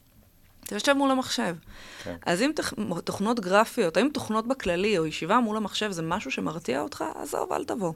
אתה 0.64 0.74
יושב 0.74 0.92
מול 0.92 1.10
המחשב. 1.10 1.56
כן. 2.04 2.16
אז 2.26 2.42
אם 2.42 2.50
תכ... 2.54 2.72
תוכנות 3.04 3.40
גרפיות, 3.40 3.96
האם 3.96 4.08
תוכנות 4.12 4.46
בכללי 4.46 4.98
או 4.98 5.06
ישיבה 5.06 5.40
מול 5.40 5.56
המחשב 5.56 5.90
זה 5.90 6.02
משהו 6.02 6.30
שמרתיע 6.30 6.80
אותך, 6.80 7.04
עזוב, 7.14 7.52
אל 7.52 7.64
תבוא. 7.64 7.92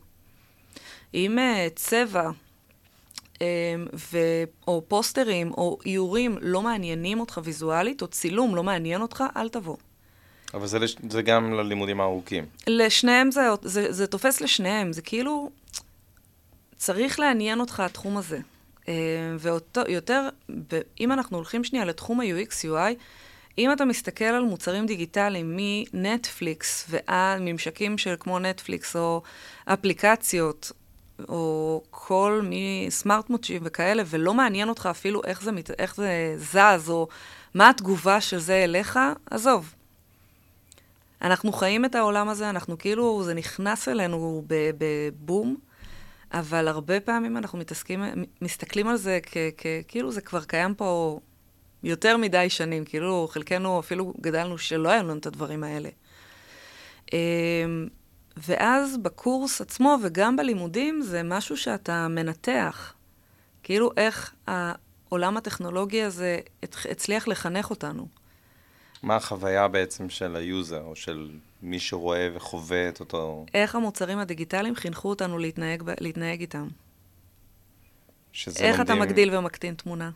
אם 1.14 1.38
uh, 1.38 1.74
צבע 1.74 2.30
um, 3.34 3.40
ו... 4.12 4.18
או 4.66 4.82
פוסטרים 4.88 5.52
או 5.52 5.78
איורים 5.86 6.38
לא 6.40 6.62
מעניינים 6.62 7.20
אותך 7.20 7.40
ויזואלית, 7.44 8.02
או 8.02 8.06
צילום 8.08 8.56
לא 8.56 8.62
מעניין 8.62 9.02
אותך, 9.02 9.24
אל 9.36 9.48
תבוא. 9.48 9.76
אבל 10.54 10.66
זה, 10.66 10.78
לש... 10.78 10.96
זה 11.10 11.22
גם 11.22 11.52
ללימודים 11.52 12.00
הארוכים. 12.00 12.46
לשניהם 12.66 13.30
זה, 13.30 13.48
זה, 13.62 13.92
זה 13.92 14.06
תופס 14.06 14.40
לשניהם, 14.40 14.92
זה 14.92 15.02
כאילו, 15.02 15.50
צריך 16.76 17.20
לעניין 17.20 17.60
אותך 17.60 17.80
התחום 17.80 18.16
הזה. 18.16 18.38
Uh, 18.88 18.90
ויותר, 19.86 20.28
אם 21.00 21.12
אנחנו 21.12 21.36
הולכים 21.36 21.64
שנייה 21.64 21.84
לתחום 21.84 22.20
ה-UX-UI, 22.20 22.94
אם 23.58 23.72
אתה 23.72 23.84
מסתכל 23.84 24.24
על 24.24 24.42
מוצרים 24.42 24.86
דיגיטליים 24.86 25.56
מנטפליקס 25.56 26.86
ועד 26.90 27.40
ממשקים 27.40 27.98
של 27.98 28.14
כמו 28.20 28.38
נטפליקס 28.38 28.96
או 28.96 29.22
אפליקציות 29.64 30.72
או 31.28 31.82
כל 31.90 32.40
מי 32.44 32.86
סמארט 32.90 33.30
מוצ'ים 33.30 33.62
וכאלה, 33.64 34.02
ולא 34.06 34.34
מעניין 34.34 34.68
אותך 34.68 34.88
אפילו 34.90 35.24
איך 35.24 35.42
זה, 35.42 35.52
מת, 35.52 35.70
איך 35.78 35.96
זה 35.96 36.34
זז, 36.36 36.90
או 36.90 37.08
מה 37.54 37.70
התגובה 37.70 38.20
של 38.20 38.38
זה 38.38 38.64
אליך, 38.64 38.98
עזוב. 39.30 39.74
אנחנו 41.22 41.52
חיים 41.52 41.84
את 41.84 41.94
העולם 41.94 42.28
הזה, 42.28 42.50
אנחנו 42.50 42.78
כאילו, 42.78 43.22
זה 43.24 43.34
נכנס 43.34 43.88
אלינו 43.88 44.44
בבום, 44.48 45.56
אבל 46.32 46.68
הרבה 46.68 47.00
פעמים 47.00 47.36
אנחנו 47.36 47.58
מתעסקים, 47.58 48.04
מסתכלים 48.42 48.88
על 48.88 48.96
זה 48.96 49.18
כאילו 49.88 50.12
זה 50.12 50.20
כבר 50.20 50.44
קיים 50.44 50.74
פה 50.74 51.20
יותר 51.82 52.16
מדי 52.16 52.50
שנים, 52.50 52.84
כאילו 52.84 53.28
חלקנו 53.30 53.80
אפילו 53.80 54.14
גדלנו 54.20 54.58
שלא 54.58 54.88
היו 54.88 55.02
לנו 55.02 55.18
את 55.18 55.26
הדברים 55.26 55.64
האלה. 55.64 55.88
אמ, 57.12 57.88
ואז 58.36 58.96
בקורס 58.96 59.60
עצמו 59.60 59.96
וגם 60.02 60.36
בלימודים 60.36 61.02
זה 61.02 61.22
משהו 61.22 61.56
שאתה 61.56 62.08
מנתח. 62.08 62.94
כאילו 63.62 63.90
איך 63.96 64.34
העולם 64.46 65.36
הטכנולוגי 65.36 66.02
הזה 66.02 66.40
הצליח 66.62 67.28
לחנך 67.28 67.70
אותנו. 67.70 68.08
מה 69.02 69.16
החוויה 69.16 69.68
בעצם 69.68 70.10
של 70.10 70.36
ה 70.36 70.44
user, 70.44 70.82
או 70.82 70.96
של 70.96 71.30
מי 71.62 71.80
שרואה 71.80 72.28
וחווה 72.34 72.88
את 72.88 73.00
אותו... 73.00 73.46
איך 73.54 73.74
המוצרים 73.74 74.18
הדיגיטליים 74.18 74.74
חינכו 74.74 75.08
אותנו 75.08 75.38
להתנהג, 75.38 75.82
להתנהג 76.00 76.40
איתם. 76.40 76.68
שזה 78.32 78.60
איך 78.60 78.78
לומדים... 78.78 78.96
אתה 78.96 79.04
מגדיל 79.04 79.36
ומקטין 79.36 79.74
תמונה. 79.74 80.10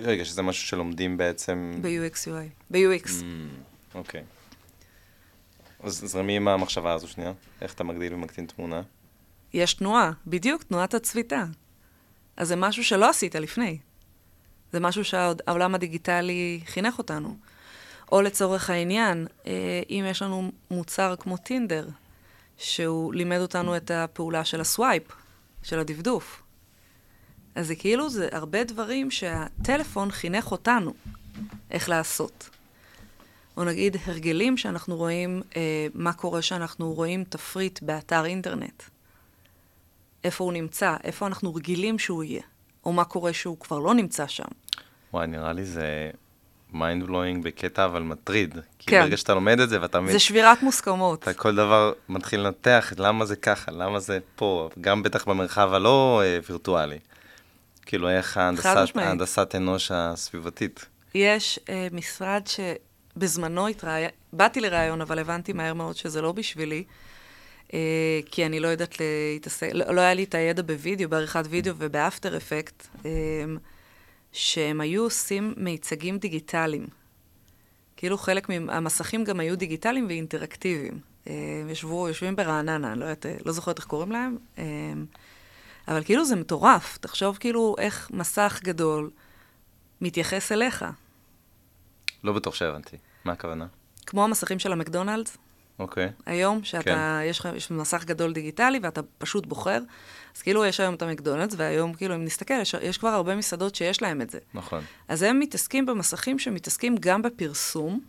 רגע, 0.00 0.24
שזה 0.24 0.42
משהו 0.42 0.66
שלומדים 0.68 1.16
בעצם... 1.16 1.78
ב-UX 1.82 2.28
UI. 2.28 2.70
ב-UX. 2.70 3.06
Mm, 3.06 3.94
אוקיי. 3.94 4.24
אז 5.80 6.02
זרמי 6.06 6.36
עם 6.36 6.48
המחשבה 6.48 6.92
הזו 6.92 7.08
שנייה. 7.08 7.32
איך 7.60 7.74
אתה 7.74 7.84
מגדיל 7.84 8.14
ומקטין 8.14 8.46
תמונה? 8.46 8.82
יש 9.52 9.74
תנועה, 9.74 10.12
בדיוק, 10.26 10.62
תנועת 10.62 10.94
הצביטה. 10.94 11.44
אז 12.36 12.48
זה 12.48 12.56
משהו 12.56 12.84
שלא 12.84 13.10
עשית 13.10 13.34
לפני. 13.34 13.78
זה 14.72 14.80
משהו 14.80 15.04
שהעולם 15.04 15.74
הדיגיטלי 15.74 16.60
חינך 16.66 16.98
אותנו. 16.98 17.36
או 18.12 18.22
לצורך 18.22 18.70
העניין, 18.70 19.26
אה, 19.46 19.82
אם 19.90 20.04
יש 20.08 20.22
לנו 20.22 20.52
מוצר 20.70 21.14
כמו 21.18 21.36
טינדר, 21.36 21.88
שהוא 22.58 23.14
לימד 23.14 23.38
אותנו 23.38 23.76
את 23.76 23.90
הפעולה 23.90 24.44
של 24.44 24.60
הסווייפ, 24.60 25.02
של 25.62 25.78
הדפדוף. 25.78 26.42
אז 27.54 27.66
זה 27.66 27.74
כאילו, 27.74 28.10
זה 28.10 28.28
הרבה 28.32 28.64
דברים 28.64 29.10
שהטלפון 29.10 30.10
חינך 30.10 30.52
אותנו 30.52 30.94
איך 31.70 31.88
לעשות. 31.88 32.50
או 33.56 33.64
נגיד 33.64 33.96
הרגלים 34.04 34.56
שאנחנו 34.56 34.96
רואים, 34.96 35.42
אה, 35.56 35.86
מה 35.94 36.12
קורה 36.12 36.42
שאנחנו 36.42 36.92
רואים 36.92 37.24
תפריט 37.24 37.82
באתר 37.82 38.24
אינטרנט. 38.24 38.82
איפה 40.24 40.44
הוא 40.44 40.52
נמצא, 40.52 40.96
איפה 41.04 41.26
אנחנו 41.26 41.54
רגילים 41.54 41.98
שהוא 41.98 42.24
יהיה, 42.24 42.42
או 42.84 42.92
מה 42.92 43.04
קורה 43.04 43.32
שהוא 43.32 43.58
כבר 43.60 43.78
לא 43.78 43.94
נמצא 43.94 44.26
שם. 44.26 44.48
וואי, 45.12 45.26
נראה 45.26 45.52
לי 45.52 45.64
זה 45.64 46.10
mind 46.72 47.06
blowing 47.06 47.44
בקטע 47.44 47.84
אבל 47.84 48.02
מטריד. 48.02 48.54
כן. 48.54 48.60
כי 48.78 49.00
ברגע 49.00 49.16
שאתה 49.16 49.34
לומד 49.34 49.60
את 49.60 49.68
זה 49.68 49.80
ואתה... 49.82 49.98
זה 50.10 50.18
שבירת 50.18 50.62
מוסכמות. 50.62 51.22
אתה 51.22 51.34
כל 51.34 51.54
דבר 51.54 51.92
מתחיל 52.08 52.40
לנתח 52.40 52.92
למה 52.98 53.24
זה 53.24 53.36
ככה, 53.36 53.72
למה 53.72 54.00
זה 54.00 54.18
פה, 54.36 54.68
גם 54.80 55.02
בטח 55.02 55.28
במרחב 55.28 55.72
הלא 55.72 56.22
אה, 56.24 56.38
וירטואלי. 56.48 56.98
כאילו, 57.86 58.08
איך 58.08 58.36
ההנדסת, 58.36 58.96
ההנדסת 58.96 59.54
אנוש 59.54 59.90
הסביבתית. 59.94 60.86
יש 61.14 61.60
אה, 61.68 61.88
משרד 61.92 62.42
שבזמנו 62.46 63.68
התראיין, 63.68 64.10
באתי 64.32 64.60
לראיון, 64.60 65.00
אבל 65.00 65.18
הבנתי 65.18 65.52
מהר 65.52 65.74
מאוד 65.74 65.96
שזה 65.96 66.22
לא 66.22 66.32
בשבילי, 66.32 66.84
אה, 67.74 67.78
כי 68.30 68.46
אני 68.46 68.60
לא 68.60 68.68
יודעת 68.68 68.96
להתעסק, 69.00 69.70
לא, 69.72 69.94
לא 69.94 70.00
היה 70.00 70.14
לי 70.14 70.24
את 70.24 70.34
הידע 70.34 70.62
בווידאו, 70.62 71.08
בעריכת 71.08 71.44
וידאו 71.50 71.74
ובאפטר 71.78 72.36
אפקט. 72.36 72.86
שהם 74.32 74.80
היו 74.80 75.02
עושים 75.02 75.54
מיצגים 75.56 76.18
דיגיטליים. 76.18 76.86
כאילו 77.96 78.18
חלק 78.18 78.48
מהמסכים 78.48 79.24
גם 79.24 79.40
היו 79.40 79.56
דיגיטליים 79.56 80.06
ואינטראקטיביים. 80.06 81.00
אה, 81.28 81.34
ישבו, 81.70 82.08
יושבים 82.08 82.36
ברעננה, 82.36 82.92
אני 82.92 83.00
לא, 83.00 83.04
יודעת, 83.04 83.26
לא 83.46 83.52
זוכרת 83.52 83.78
איך 83.78 83.86
קוראים 83.86 84.12
להם, 84.12 84.36
אה, 84.58 84.64
אבל 85.88 86.04
כאילו 86.04 86.24
זה 86.24 86.36
מטורף. 86.36 86.98
תחשוב 87.00 87.36
כאילו 87.36 87.74
איך 87.78 88.10
מסך 88.12 88.60
גדול 88.64 89.10
מתייחס 90.00 90.52
אליך. 90.52 90.84
לא 92.24 92.32
בטוח 92.32 92.54
שהבנתי. 92.54 92.96
מה 93.24 93.32
הכוונה? 93.32 93.66
כמו 94.06 94.24
המסכים 94.24 94.58
של 94.58 94.72
המקדונלדס. 94.72 95.36
אוקיי. 95.78 96.06
Okay. 96.06 96.22
היום, 96.26 96.64
שאתה, 96.64 96.82
כן. 96.82 97.30
יש 97.30 97.42
יש 97.56 97.70
מסך 97.70 98.04
גדול 98.04 98.32
דיגיטלי 98.32 98.78
ואתה 98.82 99.00
פשוט 99.18 99.46
בוחר. 99.46 99.80
אז 100.36 100.42
כאילו 100.42 100.64
יש 100.64 100.80
היום 100.80 100.94
את 100.94 101.02
המקדונלדס, 101.02 101.54
והיום 101.56 101.94
כאילו 101.94 102.14
אם 102.14 102.24
נסתכל, 102.24 102.54
יש, 102.54 102.74
יש 102.82 102.98
כבר 102.98 103.08
הרבה 103.08 103.36
מסעדות 103.36 103.74
שיש 103.74 104.02
להם 104.02 104.20
את 104.20 104.30
זה. 104.30 104.38
נכון. 104.54 104.82
אז 105.08 105.22
הם 105.22 105.40
מתעסקים 105.40 105.86
במסכים 105.86 106.38
שמתעסקים 106.38 106.96
גם 107.00 107.22
בפרסום, 107.22 108.00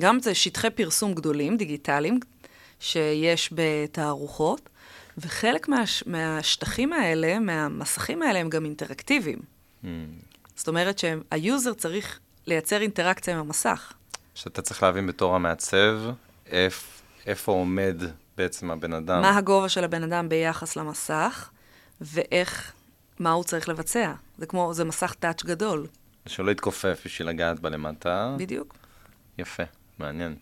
גם 0.00 0.20
זה 0.20 0.34
שטחי 0.34 0.70
פרסום 0.70 1.14
גדולים, 1.14 1.56
דיגיטליים, 1.56 2.20
שיש 2.80 3.50
בתערוכות, 3.52 4.68
וחלק 5.18 5.68
מה, 5.68 5.84
מהשטחים 6.06 6.92
האלה, 6.92 7.38
מהמסכים 7.38 8.22
האלה, 8.22 8.38
הם 8.38 8.48
גם 8.48 8.64
אינטראקטיביים. 8.64 9.38
Mm. 9.38 9.86
זאת 10.56 10.68
אומרת 10.68 10.98
שהיוזר 10.98 11.74
צריך 11.74 12.18
לייצר 12.46 12.80
אינטראקציה 12.80 13.34
עם 13.34 13.40
המסך. 13.40 13.92
שאתה 14.34 14.62
צריך 14.62 14.82
להבין 14.82 15.06
בתור 15.06 15.34
המעצב, 15.34 15.98
איפה... 16.46 16.95
איפה 17.26 17.52
עומד 17.52 18.02
בעצם 18.36 18.70
הבן 18.70 18.92
אדם. 18.92 19.22
מה 19.22 19.36
הגובה 19.36 19.68
של 19.68 19.84
הבן 19.84 20.02
אדם 20.02 20.28
ביחס 20.28 20.76
למסך, 20.76 21.50
ואיך, 22.00 22.72
מה 23.18 23.30
הוא 23.30 23.44
צריך 23.44 23.68
לבצע. 23.68 24.12
זה 24.38 24.46
כמו, 24.46 24.74
זה 24.74 24.84
מסך 24.84 25.14
טאץ' 25.18 25.42
גדול. 25.42 25.86
שלא 26.26 26.50
יתכופף 26.50 27.02
בשביל 27.04 27.28
לגעת 27.28 27.60
בלמטה. 27.60 28.34
בדיוק. 28.38 28.74
יפה, 29.38 29.62
מעניין. 29.98 30.34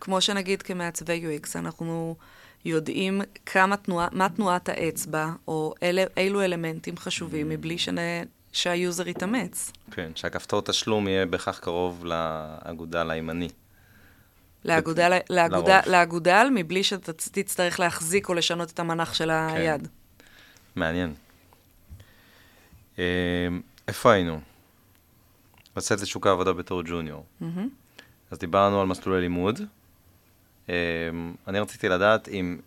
כמו 0.00 0.20
שנגיד 0.20 0.62
כמעצבי 0.62 1.38
UX, 1.42 1.48
אנחנו 1.54 2.16
יודעים 2.64 3.20
כמה 3.46 3.76
תנועה, 3.76 4.08
מה 4.12 4.28
תנועת 4.28 4.68
האצבע, 4.68 5.28
או 5.48 5.74
אלה, 5.82 6.04
אילו 6.16 6.42
אלמנטים 6.42 6.96
חשובים, 6.96 7.48
מבלי 7.48 7.78
שנ... 7.78 7.96
שהיוזר 8.52 9.08
יתאמץ. 9.08 9.72
כן, 9.90 10.10
שהכפתור 10.14 10.62
תשלום 10.62 11.08
יהיה 11.08 11.26
בהכרח 11.26 11.58
קרוב 11.58 12.04
לאגודל 12.04 13.10
הימני. 13.10 13.48
לאגודל, 14.64 15.18
לאגודל, 15.30 15.80
לאגודל, 15.86 16.48
מבלי 16.54 16.82
שתצטרך 16.84 17.80
להחזיק 17.80 18.28
או 18.28 18.34
לשנות 18.34 18.70
את 18.70 18.80
המנח 18.80 19.14
של 19.14 19.28
כן. 19.28 19.56
היד. 19.56 19.88
מעניין. 20.76 21.14
אמ, 22.98 23.02
איפה 23.88 24.12
היינו? 24.12 24.40
לצאת 25.76 26.00
לשוק 26.00 26.26
העבודה 26.26 26.52
בתור 26.52 26.82
ג'וניור. 26.82 27.24
Mm-hmm. 27.42 27.44
אז 28.30 28.38
דיברנו 28.38 28.80
על 28.80 28.86
מסלולי 28.86 29.20
לימוד. 29.20 29.60
אמ, 30.68 30.74
אני 31.48 31.60
רציתי 31.60 31.88
לדעת 31.88 32.28
אם... 32.28 32.58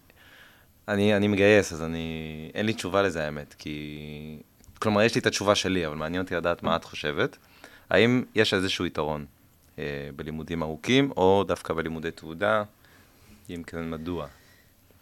אני, 0.87 1.17
אני 1.17 1.27
מגייס, 1.27 1.73
אז 1.73 1.83
אני... 1.83 2.51
אין 2.53 2.65
לי 2.65 2.73
תשובה 2.73 3.01
לזה, 3.01 3.25
האמת, 3.25 3.55
כי... 3.57 4.37
כלומר, 4.79 5.01
יש 5.01 5.15
לי 5.15 5.21
את 5.21 5.25
התשובה 5.25 5.55
שלי, 5.55 5.87
אבל 5.87 5.95
מעניין 5.95 6.23
אותי 6.23 6.35
לדעת 6.35 6.63
מה 6.63 6.75
את 6.75 6.83
חושבת. 6.83 7.37
האם 7.89 8.23
יש 8.35 8.53
איזשהו 8.53 8.85
יתרון 8.85 9.21
אה, 9.21 9.25
בלימודים 10.15 10.63
ארוכים, 10.63 11.11
או 11.17 11.43
דווקא 11.47 11.73
בלימודי 11.73 12.11
תעודה, 12.11 12.63
אם 13.49 13.63
כן, 13.67 13.89
מדוע? 13.89 14.27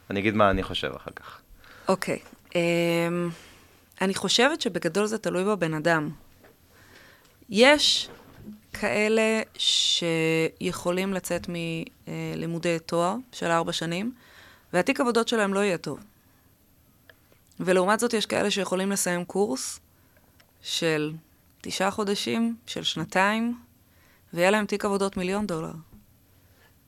אני 0.09 0.19
אגיד 0.19 0.33
מה 0.33 0.49
אני 0.49 0.63
חושב 0.63 0.91
אחר 0.95 1.11
כך. 1.11 1.41
אוקיי. 1.87 2.19
Okay. 2.19 2.55
אמ, 2.55 3.29
um, 3.29 3.33
אני 4.01 4.15
חושבת 4.15 4.61
שבגדול 4.61 5.05
זה 5.05 5.17
תלוי 5.17 5.43
בבן 5.43 5.73
אדם. 5.73 6.09
יש 7.49 8.09
כאלה 8.73 9.41
שיכולים 9.57 11.13
לצאת 11.13 11.47
מלימודי 11.49 12.79
תואר 12.79 13.15
של 13.31 13.45
ארבע 13.45 13.73
שנים, 13.73 14.13
והתיק 14.73 14.99
עבודות 14.99 15.27
שלהם 15.27 15.53
לא 15.53 15.59
יהיה 15.59 15.77
טוב. 15.77 15.99
ולעומת 17.59 17.99
זאת 17.99 18.13
יש 18.13 18.25
כאלה 18.25 18.51
שיכולים 18.51 18.91
לסיים 18.91 19.25
קורס 19.25 19.79
של 20.61 21.13
תשעה 21.61 21.91
חודשים, 21.91 22.55
של 22.67 22.83
שנתיים, 22.83 23.57
ויהיה 24.33 24.51
להם 24.51 24.65
תיק 24.65 24.85
עבודות 24.85 25.17
מיליון 25.17 25.47
דולר. 25.47 25.71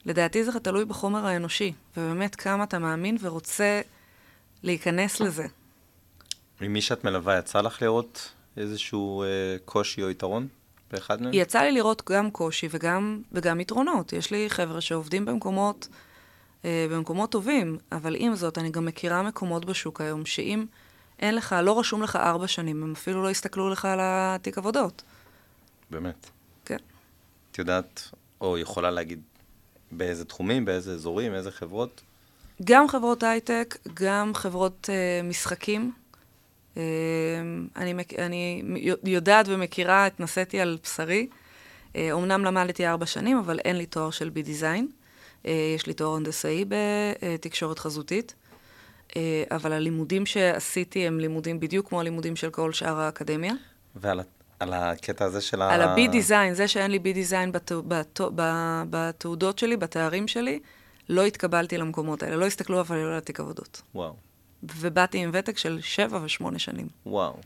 לדעתי 0.05 0.43
זה 0.43 0.59
תלוי 0.59 0.85
בחומר 0.85 1.25
האנושי, 1.25 1.73
ובאמת 1.97 2.35
כמה 2.35 2.63
אתה 2.63 2.79
מאמין 2.79 3.17
ורוצה 3.21 3.81
להיכנס 4.63 5.19
לזה. 5.19 5.45
ממי 6.61 6.81
שאת 6.81 7.03
מלווה, 7.03 7.37
יצא 7.37 7.61
לך 7.61 7.81
לראות 7.81 8.31
איזשהו 8.57 9.23
אה, 9.23 9.27
קושי 9.65 10.03
או 10.03 10.09
יתרון 10.09 10.47
באחד 10.91 11.21
מהם? 11.21 11.31
יצא 11.33 11.61
לי 11.61 11.71
לראות 11.71 12.09
גם 12.09 12.31
קושי 12.31 12.67
וגם, 12.71 13.21
וגם 13.31 13.59
יתרונות. 13.59 14.13
יש 14.13 14.31
לי 14.31 14.49
חבר'ה 14.49 14.81
שעובדים 14.81 15.25
במקומות, 15.25 15.87
אה, 16.65 16.87
במקומות 16.91 17.31
טובים, 17.31 17.77
אבל 17.91 18.15
עם 18.19 18.35
זאת, 18.35 18.57
אני 18.57 18.69
גם 18.69 18.85
מכירה 18.85 19.23
מקומות 19.23 19.65
בשוק 19.65 20.01
היום, 20.01 20.25
שאם 20.25 20.65
אין 21.19 21.35
לך, 21.35 21.55
לא 21.63 21.79
רשום 21.79 22.03
לך 22.03 22.15
ארבע 22.15 22.47
שנים, 22.47 22.83
הם 22.83 22.91
אפילו 22.91 23.23
לא 23.23 23.31
יסתכלו 23.31 23.69
לך 23.69 23.85
על 23.85 23.99
התיק 24.01 24.57
עבודות. 24.57 25.03
באמת? 25.91 26.29
את 27.53 27.57
יודעת, 27.57 28.09
או 28.41 28.57
יכולה 28.57 28.91
להגיד 28.91 29.21
באיזה 29.91 30.25
תחומים, 30.25 30.65
באיזה 30.65 30.93
אזורים, 30.93 31.33
איזה 31.33 31.51
חברות? 31.51 32.01
גם 32.63 32.87
חברות 32.87 33.23
הייטק, 33.23 33.77
גם 33.93 34.31
חברות 34.35 34.89
uh, 34.89 35.25
משחקים. 35.25 35.91
Uh, 36.75 36.77
אני, 37.75 37.93
אני 38.17 38.63
יודעת 39.03 39.45
ומכירה, 39.49 40.05
התנסיתי 40.05 40.59
על 40.59 40.77
בשרי. 40.83 41.27
Uh, 41.27 41.95
אומנם 42.11 42.45
למדתי 42.45 42.87
ארבע 42.87 43.05
שנים, 43.05 43.37
אבל 43.37 43.59
אין 43.59 43.75
לי 43.77 43.85
תואר 43.85 44.11
של 44.11 44.29
בי-דיזיין. 44.29 44.87
Uh, 45.43 45.47
יש 45.75 45.87
לי 45.87 45.93
תואר 45.93 46.15
הנדסאי 46.15 46.65
בתקשורת 46.67 47.79
חזותית. 47.79 48.33
Uh, 49.09 49.13
אבל 49.51 49.73
הלימודים 49.73 50.25
שעשיתי 50.25 51.07
הם 51.07 51.19
לימודים 51.19 51.59
בדיוק 51.59 51.89
כמו 51.89 51.99
הלימודים 51.99 52.35
של 52.35 52.49
כל 52.49 52.73
שאר 52.73 52.99
האקדמיה. 52.99 53.53
ועל 53.95 54.19
על 54.63 54.73
הקטע 54.73 55.25
הזה 55.25 55.41
של 55.41 55.61
ה... 55.61 55.73
על 55.73 55.81
הבי-דיזיין, 55.81 56.53
זה 56.53 56.67
שאין 56.67 56.91
לי 56.91 56.99
בי-דיזיין 56.99 57.51
בתעודות 58.89 59.59
שלי, 59.59 59.77
בתארים 59.77 60.27
שלי, 60.27 60.59
לא 61.09 61.25
התקבלתי 61.25 61.77
למקומות 61.77 62.23
האלה, 62.23 62.35
לא 62.35 62.45
הסתכלו 62.45 62.81
אפילו 62.81 63.11
על 63.11 63.17
התיק 63.17 63.39
עבודות. 63.39 63.81
וואו. 63.95 64.15
ובאתי 64.63 65.17
עם 65.17 65.29
ותק 65.33 65.57
של 65.57 65.81
שבע 65.81 66.19
ושמונה 66.23 66.59
שנים. 66.59 66.87
וואו. 67.05 67.37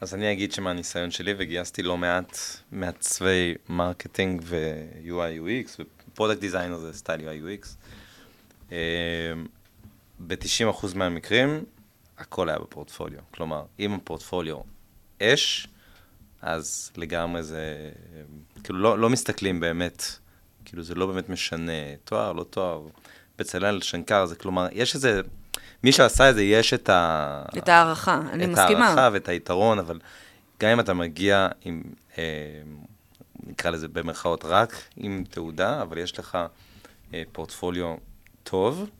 אז 0.00 0.14
אני 0.14 0.32
אגיד 0.32 0.52
שמהניסיון 0.52 1.10
שלי, 1.10 1.34
וגייסתי 1.38 1.82
לא 1.82 1.96
מעט 1.96 2.38
מעצבי 2.72 3.54
marketing 3.68 4.42
ו-UI 4.44 5.68
UX, 5.68 5.80
ו 6.10 6.14
product 6.14 6.40
designer 6.40 6.76
זה 6.76 6.92
style 6.92 7.20
UI 7.20 7.64
UX. 7.64 7.68
ב-90% 10.18 10.86
מהמקרים, 10.94 11.64
הכל 12.18 12.48
היה 12.48 12.58
בפורטפוליו. 12.58 13.20
כלומר, 13.34 13.64
אם 13.78 13.94
הפורטפוליו 13.94 14.56
אש, 15.22 15.68
אז 16.42 16.90
לגמרי 16.96 17.42
זה, 17.42 17.90
כאילו 18.64 18.78
לא, 18.78 18.98
לא 18.98 19.10
מסתכלים 19.10 19.60
באמת, 19.60 20.04
כאילו 20.64 20.82
זה 20.82 20.94
לא 20.94 21.06
באמת 21.06 21.28
משנה, 21.28 21.72
תואר, 22.04 22.32
לא 22.32 22.44
תואר, 22.44 22.82
בצלאל, 23.38 23.80
שנקר, 23.80 24.26
זה 24.26 24.34
כלומר, 24.36 24.66
יש 24.72 24.94
איזה, 24.94 25.20
מי 25.84 25.92
שעשה 25.92 26.30
את 26.30 26.34
זה, 26.34 26.42
יש 26.42 26.74
את 26.74 26.88
ה... 26.88 27.42
את 27.58 27.68
ההערכה, 27.68 28.20
אני 28.32 28.44
את 28.44 28.48
מסכימה. 28.48 28.92
את 28.92 28.98
ההערכה 28.98 29.08
ואת 29.12 29.28
היתרון, 29.28 29.78
אבל 29.78 30.00
גם 30.60 30.70
אם 30.70 30.80
אתה 30.80 30.94
מגיע 30.94 31.48
עם, 31.64 31.82
אה, 32.18 32.24
נקרא 33.46 33.70
לזה 33.70 33.88
במרכאות 33.88 34.44
רק 34.44 34.82
עם 34.96 35.24
תעודה, 35.30 35.82
אבל 35.82 35.98
יש 35.98 36.18
לך 36.18 36.38
אה, 37.14 37.22
פורטפוליו 37.32 37.94
טוב, 38.42 38.90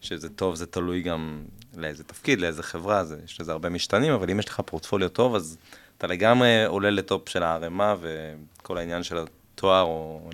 שזה 0.00 0.28
טוב, 0.28 0.54
זה 0.54 0.66
תלוי 0.66 1.02
גם 1.02 1.42
לאיזה 1.76 2.04
תפקיד, 2.04 2.40
לאיזה 2.40 2.62
חברה, 2.62 3.04
זה, 3.04 3.16
יש 3.24 3.40
לזה 3.40 3.52
הרבה 3.52 3.68
משתנים, 3.68 4.12
אבל 4.12 4.30
אם 4.30 4.38
יש 4.38 4.48
לך 4.48 4.60
פורטפוליו 4.60 5.08
טוב, 5.08 5.34
אז 5.34 5.58
אתה 6.02 6.12
לגמרי 6.12 6.64
עולה 6.64 6.90
לטופ 6.90 7.28
של 7.28 7.42
הערימה, 7.42 7.94
וכל 8.00 8.78
העניין 8.78 9.02
של 9.02 9.16
התואר 9.54 9.82
או 9.82 10.30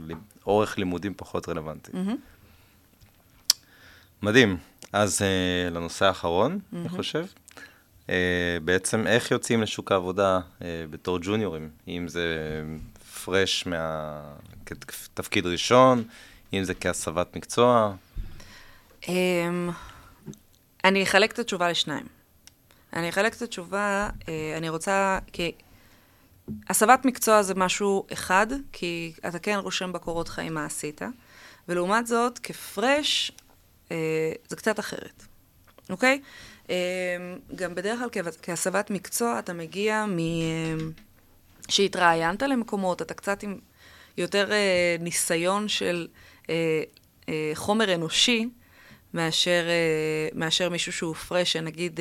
אורך 0.47 0.79
לימודים 0.79 1.15
פחות 1.17 1.49
רלוונטי. 1.49 1.93
Mm-hmm. 1.93 3.57
מדהים. 4.23 4.57
אז 4.93 5.21
uh, 5.21 5.75
לנושא 5.75 6.05
האחרון, 6.05 6.59
mm-hmm. 6.59 6.77
אני 6.77 6.89
חושב. 6.89 7.25
Uh, 8.07 8.11
בעצם 8.65 9.07
איך 9.07 9.31
יוצאים 9.31 9.63
לשוק 9.63 9.93
העבודה 9.93 10.41
uh, 10.59 10.63
בתור 10.91 11.19
ג'וניורים, 11.23 11.71
אם 11.89 12.09
זה 12.09 12.63
פרש 13.25 13.67
מה... 13.67 14.21
כתפקיד 14.67 15.47
ראשון, 15.47 16.05
אם 16.53 16.65
זה 16.65 16.75
כהסבת 16.75 17.37
מקצוע? 17.37 17.95
Um, 19.03 19.09
אני 20.85 21.03
אחלק 21.03 21.33
את 21.33 21.39
התשובה 21.39 21.71
לשניים. 21.71 22.18
אני 22.93 23.09
אחלק 23.09 23.35
את 23.35 23.43
התשובה, 23.43 24.09
אה, 24.29 24.55
אני 24.57 24.69
רוצה, 24.69 25.19
כי 25.33 25.53
הסבת 26.69 27.05
מקצוע 27.05 27.43
זה 27.43 27.55
משהו 27.55 28.07
אחד, 28.13 28.47
כי 28.73 29.13
אתה 29.29 29.39
כן 29.39 29.59
רושם 29.63 29.93
בקורות 29.93 30.29
חיים 30.29 30.55
מה 30.55 30.65
עשית, 30.65 31.03
ולעומת 31.69 32.07
זאת, 32.07 32.39
כ 32.39 32.62
fresh, 32.62 33.33
אה, 33.91 34.33
זה 34.49 34.57
קצת 34.57 34.81
אחרת, 34.81 35.23
אוקיי? 35.91 36.21
אה, 36.71 36.77
גם 37.55 37.75
בדרך 37.75 38.01
כלל 38.13 38.23
כהסבת 38.43 38.91
מקצוע 38.91 39.39
אתה 39.39 39.53
מגיע 39.53 40.07
מ... 40.07 40.19
שהתראיינת 41.69 42.43
למקומות, 42.43 43.03
אתה 43.03 43.15
קצת 43.15 43.43
עם 43.43 43.59
יותר 44.17 44.51
ניסיון 45.01 45.69
של 45.69 46.09
חומר 47.55 47.95
אנושי, 47.95 48.49
מאשר, 49.15 49.65
מאשר 50.35 50.69
מישהו 50.69 50.93
שהוא 50.93 51.15
fresh, 51.15 51.53
שנגיד 51.53 52.01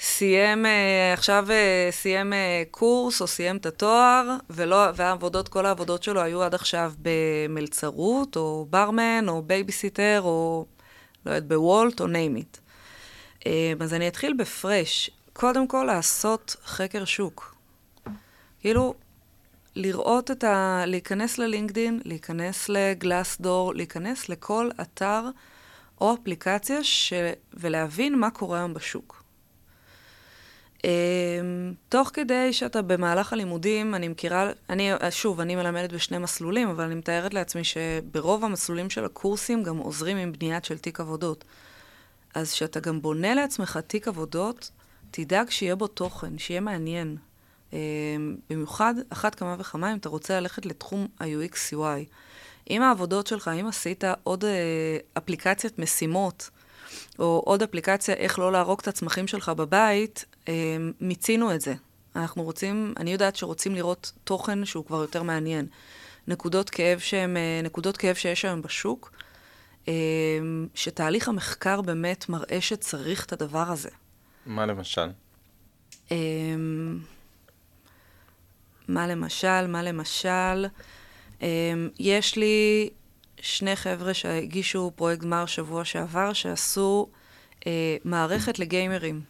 סיים, 0.00 0.66
אה, 0.66 1.12
עכשיו 1.12 1.46
אה, 1.50 1.88
סיים 1.90 2.32
אה, 2.32 2.62
קורס 2.70 3.20
או 3.20 3.26
סיים 3.26 3.56
את 3.56 3.66
התואר, 3.66 4.36
ולא, 4.50 4.84
והעבודות, 4.94 5.48
כל 5.48 5.66
העבודות 5.66 6.02
שלו 6.02 6.20
היו 6.20 6.42
עד 6.42 6.54
עכשיו 6.54 6.92
במלצרות, 6.98 8.36
או 8.36 8.66
ברמן, 8.70 9.24
או 9.28 9.42
בייביסיטר, 9.42 10.20
או 10.24 10.66
לא 11.26 11.30
יודעת, 11.30 11.48
בוולט, 11.48 12.00
או 12.00 12.06
name 12.06 12.40
it. 12.40 12.58
אז 13.80 13.94
אני 13.94 14.08
אתחיל 14.08 14.34
בפרש. 14.38 15.10
קודם 15.32 15.68
כל 15.68 15.84
לעשות 15.86 16.56
חקר 16.64 17.04
שוק. 17.04 17.54
כאילו, 18.60 18.94
לראות 19.76 20.30
את 20.30 20.44
ה... 20.44 20.82
להיכנס 20.86 21.38
ללינקדין, 21.38 22.00
להיכנס 22.04 22.68
לגלאסדור, 22.68 23.74
להיכנס 23.74 24.28
לכל 24.28 24.70
אתר 24.80 25.22
או 26.00 26.14
אפליקציה 26.14 26.84
ש... 26.84 27.12
ולהבין 27.54 28.18
מה 28.18 28.30
קורה 28.30 28.58
היום 28.58 28.74
בשוק. 28.74 29.17
אמ, 30.84 30.90
תוך 31.88 32.10
כדי 32.12 32.52
שאתה 32.52 32.82
במהלך 32.82 33.32
הלימודים, 33.32 33.94
אני 33.94 34.08
מכירה, 34.08 34.50
אני, 34.70 34.90
שוב, 35.10 35.40
אני 35.40 35.56
מלמדת 35.56 35.92
בשני 35.92 36.18
מסלולים, 36.18 36.68
אבל 36.68 36.84
אני 36.84 36.94
מתארת 36.94 37.34
לעצמי 37.34 37.64
שברוב 37.64 38.44
המסלולים 38.44 38.90
של 38.90 39.04
הקורסים 39.04 39.62
גם 39.62 39.76
עוזרים 39.76 40.16
עם 40.16 40.32
בניית 40.32 40.64
של 40.64 40.78
תיק 40.78 41.00
עבודות. 41.00 41.44
אז 42.34 42.52
כשאתה 42.52 42.80
גם 42.80 43.02
בונה 43.02 43.34
לעצמך 43.34 43.78
תיק 43.86 44.08
עבודות, 44.08 44.70
תדאג 45.10 45.50
שיהיה 45.50 45.76
בו 45.76 45.86
תוכן, 45.86 46.38
שיהיה 46.38 46.60
מעניין. 46.60 47.16
אמ, 47.72 48.36
במיוחד, 48.50 48.94
אחת 49.08 49.34
כמה 49.34 49.56
וכמה, 49.58 49.92
אם 49.92 49.96
אתה 49.96 50.08
רוצה 50.08 50.40
ללכת 50.40 50.66
לתחום 50.66 51.06
ה-UX-UI. 51.20 52.04
אם 52.70 52.82
העבודות 52.82 53.26
שלך, 53.26 53.50
אם 53.60 53.66
עשית 53.66 54.04
עוד 54.22 54.44
אה, 54.44 54.98
אפליקציית 55.18 55.78
משימות, 55.78 56.50
או 57.18 57.42
עוד 57.44 57.62
אפליקציה, 57.62 58.14
איך 58.14 58.38
לא 58.38 58.52
להרוג 58.52 58.78
את 58.82 58.88
הצמחים 58.88 59.26
שלך 59.26 59.48
בבית, 59.48 60.24
אה, 60.48 60.76
מיצינו 61.00 61.54
את 61.54 61.60
זה. 61.60 61.74
אנחנו 62.16 62.42
רוצים, 62.42 62.94
אני 62.96 63.12
יודעת 63.12 63.36
שרוצים 63.36 63.74
לראות 63.74 64.12
תוכן 64.24 64.64
שהוא 64.64 64.84
כבר 64.84 65.00
יותר 65.00 65.22
מעניין. 65.22 65.66
נקודות 66.28 66.70
כאב 66.70 66.98
שהם, 66.98 67.36
אה, 67.36 67.60
נקודות 67.62 67.96
כאב 67.96 68.14
שיש 68.14 68.44
היום 68.44 68.62
בשוק, 68.62 69.12
אה, 69.88 69.92
שתהליך 70.74 71.28
המחקר 71.28 71.80
באמת 71.80 72.28
מראה 72.28 72.60
שצריך 72.60 73.24
את 73.24 73.32
הדבר 73.32 73.70
הזה. 73.70 73.90
מה 74.46 74.66
למשל? 74.66 75.08
מה 78.88 79.06
למשל? 79.06 79.66
מה 79.66 79.82
למשל? 79.82 80.66
יש 81.98 82.36
לי 82.36 82.90
שני 83.42 83.76
חבר'ה 83.76 84.14
שהגישו 84.14 84.92
פרויקט 84.96 85.22
גמר 85.22 85.46
שבוע 85.46 85.84
שעבר, 85.84 86.32
שעשו 86.32 87.06
אה, 87.66 87.96
מערכת 88.04 88.58
לגיימרים, 88.58 89.20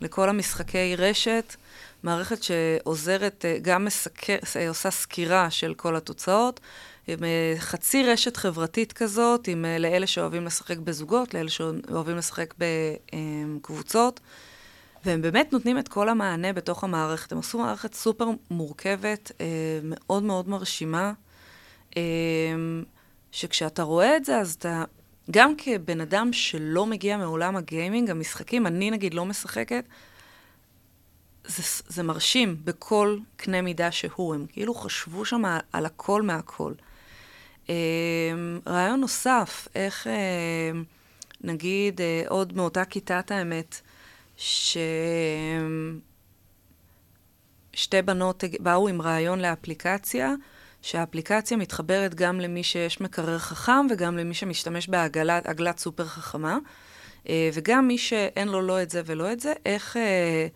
לכל 0.00 0.28
המשחקי 0.28 0.96
רשת, 0.96 1.56
מערכת 2.02 2.42
שעוזרת, 2.42 3.44
אה, 3.44 3.58
גם 3.62 3.84
מסקר, 3.84 4.36
אה, 4.56 4.68
עושה 4.68 4.90
סקירה 4.90 5.50
של 5.50 5.74
כל 5.74 5.96
התוצאות, 5.96 6.60
עם 7.06 7.24
אה, 7.24 7.54
חצי 7.58 8.02
רשת 8.02 8.36
חברתית 8.36 8.92
כזאת, 8.92 9.48
עם, 9.48 9.64
אה, 9.64 9.78
לאלה 9.78 10.06
שאוהבים 10.06 10.44
לשחק 10.44 10.76
בזוגות, 10.78 11.34
לאלה 11.34 11.50
שאוהבים 11.50 12.16
לשחק 12.16 12.54
בקבוצות. 12.58 14.20
והם 15.04 15.22
באמת 15.22 15.52
נותנים 15.52 15.78
את 15.78 15.88
כל 15.88 16.08
המענה 16.08 16.52
בתוך 16.52 16.84
המערכת. 16.84 17.32
הם 17.32 17.38
עשו 17.38 17.58
מערכת 17.58 17.94
סופר 17.94 18.28
מורכבת, 18.50 19.32
אה, 19.40 19.46
מאוד 19.82 20.22
מאוד 20.22 20.48
מרשימה. 20.48 21.12
אה, 21.96 22.02
שכשאתה 23.32 23.82
רואה 23.82 24.16
את 24.16 24.24
זה, 24.24 24.38
אז 24.38 24.54
אתה, 24.54 24.84
גם 25.30 25.54
כבן 25.58 26.00
אדם 26.00 26.32
שלא 26.32 26.86
מגיע 26.86 27.16
מעולם 27.16 27.56
הגיימינג, 27.56 28.10
המשחקים, 28.10 28.66
אני 28.66 28.90
נגיד 28.90 29.14
לא 29.14 29.24
משחקת, 29.24 29.84
זה, 31.46 31.62
זה 31.88 32.02
מרשים 32.02 32.56
בכל 32.64 33.18
קנה 33.36 33.62
מידה 33.62 33.90
שהוא. 33.90 34.34
הם 34.34 34.46
כאילו 34.52 34.74
חשבו 34.74 35.24
שם 35.24 35.42
על 35.72 35.86
הכל 35.86 36.22
מהכל. 36.22 36.72
אה, 37.70 37.74
רעיון 38.66 39.00
נוסף, 39.00 39.68
איך 39.74 40.06
אה, 40.06 40.72
נגיד 41.40 42.00
אה, 42.00 42.22
עוד 42.28 42.56
מאותה 42.56 42.84
כיתת 42.84 43.30
האמת, 43.30 43.80
ששתי 44.36 44.82
בנות 48.04 48.44
באו 48.60 48.88
עם 48.88 49.02
רעיון 49.02 49.40
לאפליקציה, 49.40 50.34
שהאפליקציה 50.82 51.56
מתחברת 51.56 52.14
גם 52.14 52.40
למי 52.40 52.62
שיש 52.62 53.00
מקרר 53.00 53.38
חכם 53.38 53.86
וגם 53.90 54.16
למי 54.16 54.34
שמשתמש 54.34 54.88
בעגלת 54.88 55.78
סופר 55.78 56.04
חכמה, 56.04 56.58
אה, 57.28 57.50
וגם 57.54 57.88
מי 57.88 57.98
שאין 57.98 58.48
לו 58.48 58.62
לא 58.62 58.82
את 58.82 58.90
זה 58.90 59.02
ולא 59.06 59.32
את 59.32 59.40
זה, 59.40 59.52
איך 59.66 59.96
אה, 59.96 60.46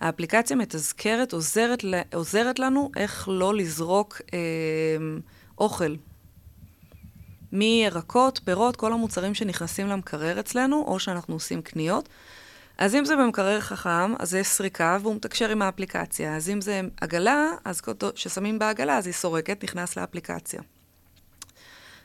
האפליקציה 0.00 0.56
מתזכרת, 0.56 1.32
עוזרת, 1.32 1.84
עוזרת 2.14 2.58
לנו 2.58 2.90
איך 2.96 3.28
לא 3.32 3.54
לזרוק 3.54 4.20
אה, 4.34 4.38
אוכל 5.58 5.94
מירקות, 7.52 8.40
פירות, 8.44 8.76
כל 8.76 8.92
המוצרים 8.92 9.34
שנכנסים 9.34 9.86
למקרר 9.88 10.40
אצלנו, 10.40 10.84
או 10.86 10.98
שאנחנו 10.98 11.34
עושים 11.34 11.62
קניות. 11.62 12.08
אז 12.78 12.94
אם 12.94 13.04
זה 13.04 13.16
במקרר 13.16 13.60
חכם, 13.60 14.14
אז 14.18 14.34
יש 14.34 14.46
סריקה 14.46 14.98
והוא 15.02 15.14
מתקשר 15.14 15.50
עם 15.50 15.62
האפליקציה. 15.62 16.36
אז 16.36 16.50
אם 16.50 16.60
זה 16.60 16.80
עגלה, 17.00 17.46
אז 17.64 17.80
כששמים 18.14 18.58
בעגלה, 18.58 18.98
אז 18.98 19.06
היא 19.06 19.14
סורקת, 19.14 19.64
נכנס 19.64 19.96
לאפליקציה. 19.96 20.60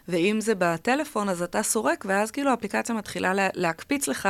ואם 0.08 0.42
זה 0.42 0.54
בטלפון, 0.58 1.30
אז 1.30 1.42
אתה 1.42 1.64
סורק, 1.64 2.06
ואז 2.08 2.32
כאילו 2.32 2.52
האפליקציה 2.52 2.96
מתחילה 2.96 3.34
לה, 3.34 3.48
להקפיץ 3.54 4.08
לך, 4.08 4.30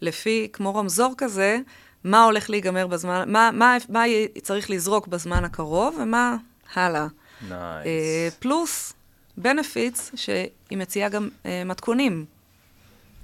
לפי, 0.00 0.48
כמו 0.52 0.74
רמזור 0.74 1.14
כזה, 1.18 1.58
מה 2.04 2.24
הולך 2.24 2.50
להיגמר 2.50 2.86
בזמן, 2.86 3.32
מה, 3.32 3.50
מה, 3.52 3.76
מה 3.88 4.04
צריך 4.42 4.70
לזרוק 4.70 5.06
בזמן 5.06 5.44
הקרוב, 5.44 5.98
ומה 6.02 6.36
הלאה. 6.74 7.06
נייס. 7.48 7.50
Nice. 7.50 8.34
Uh, 8.34 8.40
פלוס 8.40 8.92
benefits, 9.36 10.10
שהיא 10.14 10.48
מציעה 10.70 11.08
גם 11.08 11.28
uh, 11.42 11.46
מתכונים. 11.64 12.24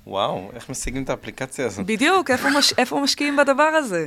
וואו, 0.08 0.50
איך 0.54 0.70
משיגים 0.70 1.02
את 1.02 1.10
האפליקציה 1.10 1.66
הזאת? 1.66 1.86
בדיוק, 1.86 2.30
איפה, 2.30 2.48
מש, 2.58 2.72
איפה 2.78 3.00
משקיעים 3.00 3.36
בדבר 3.36 3.62
הזה? 3.62 4.06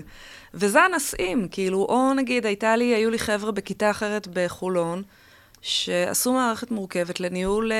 וזה 0.54 0.82
הנושאים, 0.82 1.48
כאילו, 1.52 1.86
או 1.90 2.14
נגיד, 2.14 2.46
הייתה 2.46 2.76
לי, 2.76 2.96
היו 2.96 3.10
לי 3.10 3.20
חבר'ה 3.20 3.52
בכיתה 3.52 3.92
אחרת 3.92 4.28
בחולון, 4.34 5.04
שעשו 5.62 6.34
מערכת 6.34 6.72
מורכבת 6.72 7.20
לניהול 7.20 7.72
אה, 7.72 7.78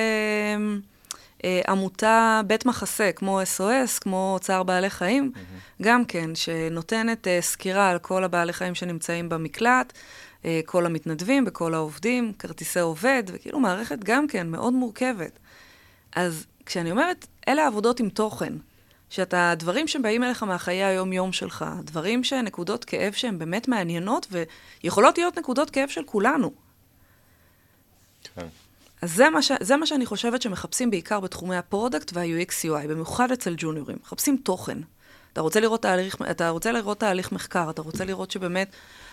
אה, 1.44 1.62
עמותה, 1.68 2.42
בית 2.48 2.66
מחסה, 2.66 3.12
כמו 3.16 3.40
SOS, 3.42 4.00
כמו 4.02 4.38
צער 4.42 4.64
בעלי 4.64 4.90
חיים, 4.90 5.32
mm-hmm. 5.36 5.84
גם 5.84 6.06
כן, 6.06 6.36
שנותנת 6.36 7.28
אה, 7.28 7.38
סקירה 7.42 7.90
על 7.90 8.00
כל 8.00 8.24
הבעלי 8.24 8.54
חיים 8.54 8.76
שנמצאים 8.76 9.30
במקלט, 9.30 9.94
אה, 10.46 10.60
כל 10.66 10.86
המתנדבים 10.86 11.44
וכל 11.48 11.74
העובדים, 11.74 12.34
כרטיסי 12.40 12.80
עובד, 12.80 13.24
וכאילו 13.28 13.60
מערכת 13.60 14.00
גם 14.04 14.28
כן 14.28 14.50
מאוד 14.50 14.74
מורכבת. 14.74 15.40
אז 16.16 16.46
כשאני 16.72 16.92
אומרת, 16.92 17.28
אלה 17.48 17.68
עבודות 17.68 18.00
עם 18.00 18.10
תוכן, 18.10 18.54
שאתה, 19.10 19.54
דברים 19.58 19.88
שבאים 19.88 20.24
אליך 20.24 20.44
מהחיי 20.44 20.84
היום-יום 20.84 21.32
שלך, 21.32 21.66
דברים 21.84 22.24
שנקודות 22.24 22.86
כאב 22.86 23.14
שהן 23.14 23.40
באמת 23.40 23.68
מעניינות, 23.68 24.28
ויכולות 24.32 25.18
להיות 25.18 25.38
נקודות 25.38 25.70
כאב 25.70 25.90
של 25.90 26.04
כולנו. 26.06 26.52
כן. 28.36 28.46
אז 29.02 29.14
זה 29.16 29.30
מה, 29.30 29.42
ש, 29.42 29.52
זה 29.62 29.78
מה 29.78 29.86
שאני 29.86 30.06
חושבת 30.06 30.42
שמחפשים 30.42 30.92
בעיקר 30.92 31.20
בתחומי 31.20 31.56
ה 31.58 31.64
product 31.64 32.12
וה-UX/UI, 32.14 32.88
במיוחד 32.88 33.32
אצל 33.32 33.54
ג'וניורים. 33.58 33.98
מחפשים 34.04 34.38
תוכן. 34.44 34.78
אתה 35.34 35.42
רוצה 35.42 35.60
לראות 35.60 35.82
תהליך, 35.82 36.16
אתה 36.32 36.50
רוצה 36.50 36.72
לראות 36.72 37.00
תהליך 37.00 37.32
מחקר, 37.32 37.70
אתה 37.70 37.82
רוצה 37.82 38.06
לראות 38.06 38.32
שבאמת 38.32 38.72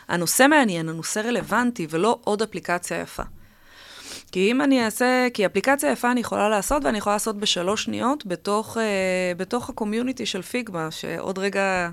הנושא 0.08 0.46
מעניין, 0.50 0.88
הנושא 0.88 1.20
רלוונטי, 1.20 1.86
ולא 1.90 2.18
עוד 2.24 2.42
אפליקציה 2.42 3.00
יפה. 3.00 3.22
כי 4.32 4.50
אם 4.50 4.62
אני 4.62 4.84
אעשה, 4.84 5.28
כי 5.34 5.46
אפליקציה 5.46 5.92
יפה 5.92 6.10
אני 6.10 6.20
יכולה 6.20 6.48
לעשות, 6.48 6.84
ואני 6.84 6.98
יכולה 6.98 7.14
לעשות 7.14 7.36
בשלוש 7.36 7.84
שניות 7.84 8.26
בתוך, 8.26 8.76
אה, 8.78 9.32
בתוך 9.36 9.70
ה 9.70 9.76
community 9.76 10.26
של 10.26 10.42
פיגמה, 10.42 10.90
שעוד 10.90 11.38
רגע 11.38 11.90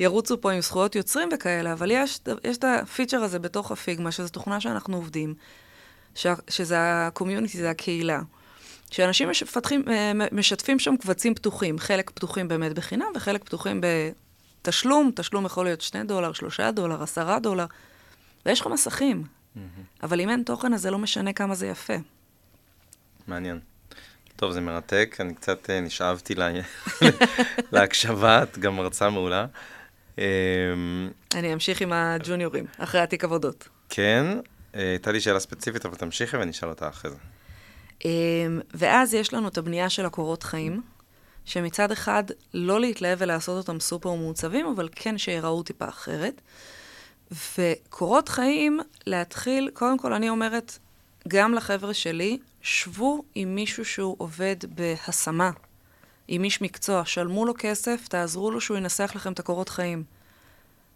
ירוצו 0.00 0.40
פה 0.40 0.52
עם 0.52 0.60
זכויות 0.60 0.96
יוצרים 0.96 1.28
וכאלה, 1.34 1.72
אבל 1.72 1.90
יש, 1.90 2.20
יש 2.44 2.56
את 2.56 2.64
ה 2.64 2.71
feature 2.71 3.22
הזה 3.22 3.38
בתוך 3.38 3.70
הפיגמה, 3.70 4.12
שזו 4.12 4.28
תוכנה 4.28 4.60
שאנחנו 4.60 4.96
עובדים, 4.96 5.34
ש, 6.14 6.26
שזה 6.48 6.76
הקומיוניטי, 6.80 7.58
זה 7.58 7.70
הקהילה. 7.70 8.20
שאנשים 8.90 9.30
משפתחים, 9.30 9.84
אה, 9.88 10.12
משתפים 10.32 10.78
שם 10.78 10.96
קבצים 10.96 11.34
פתוחים, 11.34 11.78
חלק 11.78 12.10
פתוחים 12.10 12.48
באמת 12.48 12.72
בחינם 12.72 13.06
וחלק 13.14 13.44
פתוחים 13.44 13.80
בתשלום, 14.62 15.10
תשלום 15.14 15.46
יכול 15.46 15.64
להיות 15.64 15.80
שני 15.80 16.04
דולר, 16.04 16.32
שלושה 16.32 16.70
דולר, 16.70 17.02
עשרה 17.02 17.38
דולר, 17.38 17.66
ויש 18.46 18.60
לך 18.60 18.66
מסכים. 18.66 19.41
אבל 20.02 20.20
אם 20.20 20.28
אין 20.28 20.42
תוכן, 20.42 20.74
אז 20.74 20.82
זה 20.82 20.90
לא 20.90 20.98
משנה 20.98 21.32
כמה 21.32 21.54
זה 21.54 21.66
יפה. 21.66 21.94
מעניין. 23.26 23.60
טוב, 24.36 24.52
זה 24.52 24.60
מרתק, 24.60 25.16
אני 25.20 25.34
קצת 25.34 25.66
uh, 25.66 25.72
נשאבתי 25.82 26.34
לה... 26.34 26.50
להקשבה, 27.72 28.42
את 28.42 28.58
גם 28.58 28.76
מרצה 28.76 29.10
מעולה. 29.10 29.46
Um, 30.16 30.18
אני 31.34 31.52
אמשיך 31.52 31.80
עם 31.80 31.92
הג'וניורים, 31.92 32.64
אחרי 32.78 33.00
התיק 33.00 33.24
עבודות. 33.24 33.68
כן, 33.88 34.26
אה, 34.74 34.90
הייתה 34.90 35.12
לי 35.12 35.20
שאלה 35.20 35.40
ספציפית, 35.40 35.86
אבל 35.86 35.94
תמשיכי 35.94 36.36
ואני 36.36 36.50
אשאל 36.50 36.68
אותה 36.68 36.88
אחרי 36.88 37.10
זה. 37.10 37.16
Um, 38.00 38.04
ואז 38.74 39.14
יש 39.14 39.34
לנו 39.34 39.48
את 39.48 39.58
הבנייה 39.58 39.90
של 39.90 40.06
הקורות 40.06 40.42
חיים, 40.42 40.82
שמצד 41.44 41.92
אחד 41.92 42.24
לא 42.54 42.80
להתלהב 42.80 43.18
ולעשות 43.20 43.68
אותם 43.68 43.80
סופר 43.80 44.14
מעוצבים, 44.14 44.66
אבל 44.66 44.88
כן 44.92 45.18
שיראו 45.18 45.62
טיפה 45.62 45.88
אחרת. 45.88 46.40
וקורות 47.58 48.28
חיים, 48.28 48.80
להתחיל, 49.06 49.70
קודם 49.74 49.98
כל 49.98 50.12
אני 50.12 50.28
אומרת, 50.28 50.78
גם 51.28 51.54
לחבר'ה 51.54 51.94
שלי, 51.94 52.38
שבו 52.62 53.22
עם 53.34 53.54
מישהו 53.54 53.84
שהוא 53.84 54.14
עובד 54.18 54.56
בהשמה, 54.74 55.50
עם 56.28 56.44
איש 56.44 56.62
מקצוע, 56.62 57.04
שלמו 57.04 57.46
לו 57.46 57.54
כסף, 57.58 58.08
תעזרו 58.08 58.50
לו 58.50 58.60
שהוא 58.60 58.76
ינסח 58.76 59.12
לכם 59.14 59.32
את 59.32 59.38
הקורות 59.38 59.68
חיים. 59.68 60.04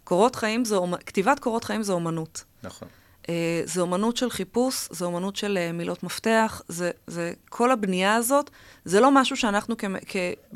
קורות 0.05 0.37
חיים 0.37 0.64
זה, 0.64 0.76
כתיבת 1.07 1.39
קורות 1.39 1.64
חיים 1.64 1.82
זה 1.82 1.93
אומנות. 1.93 2.45
נכון. 2.62 2.89
Uh, 3.22 3.28
זה 3.64 3.80
אומנות 3.80 4.16
של 4.16 4.30
חיפוש, 4.30 4.89
זה 4.91 5.05
אומנות 5.05 5.37
של 5.37 5.59
uh, 5.59 5.72
מילות 5.72 6.03
מפתח, 6.03 6.62
זה, 6.68 6.91
זה 7.07 7.32
כל 7.49 7.72
הבנייה 7.72 8.14
הזאת, 8.14 8.51
זה 8.84 9.01
לא 9.01 9.11
משהו 9.11 9.37
שאנחנו 9.37 9.76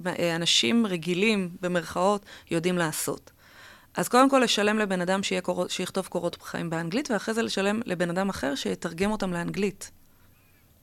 כאנשים 0.05 0.87
רגילים, 0.87 1.51
במרכאות, 1.61 2.27
יודעים 2.51 2.79
לעשות. 2.79 3.31
אז 4.01 4.09
קודם 4.09 4.31
כל 4.31 4.41
לשלם 4.45 4.79
לבן 4.79 5.01
אדם 5.01 5.21
קורות, 5.43 5.71
שיכתוב 5.71 6.07
קורות 6.07 6.43
חיים 6.43 6.71
באנגלית, 6.71 7.11
ואחרי 7.11 7.35
זה 7.35 7.43
לשלם 7.43 7.81
לבן 7.87 8.11
אדם 8.11 8.29
אחר 8.29 8.55
שיתרגם 8.55 9.11
אותם 9.11 9.33
לאנגלית. 9.33 9.91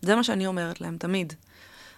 זה 0.01 0.15
מה 0.15 0.23
שאני 0.23 0.47
אומרת 0.47 0.81
להם, 0.81 0.97
תמיד. 0.97 1.33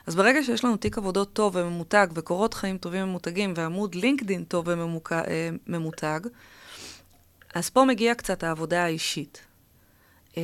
אז 0.08 0.16
ברגע 0.16 0.44
שיש 0.44 0.64
לנו 0.64 0.78
תיק 0.78 0.98
עבודות 0.98 1.34
טוב 1.34 1.56
וממותג, 1.56 2.08
וקורות 2.14 2.54
חיים 2.54 2.78
טובים 2.78 3.04
וממותגים, 3.04 3.54
ועמוד 3.56 3.96
לינקדין 3.96 4.44
טוב 4.44 4.66
וממותג, 4.68 6.22
אה, 6.26 6.32
אז 7.54 7.70
פה 7.70 7.86
מגיעה 7.86 8.16
קצת 8.16 8.44
העבודה 8.44 8.84
האישית. 8.84 9.42
אה, 10.38 10.44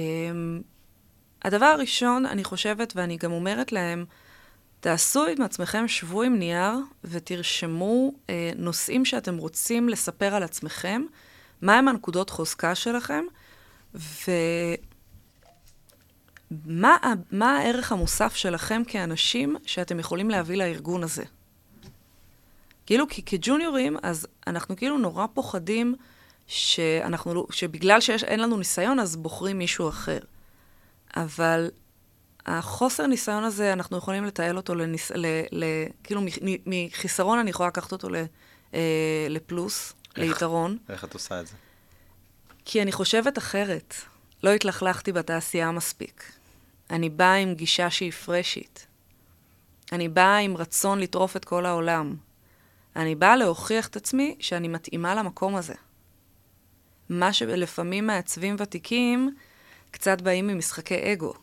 הדבר 1.44 1.66
הראשון, 1.66 2.26
אני 2.26 2.44
חושבת, 2.44 2.94
ואני 2.96 3.18
גם 3.18 3.32
אומרת 3.32 3.72
להם, 3.72 4.06
תעשו 4.86 5.26
עם 5.26 5.42
עצמכם, 5.42 5.88
שבו 5.88 6.22
עם 6.22 6.40
נייר 6.40 6.74
ותרשמו 7.04 8.12
אה, 8.30 8.52
נושאים 8.56 9.06
שאתם 9.06 9.38
רוצים 9.38 9.90
לספר 9.90 10.36
על 10.36 10.44
עצמכם, 10.44 11.02
מהם 11.62 11.88
הנקודות 11.88 12.30
חוזקה 12.30 12.76
שלכם, 12.76 13.24
ומה 13.96 14.78
מה 17.32 17.58
הערך 17.58 17.92
המוסף 17.92 18.36
שלכם 18.36 18.82
כאנשים 18.88 19.56
שאתם 19.66 20.00
יכולים 20.00 20.30
להביא 20.30 20.58
לארגון 20.58 21.04
הזה. 21.04 21.24
כאילו, 22.86 23.08
כי 23.08 23.22
כג'וניורים, 23.26 23.98
אז 24.04 24.28
אנחנו 24.48 24.76
כאילו 24.76 24.98
נורא 24.98 25.26
פוחדים 25.34 25.96
שאנחנו, 26.48 27.34
לא, 27.34 27.48
שבגלל 27.52 28.02
שאין 28.02 28.40
לנו 28.40 28.58
ניסיון, 28.58 29.00
אז 29.00 29.16
בוחרים 29.16 29.58
מישהו 29.58 29.90
אחר. 29.90 30.20
אבל 31.16 31.70
החוסר 32.46 33.08
ניסיון 33.08 33.44
הזה, 33.44 33.74
אנחנו 33.74 33.98
יכולים 33.98 34.26
לתעל 34.26 34.58
אותו 34.58 34.76
לניס... 34.76 35.12
ל... 35.12 35.26
ל... 35.52 35.66
כאילו, 36.04 36.22
מחיסרון 36.66 37.40
אני 37.40 37.50
יכולה 37.50 37.68
לקחת 37.68 37.92
אותו 37.92 38.10
ל... 38.10 38.16
אה, 38.74 39.28
לפלוס, 39.30 39.94
איך? 40.16 40.18
ליתרון. 40.18 40.78
איך 40.90 41.04
את 41.04 41.14
עושה 41.14 41.42
את 41.42 41.48
זה? 41.48 41.54
כי 42.66 42.82
אני 42.82 42.92
חושבת 42.92 43.38
אחרת. 43.38 43.96
לא 44.44 44.50
התלכלכתי 44.50 45.12
בתעשייה 45.12 45.72
מספיק. 45.72 46.32
אני 46.90 47.10
באה 47.10 47.36
עם 47.36 47.54
גישה 47.54 47.90
שהיא 47.90 48.12
פרשית. 48.12 48.88
אני 49.92 50.10
באה 50.10 50.38
עם 50.38 50.58
רצון 50.58 51.00
לטרוף 51.00 51.36
את 51.36 51.46
כל 51.46 51.66
העולם. 51.66 52.16
אני 52.96 53.16
באה 53.16 53.36
להוכיח 53.36 53.88
את 53.88 53.96
עצמי 53.96 54.36
שאני 54.40 54.68
מתאימה 54.68 55.16
למקום 55.16 55.56
הזה. 55.56 55.74
מה 57.10 57.34
שלפעמים 57.34 58.08
מעצבים 58.08 58.56
ותיקים 58.60 59.36
קצת 59.92 60.22
באים 60.22 60.48
ממשחקי 60.48 61.14
אגו. 61.14 61.34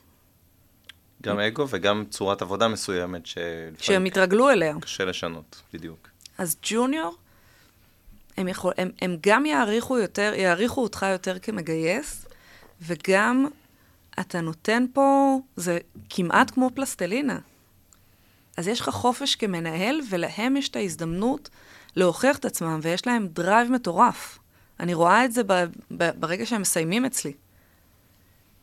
גם 1.22 1.38
אגו 1.40 1.66
וגם 1.68 2.04
צורת 2.10 2.42
עבודה 2.42 2.68
מסוימת 2.68 3.26
ש... 3.26 3.38
שהם 3.78 4.04
התרגלו 4.04 4.50
אליה. 4.50 4.74
קשה 4.80 5.04
לשנות, 5.04 5.62
בדיוק. 5.74 6.08
אז 6.38 6.56
ג'וניור, 6.62 7.16
הם, 8.36 8.48
יכול, 8.48 8.72
הם, 8.78 8.90
הם 9.02 9.16
גם 9.20 9.46
יעריכו 9.46 9.98
יותר, 9.98 10.32
יעריכו 10.36 10.82
אותך 10.82 11.06
יותר 11.12 11.38
כמגייס, 11.38 12.26
וגם 12.82 13.46
אתה 14.20 14.40
נותן 14.40 14.84
פה, 14.92 15.38
זה 15.56 15.78
כמעט 16.10 16.50
כמו 16.50 16.70
פלסטלינה. 16.74 17.38
אז 18.56 18.68
יש 18.68 18.80
לך 18.80 18.88
חופש 18.88 19.34
כמנהל, 19.34 20.00
ולהם 20.10 20.56
יש 20.56 20.68
את 20.68 20.76
ההזדמנות 20.76 21.48
להוכיח 21.96 22.38
את 22.38 22.44
עצמם, 22.44 22.80
ויש 22.82 23.06
להם 23.06 23.28
drive 23.32 23.70
מטורף. 23.70 24.38
אני 24.80 24.94
רואה 24.94 25.24
את 25.24 25.32
זה 25.32 25.42
ב, 25.46 25.64
ב, 25.96 26.10
ברגע 26.20 26.46
שהם 26.46 26.60
מסיימים 26.60 27.04
אצלי. 27.04 27.32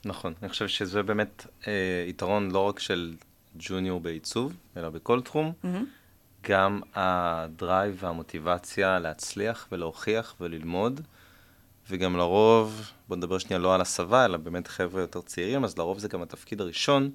נכון, 0.06 0.34
אני 0.41 0.50
חושב 0.50 0.68
שזה 0.68 1.04
באמת 1.04 1.45
אה, 1.68 2.06
יתרון 2.08 2.52
לא 2.52 2.60
רק 2.60 2.80
של 2.80 3.16
ג'וניור 3.58 4.00
בעיצוב, 4.00 4.54
אלא 4.78 4.89
בכל 4.89 5.22
תחום. 5.22 5.52
Mm-hmm. 5.64 5.68
גם 6.50 6.82
ה 6.95 7.12
drive 7.12 7.97
והמוטיבציה 8.00 9.00
להצליח 9.00 9.68
ולהוכיח 9.72 10.36
וללמוד, 10.41 11.02
וגם 11.89 12.18
לרוב, 12.18 12.91
בוא 13.08 13.18
נדבר 13.18 13.38
שנייה 13.38 13.60
לא 13.60 13.76
על 13.76 13.82
הסבה, 13.82 14.26
אלא 14.26 14.38
באמת 14.38 14.68
חבר'ה 14.68 15.02
יותר 15.02 15.22
צעירים, 15.22 15.64
אז 15.64 15.78
לרוב 15.78 16.00
זה 16.00 16.08
גם 16.08 16.22
התפקיד 16.22 16.62
הראשון. 16.62 17.12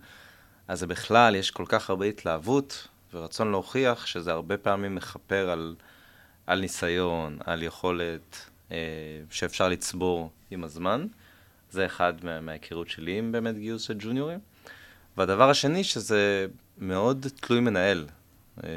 אז 0.68 0.80
זה 0.80 0.86
בכלל, 0.86 1.34
יש 1.34 1.50
כל 1.50 1.64
כך 1.68 1.90
הרבה 1.90 2.06
התלהבות 2.06 2.88
ורצון 3.14 3.50
להוכיח 3.50 4.06
שזה 4.06 4.32
הרבה 4.32 4.56
פעמים 4.56 4.94
מכפר 4.94 5.50
על, 5.50 5.74
על 6.46 6.60
ניסיון, 6.60 7.38
על 7.44 7.62
יכולת 7.62 8.50
אה, 8.72 8.76
שאפשר 9.30 9.68
לצבור 9.68 10.30
עם 10.50 10.64
הזמן. 10.64 11.06
זה 11.74 11.86
אחד 11.86 12.12
מה, 12.22 12.40
מההיכרות 12.40 12.88
שלי 12.88 13.18
עם 13.18 13.32
באמת 13.32 13.58
גיוס 13.58 13.82
של 13.82 13.94
ג'וניורים. 13.98 14.38
והדבר 15.16 15.50
השני, 15.50 15.84
שזה 15.84 16.46
מאוד 16.78 17.26
תלוי 17.40 17.60
מנהל. 17.60 18.06
אה, 18.64 18.68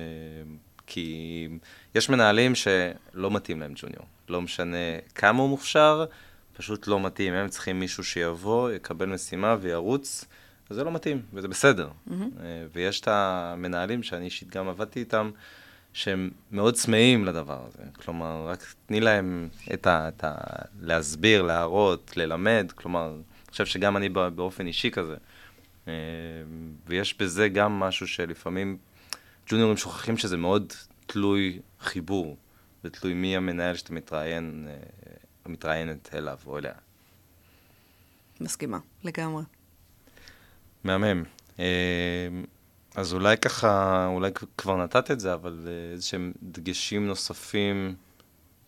כי 0.87 1.47
יש 1.95 2.09
מנהלים 2.09 2.55
שלא 2.55 3.31
מתאים 3.31 3.59
להם 3.59 3.73
ג'וניור. 3.75 4.05
לא 4.29 4.41
משנה 4.41 4.77
כמה 5.15 5.41
הוא 5.41 5.49
מוכשר, 5.49 6.05
פשוט 6.57 6.87
לא 6.87 6.99
מתאים. 6.99 7.33
הם 7.33 7.49
צריכים 7.49 7.79
מישהו 7.79 8.03
שיבוא, 8.03 8.71
יקבל 8.71 9.05
משימה 9.05 9.55
וירוץ, 9.61 10.25
וזה 10.71 10.83
לא 10.83 10.91
מתאים, 10.91 11.21
וזה 11.33 11.47
בסדר. 11.47 11.89
Mm-hmm. 11.89 12.11
ויש 12.73 13.01
את 13.01 13.07
המנהלים 13.07 14.03
שאני 14.03 14.25
אישית 14.25 14.49
גם 14.49 14.69
עבדתי 14.69 14.99
איתם, 14.99 15.31
שהם 15.97 16.29
מאוד 16.51 16.73
צמאים 16.73 17.25
לדבר 17.25 17.65
הזה. 17.67 17.83
כלומר, 18.05 18.47
רק 18.47 18.73
תני 18.85 18.99
להם 18.99 19.49
את 19.73 19.87
ה... 19.87 20.07
את 20.07 20.23
ה 20.23 20.35
להסביר, 20.81 21.41
להראות, 21.41 22.17
ללמד. 22.17 22.71
כלומר, 22.75 23.07
אני 23.07 23.51
חושב 23.51 23.65
שגם 23.65 23.97
אני 23.97 24.09
באופן 24.09 24.67
אישי 24.67 24.91
כזה. 24.91 25.15
אה, 25.87 25.93
ויש 26.87 27.17
בזה 27.19 27.49
גם 27.49 27.79
משהו 27.79 28.07
שלפעמים 28.07 28.77
ג'וניורים 29.47 29.77
שוכחים 29.77 30.17
שזה 30.17 30.37
מאוד 30.37 30.73
תלוי 31.05 31.59
חיבור, 31.79 32.37
ותלוי 32.83 33.13
מי 33.13 33.37
המנהל 33.37 33.75
שאתה 33.75 33.93
מתראיין, 33.93 34.67
אה, 34.69 35.11
מתראיינת 35.45 36.09
אליו 36.13 36.37
או 36.45 36.57
אליה. 36.57 36.73
מסכימה, 38.41 38.77
לגמרי. 39.03 39.43
מהמם. 40.83 41.23
אז 42.97 43.13
אולי 43.13 43.37
ככה, 43.37 44.05
אולי 44.07 44.31
כבר 44.57 44.77
נתת 44.83 45.11
את 45.11 45.19
זה, 45.19 45.33
אבל 45.33 45.59
אה, 45.67 45.91
איזה 45.93 46.05
שהם 46.05 46.33
דגשים 46.43 47.07
נוספים 47.07 47.95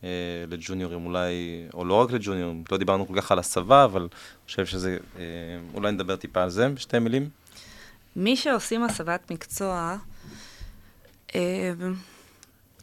אה, 0.03 0.09
לג'וניורים, 0.47 1.05
אולי, 1.05 1.33
או 1.73 1.85
לא 1.85 1.93
רק 1.93 2.11
לג'וניורים, 2.11 2.63
לא 2.71 2.77
דיברנו 2.77 3.07
כל 3.07 3.21
כך 3.21 3.31
על 3.31 3.39
הסבה, 3.39 3.83
אבל 3.83 4.01
אני 4.01 4.09
חושב 4.45 4.65
שזה, 4.65 4.97
אה, 5.17 5.23
אולי 5.73 5.91
נדבר 5.91 6.15
טיפה 6.15 6.43
על 6.43 6.49
זה 6.49 6.69
בשתי 6.69 6.99
מילים. 6.99 7.29
מי 8.15 8.35
שעושים 8.35 8.83
הסבת 8.83 9.31
מקצוע, 9.31 9.97
אה, 11.35 11.71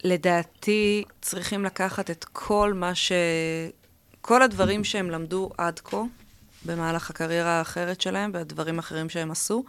לדעתי 0.04 1.04
צריכים 1.20 1.64
לקחת 1.64 2.10
את 2.10 2.24
כל 2.32 2.72
מה 2.74 2.94
ש... 2.94 3.12
כל 4.20 4.42
הדברים 4.42 4.84
שהם 4.84 5.10
למדו 5.10 5.50
עד 5.58 5.80
כה, 5.80 6.02
במהלך 6.64 7.10
הקריירה 7.10 7.50
האחרת 7.50 8.00
שלהם, 8.00 8.30
והדברים 8.34 8.76
האחרים 8.76 9.08
שהם 9.08 9.30
עשו, 9.30 9.64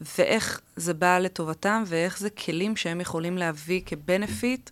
ואיך 0.00 0.60
זה 0.76 0.94
בא 0.94 1.18
לטובתם, 1.18 1.82
ואיך 1.86 2.18
זה 2.18 2.30
כלים 2.30 2.76
שהם 2.76 3.00
יכולים 3.00 3.38
להביא 3.38 3.80
כבנפיט 3.86 4.70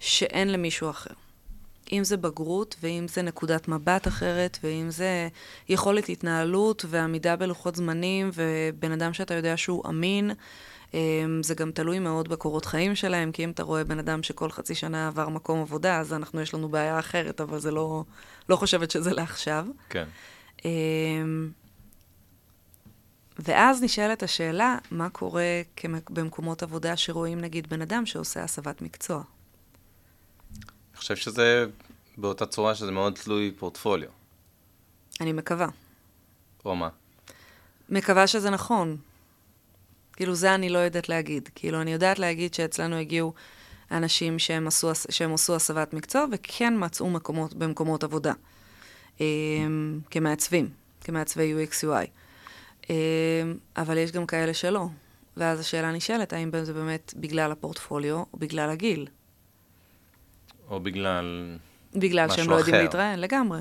שאין 0.00 0.52
למישהו 0.52 0.90
אחר. 0.90 1.14
אם 1.92 2.04
זה 2.04 2.16
בגרות, 2.16 2.76
ואם 2.82 3.08
זה 3.08 3.22
נקודת 3.22 3.68
מבט 3.68 4.08
אחרת, 4.08 4.58
ואם 4.62 4.90
זה 4.90 5.28
יכולת 5.68 6.08
התנהלות 6.08 6.84
ועמידה 6.88 7.36
בלוחות 7.36 7.76
זמנים, 7.76 8.30
ובן 8.34 8.92
אדם 8.92 9.12
שאתה 9.12 9.34
יודע 9.34 9.56
שהוא 9.56 9.88
אמין, 9.88 10.30
אמ, 10.94 11.40
זה 11.42 11.54
גם 11.54 11.70
תלוי 11.70 11.98
מאוד 11.98 12.28
בקורות 12.28 12.64
חיים 12.64 12.94
שלהם, 12.94 13.32
כי 13.32 13.44
אם 13.44 13.50
אתה 13.50 13.62
רואה 13.62 13.84
בן 13.84 13.98
אדם 13.98 14.22
שכל 14.22 14.50
חצי 14.50 14.74
שנה 14.74 15.08
עבר 15.08 15.28
מקום 15.28 15.60
עבודה, 15.60 16.00
אז 16.00 16.12
אנחנו, 16.12 16.40
יש 16.40 16.54
לנו 16.54 16.68
בעיה 16.68 16.98
אחרת, 16.98 17.40
אבל 17.40 17.58
זה 17.58 17.70
לא, 17.70 18.04
לא 18.48 18.56
חושבת 18.56 18.90
שזה 18.90 19.12
לעכשיו. 19.12 19.66
כן. 19.88 20.04
ואז 23.38 23.82
נשאלת 23.82 24.22
השאלה, 24.22 24.78
מה 24.90 25.08
קורה 25.08 25.62
במקומות 26.10 26.62
עבודה 26.62 26.96
שרואים 26.96 27.40
נגיד 27.40 27.70
בן 27.70 27.82
אדם 27.82 28.06
שעושה 28.06 28.42
הסבת 28.44 28.82
מקצוע? 28.82 29.22
אני 30.52 30.96
חושב 30.96 31.16
שזה 31.16 31.66
באותה 32.16 32.46
צורה 32.46 32.74
שזה 32.74 32.90
מאוד 32.90 33.14
תלוי 33.14 33.52
פורטפוליו. 33.58 34.08
אני 35.20 35.32
מקווה. 35.32 35.68
או 36.64 36.76
מה? 36.76 36.88
מקווה 37.88 38.26
שזה 38.26 38.50
נכון. 38.50 38.96
כאילו, 40.12 40.34
זה 40.34 40.54
אני 40.54 40.68
לא 40.68 40.78
יודעת 40.78 41.08
להגיד. 41.08 41.48
כאילו, 41.54 41.80
אני 41.80 41.92
יודעת 41.92 42.18
להגיד 42.18 42.54
שאצלנו 42.54 42.96
הגיעו 42.96 43.32
אנשים 43.90 44.38
שהם 44.38 44.66
עשו, 44.66 44.90
שהם 45.10 45.34
עשו 45.34 45.54
הסבת 45.54 45.94
מקצוע 45.94 46.26
וכן 46.32 46.74
מצאו 46.76 47.10
מקומות 47.10 47.54
במקומות 47.54 48.04
עבודה. 48.04 48.32
אמ, 49.20 50.00
כמעצבים, 50.10 50.70
כמעצבי 51.00 51.54
UX/UI. 51.54 51.86
אמ, 51.86 52.21
אבל 53.76 53.98
יש 53.98 54.12
גם 54.12 54.26
כאלה 54.26 54.54
שלא. 54.54 54.86
ואז 55.36 55.60
השאלה 55.60 55.92
נשאלת, 55.92 56.32
האם 56.32 56.50
זה 56.62 56.72
באמת 56.72 57.14
בגלל 57.16 57.52
הפורטפוליו 57.52 58.16
או 58.16 58.26
בגלל 58.38 58.70
הגיל? 58.70 59.06
או 60.68 60.80
בגלל 60.80 61.58
בגלל 61.94 62.30
שהם 62.30 62.50
לא 62.50 62.54
יודעים 62.54 62.76
להתראיין, 62.76 63.20
לגמרי. 63.20 63.60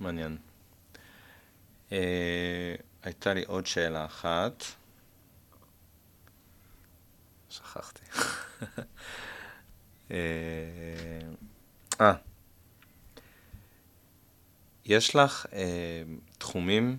מעניין. 0.00 0.36
אה, 1.92 2.74
הייתה 3.02 3.34
לי 3.34 3.44
עוד 3.46 3.66
שאלה 3.66 4.04
אחת. 4.04 4.64
שכחתי. 7.50 8.04
אה, 10.10 10.16
אה, 12.00 12.12
יש 14.84 15.16
לך 15.16 15.46
אה, 15.52 16.02
תחומים 16.38 16.98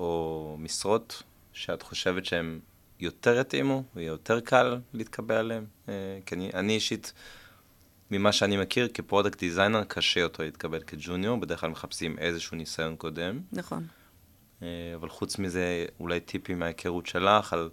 או 0.00 0.56
משרות 0.58 1.22
שאת 1.52 1.82
חושבת 1.82 2.24
שהם 2.24 2.60
יותר 3.00 3.38
יתאימו 3.40 3.82
ויותר 3.94 4.40
קל 4.40 4.78
להתקבל 4.92 5.34
עליהם? 5.34 5.64
אה, 5.88 6.18
כי 6.26 6.34
אני, 6.34 6.50
אני 6.54 6.72
אישית, 6.74 7.12
ממה 8.10 8.32
שאני 8.32 8.56
מכיר, 8.56 8.88
כ 8.94 9.04
product 9.04 9.38
designer 9.38 9.84
קשה 9.84 10.20
יותר 10.20 10.42
להתקבל 10.42 10.80
כג'וניור, 10.80 11.36
בדרך 11.36 11.60
כלל 11.60 11.70
מחפשים 11.70 12.18
איזשהו 12.18 12.56
ניסיון 12.56 12.96
קודם. 12.96 13.40
נכון. 13.52 13.86
אה, 14.62 14.68
אבל 14.94 15.08
חוץ 15.08 15.38
מזה, 15.38 15.86
אולי 16.00 16.20
טיפים 16.20 16.58
מההיכרות 16.58 17.06
שלך 17.06 17.52
על 17.52 17.70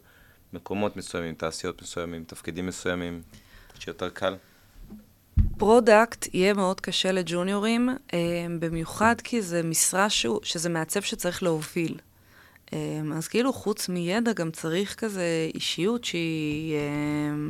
מקומות 0.53 0.97
מסוימים, 0.97 1.35
תעשיות 1.35 1.81
מסוימים, 1.81 2.23
תפקידים 2.23 2.67
מסוימים, 2.67 3.21
שיותר 3.79 4.09
קל. 4.09 4.35
product 5.57 6.27
יהיה 6.33 6.53
מאוד 6.53 6.81
קשה 6.81 7.11
לג'וניורים, 7.11 7.89
אה, 8.13 8.17
במיוחד 8.59 9.15
כי 9.23 9.41
זה 9.41 9.63
משרה 9.63 10.09
שהוא, 10.09 10.39
שזה 10.43 10.69
מעצב 10.69 11.01
שצריך 11.01 11.43
להוביל. 11.43 11.97
אה, 12.73 13.01
אז 13.15 13.27
כאילו 13.27 13.53
חוץ 13.53 13.89
מידע 13.89 14.33
גם 14.33 14.51
צריך 14.51 14.95
כזה 14.95 15.49
אישיות 15.55 16.03
שהיא... 16.03 16.75
אה, 16.75 17.49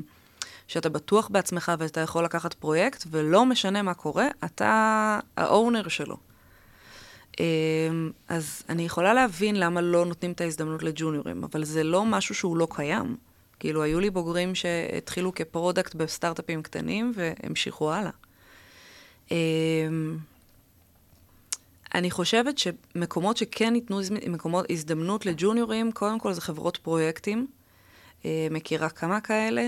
שאתה 0.67 0.89
בטוח 0.89 1.27
בעצמך 1.27 1.71
ואתה 1.79 2.01
יכול 2.01 2.23
לקחת 2.23 2.53
פרויקט, 2.53 3.03
ולא 3.11 3.45
משנה 3.45 3.81
מה 3.81 3.93
קורה, 3.93 4.27
אתה 4.45 5.19
ה 5.37 5.45
owner 5.45 5.87
שלו. 5.87 6.17
אז 8.27 8.63
אני 8.69 8.83
יכולה 8.85 9.13
להבין 9.13 9.55
למה 9.55 9.81
לא 9.81 10.05
נותנים 10.05 10.31
את 10.31 10.41
ההזדמנות 10.41 10.83
לג'וניורים, 10.83 11.43
אבל 11.43 11.63
זה 11.63 11.83
לא 11.83 12.05
משהו 12.05 12.35
שהוא 12.35 12.57
לא 12.57 12.67
קיים. 12.71 13.15
כאילו, 13.59 13.83
היו 13.83 13.99
לי 13.99 14.09
בוגרים 14.09 14.55
שהתחילו 14.55 15.33
כ 15.35 15.49
product 15.49 15.95
בסטארט-אפים 15.95 16.61
קטנים 16.63 17.13
והמשיכו 17.15 17.93
הלאה. 17.93 18.11
אני 21.95 22.11
חושבת 22.11 22.57
שמקומות 22.57 23.37
שכן 23.37 23.75
ייתנו 23.75 23.99
מקומות, 24.27 24.65
הזדמנות 24.69 25.25
לג'וניורים, 25.25 25.91
קודם 25.91 26.19
כל 26.19 26.33
זה 26.33 26.41
חברות 26.41 26.77
פרויקטים. 26.77 27.47
אה, 28.25 28.47
מכירה 28.51 28.89
כמה 28.89 29.21
כאלה, 29.21 29.67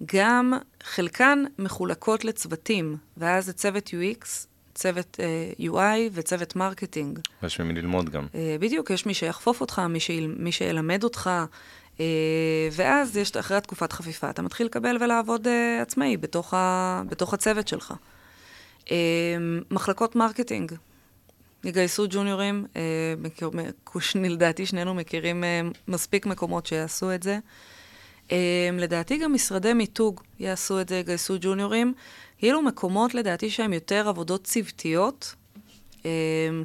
שגם 0.00 0.52
חלקן 0.82 1.44
מחולקות 1.58 2.24
לצוותים, 2.24 2.96
ואז 3.16 3.46
זה 3.46 3.52
צוות 3.52 3.88
UX, 3.88 4.26
צוות 4.74 5.18
uh, 5.56 5.60
UI 5.60 6.10
וצוות 6.12 6.56
marketing. 6.56 7.18
יש 7.42 7.60
ממי 7.60 7.72
ללמוד 7.72 8.10
גם. 8.10 8.26
Uh, 8.32 8.36
בדיוק, 8.60 8.90
יש 8.90 9.06
מי 9.06 9.14
שיחפוף 9.14 9.60
אותך, 9.60 9.78
מי, 9.78 10.00
שיל, 10.00 10.34
מי 10.38 10.52
שילמד 10.52 11.04
אותך, 11.04 11.30
Uh, 11.96 11.98
ואז 12.72 13.16
יש, 13.16 13.36
אחרי 13.36 13.56
התקופת 13.56 13.92
חפיפה, 13.92 14.30
אתה 14.30 14.42
מתחיל 14.42 14.66
לקבל 14.66 14.96
ולעבוד 15.00 15.46
uh, 15.46 15.82
עצמאי 15.82 16.16
בתוך, 16.16 16.54
ה, 16.54 17.02
בתוך 17.08 17.34
הצוות 17.34 17.68
שלך. 17.68 17.94
Uh, 18.86 18.88
מחלקות 19.70 20.16
marketing, 20.16 20.72
יגייסו 21.64 22.06
ג'וניורים, 22.10 22.66
uh, 22.72 23.98
לדעתי 24.14 24.66
שנינו 24.66 24.94
מכירים 24.94 25.44
uh, 25.44 25.76
מספיק 25.88 26.26
מקומות 26.26 26.66
שיעשו 26.66 27.14
את 27.14 27.22
זה. 27.22 27.38
Uh, 28.28 28.30
לדעתי 28.72 29.18
גם 29.18 29.34
משרדי 29.34 29.72
מיתוג 29.72 30.20
יעשו 30.38 30.80
את 30.80 30.88
זה, 30.88 30.96
יגייסו 30.96 31.36
ג'וניורים. 31.40 31.94
כאילו 32.38 32.62
מקומות 32.62 33.14
לדעתי 33.14 33.50
שהם 33.50 33.72
יותר 33.72 34.08
עבודות 34.08 34.44
צוותיות, 34.44 35.34
uh, 36.02 36.04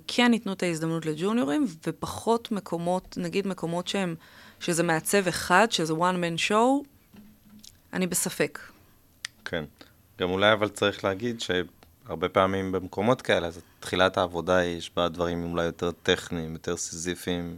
כן 0.07 0.33
ייתנו 0.33 0.53
את 0.53 0.63
ההזדמנות 0.63 1.05
לג'וניורים, 1.05 1.65
ופחות 1.87 2.51
מקומות, 2.51 3.17
נגיד 3.17 3.47
מקומות 3.47 3.87
שהם... 3.87 4.15
שזה 4.61 4.83
מעצב 4.83 5.27
אחד, 5.27 5.67
שזה 5.71 5.93
one 5.93 5.95
man 5.95 6.49
show, 6.49 6.87
אני 7.93 8.07
בספק. 8.07 8.59
כן. 9.45 9.63
גם 10.19 10.29
אולי 10.29 10.53
אבל 10.53 10.69
צריך 10.69 11.03
להגיד 11.03 11.41
שהרבה 12.11 12.29
פעמים 12.29 12.71
במקומות 12.71 13.21
כאלה, 13.21 13.47
אז 13.47 13.61
תחילת 13.79 14.17
העבודה 14.17 14.63
יש 14.63 14.91
בה 14.95 15.09
דברים 15.09 15.51
אולי 15.51 15.63
יותר 15.63 15.91
טכניים, 15.91 16.53
יותר 16.53 16.77
סיזיפיים. 16.77 17.57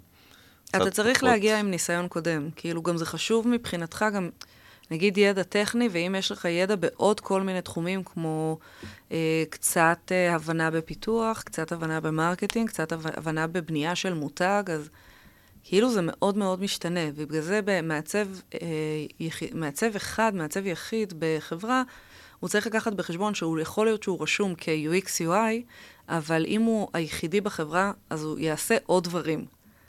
אתה 0.70 0.92
צריך 0.92 1.18
פחות... 1.18 1.30
להגיע 1.30 1.60
עם 1.60 1.72
ניסיון 1.72 2.08
קודם. 2.08 2.50
כאילו, 2.56 2.82
גם 2.82 2.98
זה 2.98 3.06
חשוב 3.06 3.48
מבחינתך, 3.48 4.06
גם, 4.14 4.30
נגיד, 4.92 5.18
ידע 5.18 5.44
טכני, 5.44 5.90
ואם 5.92 6.16
יש 6.18 6.32
לך 6.32 6.46
ידע 6.46 6.76
בעוד 6.76 7.20
כל 7.20 7.42
מיני 7.42 7.62
תחומים, 7.62 8.04
כמו 8.04 8.58
אה, 9.12 9.44
קצת 9.50 10.12
אה, 10.12 10.36
הבנה 10.36 10.72
בפיתוח, 10.72 11.42
קצת 11.42 11.72
הבנה 11.72 12.00
ב 12.00 12.06
marketing, 12.06 12.70
קצת 12.70 12.92
הבנה 12.92 13.48
בבנייה 13.48 13.96
של 13.96 14.14
מותג, 14.14 14.64
אז 14.68 14.90
כאילו 15.64 15.92
זה 15.92 16.02
מאוד 16.04 16.38
מאוד 16.38 16.62
משתנה. 16.62 17.10
ובגלל 17.16 17.42
זה 17.42 17.60
במעצב, 17.66 18.28
אה, 18.54 18.60
יח... 19.20 19.40
מעצב 19.54 19.96
אחד, 19.96 20.36
מעצב 20.36 20.68
יחיד 20.68 21.14
בחברה, 21.20 21.84
הוא 22.44 22.50
צריך 22.50 22.68
לקחת 22.68 22.94
בחשבון 22.94 23.36
שהוא 23.36 23.60
יכול 23.60 23.86
להיות 23.86 24.04
שהוא 24.04 24.24
רשום 24.24 24.54
כ-UX 24.58 25.08
UI, 25.22 25.64
אבל 26.10 26.46
אם 26.48 26.62
הוא 26.62 26.88
היחידי 26.94 27.42
בחברה, 27.42 27.92
אז 28.10 28.24
הוא 28.24 28.40
יעשה 28.40 28.78
עוד 28.86 29.04
דברים. 29.04 29.40
כן. 29.40 29.46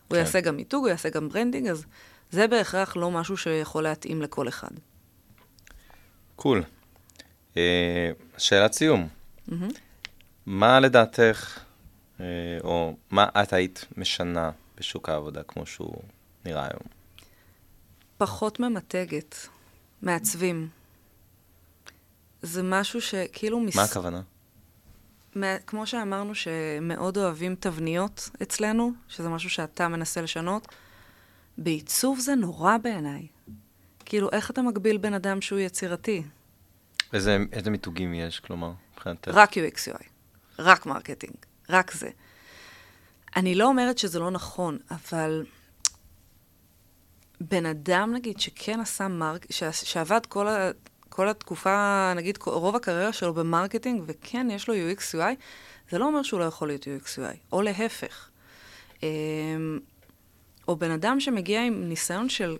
הוא 0.09 0.17
יעשה 0.17 0.41
גם 0.41 0.57
מיתוג, 0.57 0.81
הוא 0.83 0.89
יעשה 0.89 1.09
גם 1.09 1.29
branding, 1.29 1.69
אז 1.69 1.85
זה 2.31 2.47
בהכרח 2.47 2.97
לא 2.97 3.11
משהו 3.11 3.37
שיכול 3.37 3.83
להתאים 3.83 4.23
לכל 4.23 4.49
אחד. 4.49 4.69
Cool. 6.37 6.63
Cool. 6.63 6.65
אה, 7.57 8.13
uh, 8.37 8.41
שאלת 8.41 8.73
סיום. 8.73 9.09
Mm-hmm. 9.49 9.53
מה 10.47 10.81
לדעתך, 10.81 11.59
uh, 12.19 12.23
או 12.65 12.97
מה 13.11 13.27
את 13.43 13.53
היית 13.53 13.85
משנה 13.97 14.51
בשוק 14.79 15.09
העבודה 15.09 15.43
כמו 15.43 15.67
שהוא 15.67 16.03
נראה 16.45 16.63
היום? 16.63 16.83
פחות 18.19 18.61
ממתגת, 18.61 19.49
מעצבים. 20.03 20.84
זה 22.45 22.63
משהו 22.63 23.01
שכאילו... 23.01 23.61
מס... 23.61 23.77
מה 23.77 23.83
הכוונה? 23.83 24.23
מה, 25.35 25.59
כמו 25.67 25.87
שאמרנו 25.87 26.35
שמאוד 26.35 27.19
אוהבים 27.19 27.55
תבניות 27.61 28.31
אצלנו, 28.43 28.93
שזה 29.09 29.29
משהו 29.29 29.51
שאתה 29.51 29.89
מנסה 29.89 30.23
לשנות, 30.23 30.69
בעיצוב 31.59 32.19
זה 32.19 32.35
נורא 32.35 32.77
בעיניי. 32.77 33.27
כאילו, 34.05 34.31
איך 34.33 34.51
אתה 34.51 34.63
מגביל 34.63 34.97
בן 34.97 35.15
אדם 35.15 35.41
שהוא 35.41 35.59
יצירתי? 35.59 36.23
איזה, 37.13 37.39
איזה 37.53 37.71
מיתוגים 37.71 38.15
יש, 38.15 38.41
כלומר, 38.41 38.73
מבחינתך? 38.93 39.31
רק 39.35 39.53
UX 39.53 39.95
UI, 39.95 40.05
רק 40.59 40.87
marketing, 40.87 41.37
רק 41.69 41.93
זה. 41.93 42.11
אני 43.37 43.55
לא 43.55 43.67
אומרת 43.67 43.99
שזה 43.99 44.19
לא 44.19 44.31
נכון, 44.31 44.79
אבל 44.91 45.45
בן 47.41 47.67
אדם, 47.67 48.15
נגיד, 48.15 48.41
שכן 48.41 48.81
עשה 48.81 49.09
mark... 49.09 49.47
שעבד 49.73 50.27
כל, 50.27 50.49
ה... 50.49 50.71
כל 51.15 51.29
התקופה, 51.29 52.13
נגיד, 52.17 52.39
רוב 52.47 52.77
הקריירה 52.77 53.13
שלו 53.13 53.35
ב 53.35 53.41
marketing, 53.41 54.03
וכן, 54.07 54.47
יש 54.51 54.69
לו 54.69 54.75
UX 54.75 55.15
UI, 55.15 55.35
זה 55.91 55.99
לא 55.99 56.07
אומר 56.07 56.23
שהוא 56.23 56.41
לא 56.41 56.45
יכול 56.45 56.69
להיות 56.69 56.83
UX 56.83 57.07
UI, 57.07 57.37
או 57.53 57.63
להפך. 57.63 58.29
אמ, 59.03 59.09
או 60.69 60.77
בן 60.77 60.91
אדם 60.91 61.21
שמגיע 61.21 61.65
עם 61.65 61.89
ניסיון 61.89 62.29
של 62.29 62.57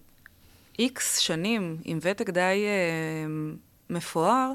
איקס 0.79 1.19
שנים, 1.19 1.77
עם 1.85 1.99
ותק 2.03 2.31
די 2.31 2.41
אה, 2.41 3.27
מפואר, 3.91 4.53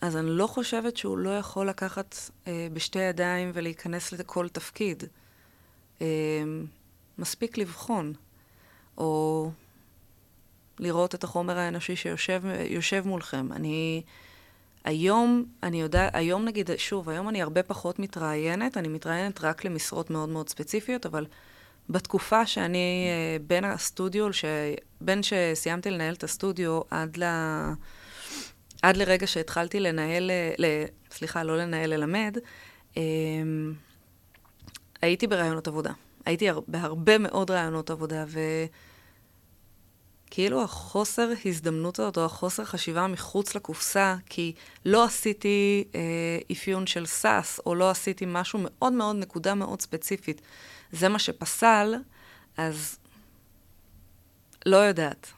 אז 0.00 0.16
אני 0.16 0.30
לא 0.30 0.46
חושבת 0.46 0.96
שהוא 0.96 1.18
לא 1.18 1.38
יכול 1.38 1.68
לקחת 1.68 2.16
אה, 2.46 2.68
בשתי 2.72 2.98
ידיים 2.98 3.50
ולהיכנס 3.54 4.12
לכל 4.12 4.48
תפקיד. 4.48 5.04
אה, 6.00 6.06
מספיק 7.18 7.58
לבחון, 7.58 8.12
או 8.98 9.50
לראות 10.80 11.14
את 11.14 11.24
החומר 11.24 11.58
האנושי 11.58 11.96
שיושב 11.96 13.02
מולכם. 13.04 13.52
אני... 13.52 14.02
היום, 14.84 15.44
אני 15.62 15.80
יודעת, 15.80 16.10
היום 16.14 16.44
נגיד, 16.44 16.70
שוב, 16.76 17.08
היום 17.08 17.28
אני 17.28 17.42
הרבה 17.42 17.62
פחות 17.62 17.98
מתראיינת, 17.98 18.76
אני 18.76 18.88
מתראיינת 18.88 19.40
רק 19.40 19.64
למשרות 19.64 20.10
מאוד 20.10 20.28
מאוד 20.28 20.48
ספציפיות, 20.48 21.06
אבל 21.06 21.26
בתקופה 21.88 22.46
שאני 22.46 23.06
אה, 23.08 23.36
בין 23.46 23.64
הסטודיו, 23.64 24.32
ש... 24.32 24.44
בין 25.00 25.20
שסיימתי 25.22 25.90
לנהל 25.90 26.14
את 26.14 26.24
הסטודיו 26.24 26.80
עד, 26.90 27.16
ל... 27.16 27.24
עד 28.82 28.96
לרגע 28.96 29.26
שהתחלתי 29.26 29.80
לנהל, 29.80 30.30
ל... 30.58 30.64
סליחה, 31.10 31.42
לא 31.42 31.58
לנהל, 31.58 31.94
ללמד, 31.94 32.36
אמ, 32.96 33.72
הייתי 35.02 35.26
בראיונות 35.26 35.68
עבודה. 35.68 35.92
הייתי 36.26 36.48
בהרבה 36.68 37.18
מאוד 37.18 37.50
ראיונות 37.50 37.90
עבודה, 37.90 38.24
וכאילו 40.30 40.62
החוסר 40.62 41.30
הזדמנות 41.44 41.98
הזאת, 41.98 42.16
או 42.16 42.24
החוסר 42.24 42.64
חשיבה 42.64 43.06
מחוץ 43.06 43.54
לקופסה, 43.54 44.16
כי 44.26 44.52
לא 44.84 45.04
עשיתי 45.04 45.84
אה, 45.94 46.00
אפיון 46.52 46.86
של 46.86 47.06
סאס, 47.06 47.60
או 47.66 47.74
לא 47.74 47.90
עשיתי 47.90 48.24
משהו 48.28 48.58
מאוד 48.62 48.92
מאוד, 48.92 49.16
נקודה 49.16 49.54
מאוד 49.54 49.80
ספציפית. 49.80 50.40
זה 50.92 51.08
מה 51.08 51.18
שפסל, 51.18 51.94
אז 52.56 52.98
לא 54.66 54.76
יודעת. 54.76 55.32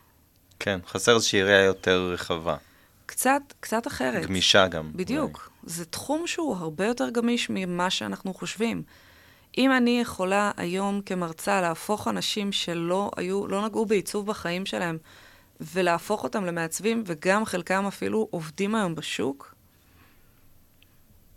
כן, 0.61 0.80
חסר 0.86 1.14
איזושהי 1.14 1.43
ראייה 1.43 1.64
יותר 1.64 2.11
רחבה. 2.12 2.57
קצת, 3.07 3.43
קצת 3.61 3.86
אחרת. 3.86 4.26
גמישה 4.26 4.68
גם. 4.68 4.90
בדיוק. 4.95 5.51
אולי. 5.62 5.72
זה 5.74 5.84
תחום 5.84 6.26
שהוא 6.26 6.57
הרבה 6.57 6.86
יותר 6.86 7.11
גמיש 7.11 7.47
ממה 7.51 7.90
שאנחנו 7.90 8.34
חושבים. 8.34 8.82
אם 9.59 9.72
אני 9.72 10.00
יכולה 10.00 10.50
היום 10.57 11.00
כמרצה 11.07 11.61
להפוך 11.61 12.09
אנשים 12.09 12.53
שלא 12.53 13.11
היו, 13.16 13.46
לא 13.48 13.66
נגעו 13.66 13.86
בעיצוב 13.86 14.26
בחיים 14.26 14.66
שלהם, 14.66 14.98
ולהפוך 15.61 16.24
אותם 16.24 16.44
למעצבים, 16.44 17.03
וגם 17.07 17.44
חלקם 17.44 17.86
אפילו 17.86 18.28
עובדים 18.30 18.74
היום 18.74 18.94
בשוק, 18.94 19.55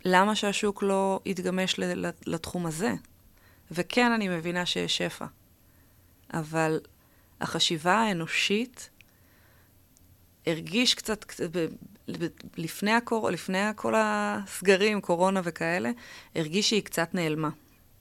למה 0.04 0.34
שהשוק 0.34 0.82
לא 0.82 1.20
יתגמש 1.24 1.80
לתחום 2.26 2.66
הזה? 2.66 2.94
וכן, 3.70 4.12
אני 4.12 4.28
מבינה 4.28 4.66
שיש 4.66 4.96
שפע. 4.96 5.26
אבל 6.34 6.80
החשיבה 7.40 7.94
האנושית 7.94 8.90
הרגיש 10.46 10.94
קצת, 10.94 11.24
לפני, 12.56 12.92
הקור, 12.92 13.30
לפני 13.30 13.58
כל 13.76 13.94
הסגרים, 13.96 15.00
קורונה 15.00 15.40
וכאלה, 15.44 15.90
הרגיש 16.34 16.68
שהיא 16.68 16.82
קצת 16.82 17.14
נעלמה. 17.14 17.50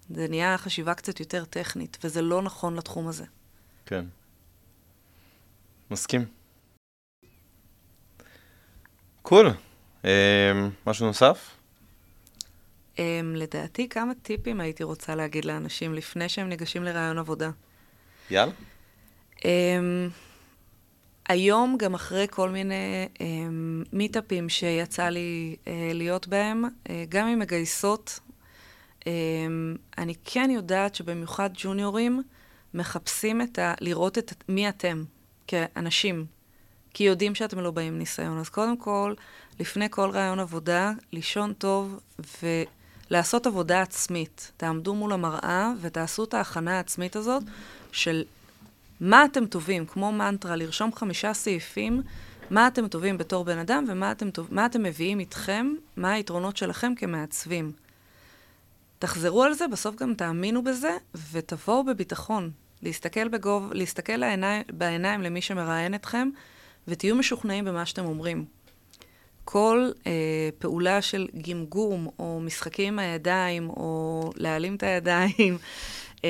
זה 0.10 0.28
נהיה 0.30 0.58
חשיבה 0.58 0.94
קצת 0.94 1.20
יותר 1.20 1.46
טכנית, 1.46 1.98
וזה 2.04 2.22
לא 2.22 2.42
נכון 2.42 2.76
לתחום 2.76 3.08
הזה. 3.08 3.26
כן. 3.86 4.06
מסכים. 5.92 6.26
קול. 9.22 9.50
Cool. 9.50 9.54
Um, 10.04 10.08
משהו 10.88 11.06
נוסף? 11.08 11.56
Um, 12.96 13.00
לדעתי, 13.36 13.90
כמה 13.90 14.14
טיפים 14.22 14.60
הייתי 14.60 14.84
רוצה 14.84 15.16
להגיד 15.16 15.46
לאנשים 15.46 15.94
לפני 15.94 16.30
שהם 16.30 16.50
ניגשים 16.50 16.84
לרעיון 16.84 17.18
עבודה. 17.18 17.50
יאללה. 18.30 18.52
Um, 19.38 19.46
היום, 21.30 21.78
גם 21.80 21.94
אחרי 21.94 22.28
כל 22.30 22.50
מיני 22.50 23.08
um, 23.14 23.20
מיטאפים 23.94 24.50
שיצא 24.50 25.10
לי 25.10 25.56
uh, 25.64 25.68
להיות 25.94 26.28
בהם, 26.28 26.64
uh, 26.66 26.90
גם 27.10 27.28
עם 27.28 27.40
מגייסות, 27.40 28.20
אני 29.98 30.14
כן 30.26 30.50
יודעת 30.54 30.96
שבמיוחד 30.96 31.50
ג'וניורים 31.54 32.24
מחפשים 32.74 33.42
את 33.42 33.60
ה... 33.60 33.74
לראות 33.82 34.18
את 34.18 34.44
מי 34.50 34.70
אתם 34.70 35.04
כאנשים, 35.48 36.26
כי 36.94 37.04
יודעים 37.04 37.36
שאתם 37.36 37.60
לא 37.60 37.72
באים 37.72 38.00
ניסיון. 38.00 38.40
אז 38.40 38.50
קודם 38.50 38.78
כל, 38.78 39.14
לפני 39.60 39.88
כל 39.90 40.10
רעיון 40.10 40.40
עבודה, 40.40 40.92
לישון 41.12 41.54
טוב 41.54 42.00
ו... 42.20 42.48
לעשות 43.10 43.48
עבודה 43.48 43.82
עצמית. 43.82 44.52
תעמדו 44.58 44.96
מול 44.96 45.14
המראה 45.14 45.72
ותעשו 45.82 46.24
את 46.24 46.34
ההכנה 46.34 46.78
העצמית 46.78 47.16
הזאת 47.16 47.44
של 47.92 48.24
מה 49.02 49.26
אתם 49.26 49.46
טובים, 49.46 49.86
כמו 49.86 50.12
מנטרה, 50.12 50.56
לרשום 50.56 50.96
חמישה 50.96 51.34
סעיפים, 51.34 52.02
מה 52.50 52.68
אתם 52.68 52.88
טובים 52.88 53.18
בתור 53.18 53.46
בן 53.46 53.58
אדם 53.58 53.86
ומה 53.88 54.12
אתם, 54.12 54.32
טוב, 54.32 54.50
אתם 54.66 54.84
מביאים 54.84 55.20
איתכם, 55.20 55.74
מה 55.98 56.12
היתרונות 56.12 56.58
שלכם 56.58 56.94
כמעצבים. 56.96 57.72
תחזרו 59.06 59.44
על 59.44 59.54
זה, 59.54 59.68
בסוף 59.68 59.96
גם 59.96 60.14
תאמינו 60.14 60.64
בזה, 60.64 60.98
ותבואו 61.32 61.84
בביטחון. 61.84 62.52
להסתכל, 62.82 63.28
בגוב, 63.28 63.74
להסתכל 63.74 64.16
לעיני, 64.16 64.62
בעיניים 64.74 65.22
למי 65.22 65.42
שמראיין 65.42 65.96
אתכם, 65.96 66.30
ותהיו 66.88 67.16
משוכנעים 67.16 67.66
במה 67.66 67.86
שאתם 67.86 68.06
אומרים. 68.06 68.46
כל 69.44 69.90
אה, 70.08 70.12
פעולה 70.60 71.02
של 71.02 71.28
גמגום, 71.48 72.08
או 72.20 72.40
משחקים 72.44 72.94
עם 72.94 73.00
הידיים, 73.00 73.70
או 73.70 74.32
להעלים 74.36 74.76
את 74.76 74.84
הידיים, 74.84 75.58
אה, 76.26 76.30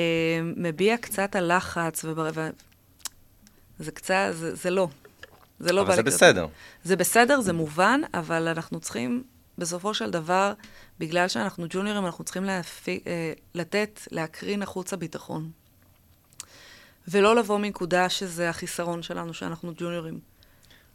מביע 0.56 0.96
קצת 0.96 1.36
הלחץ, 1.36 2.04
ובר... 2.04 2.30
ו... 2.34 2.48
זה 3.78 3.92
קצת, 3.92 4.28
זה, 4.32 4.54
זה 4.54 4.70
לא. 4.70 4.88
זה 5.60 5.72
לא 5.72 5.80
אבל 5.80 5.96
זה 5.96 6.02
בסדר. 6.02 6.46
זה 6.84 6.96
בסדר, 6.96 7.40
זה 7.40 7.52
מובן, 7.52 8.00
אבל 8.14 8.48
אנחנו 8.48 8.80
צריכים, 8.80 9.22
בסופו 9.58 9.94
של 9.94 10.10
דבר, 10.10 10.52
בגלל 10.98 11.28
שאנחנו 11.28 11.66
ג'וניורים, 11.70 12.06
אנחנו 12.06 12.24
צריכים 12.24 12.44
להפי, 12.44 13.00
אה, 13.06 13.32
לתת, 13.54 14.00
להקרין 14.10 14.62
החוצה 14.62 14.96
ביטחון. 14.96 15.50
ולא 17.08 17.36
לבוא 17.36 17.58
מנקודה 17.58 18.08
שזה 18.08 18.48
החיסרון 18.48 19.02
שלנו, 19.02 19.34
שאנחנו 19.34 19.72
ג'וניורים. 19.76 20.20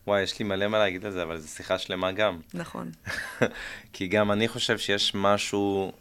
וואי, 0.07 0.21
יש 0.21 0.39
לי 0.39 0.45
מלא 0.45 0.67
מה 0.67 0.79
להגיד 0.79 1.05
על 1.05 1.11
זה, 1.11 1.23
אבל 1.23 1.37
זו 1.37 1.47
שיחה 1.47 1.77
שלמה 1.77 2.11
גם. 2.11 2.39
נכון. 2.53 2.91
כי 3.93 4.07
גם 4.07 4.31
אני 4.31 4.47
חושב 4.47 4.77
שיש 4.77 5.11
משהו 5.15 5.91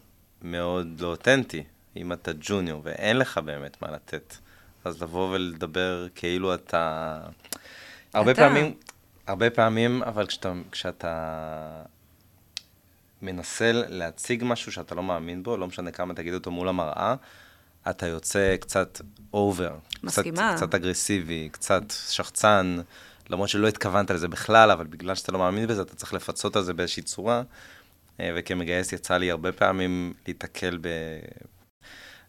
מאוד 0.43 1.01
לא 1.01 1.07
אותנטי, 1.07 1.65
אם 1.97 2.13
אתה 2.13 2.31
ג'וניור 2.41 2.81
ואין 2.85 3.17
לך 3.17 3.39
באמת 3.39 3.83
מה 3.83 3.91
לתת 3.91 4.37
אז 4.85 5.03
לבוא 5.03 5.35
ולדבר 5.35 6.07
כאילו 6.15 6.55
אתה... 6.55 7.21
הרבה 8.15 8.33
אתה. 8.33 8.41
פעמים, 8.41 8.75
הרבה 9.27 9.51
פעמים, 9.51 10.03
אבל 10.03 10.27
כשאתה, 10.27 10.53
כשאתה 10.71 11.83
מנסה 13.23 13.73
להציג 13.73 14.43
משהו 14.47 14.73
שאתה 14.73 14.95
לא 14.95 15.03
מאמין 15.03 15.43
בו, 15.43 15.57
לא 15.57 15.67
משנה 15.67 15.91
כמה 15.91 16.15
תגיד 16.15 16.35
אותו 16.35 16.51
מול 16.51 16.69
המראה, 16.69 17.15
אתה 17.91 18.07
יוצא 18.07 18.57
קצת 18.57 19.01
אובר. 19.33 19.77
מסכימה. 20.03 20.53
קצת, 20.57 20.67
קצת 20.67 20.75
אגרסיבי, 20.75 21.49
קצת 21.53 21.83
שחצן, 22.09 22.81
למרות 23.31 23.49
שלא 23.49 23.69
התכוונת 23.69 24.11
לזה 24.11 24.29
בכלל, 24.29 24.71
אבל 24.71 24.87
בגלל 24.87 25.15
שאתה 25.15 25.33
לא 25.33 25.39
מאמין 25.39 25.67
בזה, 25.67 25.83
אתה 25.83 25.97
צריך 25.97 26.15
לפצות 26.15 26.57
על 26.57 26.63
זה 26.63 26.75
באיזושהי 26.75 27.03
צורה. 27.03 27.43
אה, 28.21 28.33
וכמגייס 28.37 28.93
יצא 28.93 29.17
לי 29.17 29.31
הרבה 29.31 29.53
פעמים 29.53 30.13
להיתקל 30.27 30.79
ב... 30.81 30.89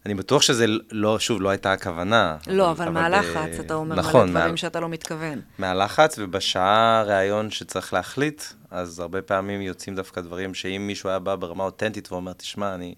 אני 0.06 0.14
בטוח 0.14 0.42
שזה 0.42 0.66
לא, 0.90 1.18
שוב, 1.18 1.42
לא 1.42 1.48
הייתה 1.48 1.72
הכוונה. 1.72 2.36
לא, 2.46 2.70
אבל, 2.70 2.84
אבל 2.84 2.94
מהלחץ, 2.94 3.56
ב... 3.58 3.60
אתה 3.60 3.74
אומר 3.74 3.96
נכון, 3.96 4.30
מלא 4.30 4.40
דברים 4.40 4.50
מה... 4.50 4.56
שאתה 4.56 4.80
לא 4.80 4.88
מתכוון. 4.88 5.40
מהלחץ, 5.58 6.16
ובשעה 6.18 7.02
ראיון 7.06 7.50
שצריך 7.50 7.92
להחליט, 7.92 8.42
אז 8.70 9.00
הרבה 9.00 9.22
פעמים 9.22 9.60
יוצאים 9.60 9.96
דווקא 9.96 10.20
דברים 10.20 10.54
שאם 10.54 10.84
מישהו 10.86 11.08
היה 11.10 11.18
בא 11.18 11.36
ברמה 11.36 11.64
אותנטית 11.64 12.12
ואומר, 12.12 12.32
תשמע, 12.32 12.74
אני 12.74 12.94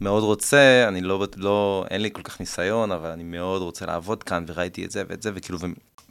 מאוד 0.00 0.22
רוצה, 0.22 0.84
אני 0.88 1.00
לא, 1.00 1.26
לא, 1.36 1.84
אין 1.90 2.02
לי 2.02 2.10
כל 2.12 2.22
כך 2.22 2.40
ניסיון, 2.40 2.92
אבל 2.92 3.10
אני 3.10 3.24
מאוד 3.24 3.62
רוצה 3.62 3.86
לעבוד 3.86 4.22
כאן, 4.22 4.44
וראיתי 4.46 4.84
את 4.84 4.90
זה 4.90 5.02
ואת 5.08 5.22
זה, 5.22 5.30
וכאילו, 5.34 5.58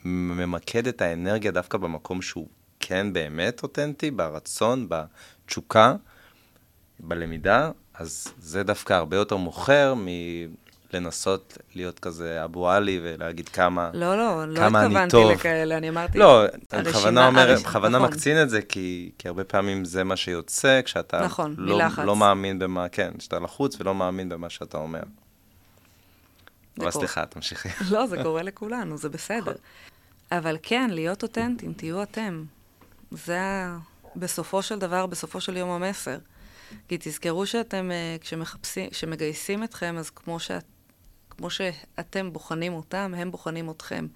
וממקד 0.06 0.88
את 0.88 1.01
האנרגיה 1.01 1.51
דווקא 1.51 1.78
במקום 1.78 2.22
שהוא 2.22 2.47
כן 2.80 3.14
באמת 3.14 3.64
אותנטי, 3.64 4.12
ברצון, 4.12 4.88
בתשוקה, 4.89 5.95
בלמידה, 6.99 7.72
אז 7.99 8.27
זה 8.39 8.63
דווקא 8.63 8.93
הרבה 8.93 9.17
יותר 9.17 9.35
מוכר 9.35 9.93
מלנסות 10.93 11.57
להיות 11.75 11.99
כזה 11.99 12.43
אבו 12.43 12.69
עלי 12.69 12.99
ולהגיד 13.03 13.49
כמה, 13.49 13.89
לא, 13.93 14.17
לא, 14.17 14.47
לא 14.47 14.55
כמה 14.55 14.79
אני 14.79 14.85
התכוונתי 14.85 15.11
טוב. 15.11 15.31
לכאלה, 15.31 15.77
אני 15.77 15.89
אמרתי... 15.89 16.17
לא, 16.17 16.45
אני 16.73 16.83
בכוונה 16.83 17.27
אומר, 17.27 17.55
בכוונה 17.61 17.97
נכון. 17.97 18.09
מקצין 18.09 18.41
את 18.41 18.49
זה, 18.49 18.61
כי, 18.61 19.11
כי 19.17 19.27
הרבה 19.27 19.43
פעמים 19.43 19.85
זה 19.85 20.03
מה 20.03 20.15
שיוצא 20.15 20.81
כשאתה 20.81 21.21
נכון, 21.21 21.55
לא, 21.57 21.77
מלחץ. 21.77 22.05
לא 22.05 22.15
מאמין 22.15 22.59
במה, 22.59 22.89
כן, 22.89 23.11
כשאתה 23.17 23.39
לחוץ 23.39 23.79
ולא 23.79 23.95
מאמין 23.95 24.29
במה 24.29 24.49
שאתה 24.49 24.77
אומר. 24.77 25.03
אבל. 26.79 26.91
סליחה, 26.91 27.25
תמשיכי. 27.25 27.69
לא, 27.91 28.07
זה 28.07 28.23
קורה 28.23 28.43
לכולנו, 28.43 28.97
זה 28.97 29.09
בסדר. 29.09 29.53
אבל 30.31 30.57
כן, 30.63 30.89
להיות 30.91 31.23
אותנטיים, 31.23 31.73
תהיו 31.73 32.03
אתם. 32.03 32.43
זה 33.11 33.39
בסופו 34.15 34.61
של 34.61 34.79
דבר, 34.79 35.05
בסופו 35.05 35.41
של 35.41 35.57
יום 35.57 35.69
המסר. 35.69 36.17
כי 36.88 36.97
תזכרו 36.99 37.45
שאתם, 37.45 37.91
אה, 37.91 38.16
כשמחפשים, 38.22 38.89
כשמגייסים 38.89 39.63
אתכם, 39.63 39.95
אז 39.97 40.09
כמו, 40.09 40.39
שאת, 40.39 40.66
כמו 41.30 41.49
שאתם 41.49 42.34
בוחנים 42.34 42.74
אותם, 42.74 43.13
הם 43.18 43.32
בוחנים 43.32 43.70
אתכם. 43.70 44.07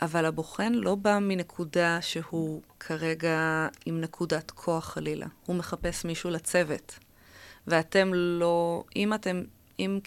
אבל 0.00 0.24
הבוחן 0.24 0.72
לא 0.72 0.94
בא 0.94 1.18
מנקודה 1.18 1.98
שהוא 2.00 2.62
כרגע 2.80 3.68
עם 3.86 4.00
נקודת 4.00 4.50
כוח 4.50 4.84
חלילה. 4.84 5.26
הוא 5.46 5.56
מחפש 5.56 6.04
מישהו 6.04 6.30
לצוות. 6.30 6.98
ואתם 7.66 8.10
לא, 8.14 8.84
אם 8.96 9.14
אתם, 9.14 9.42
אם 9.78 9.98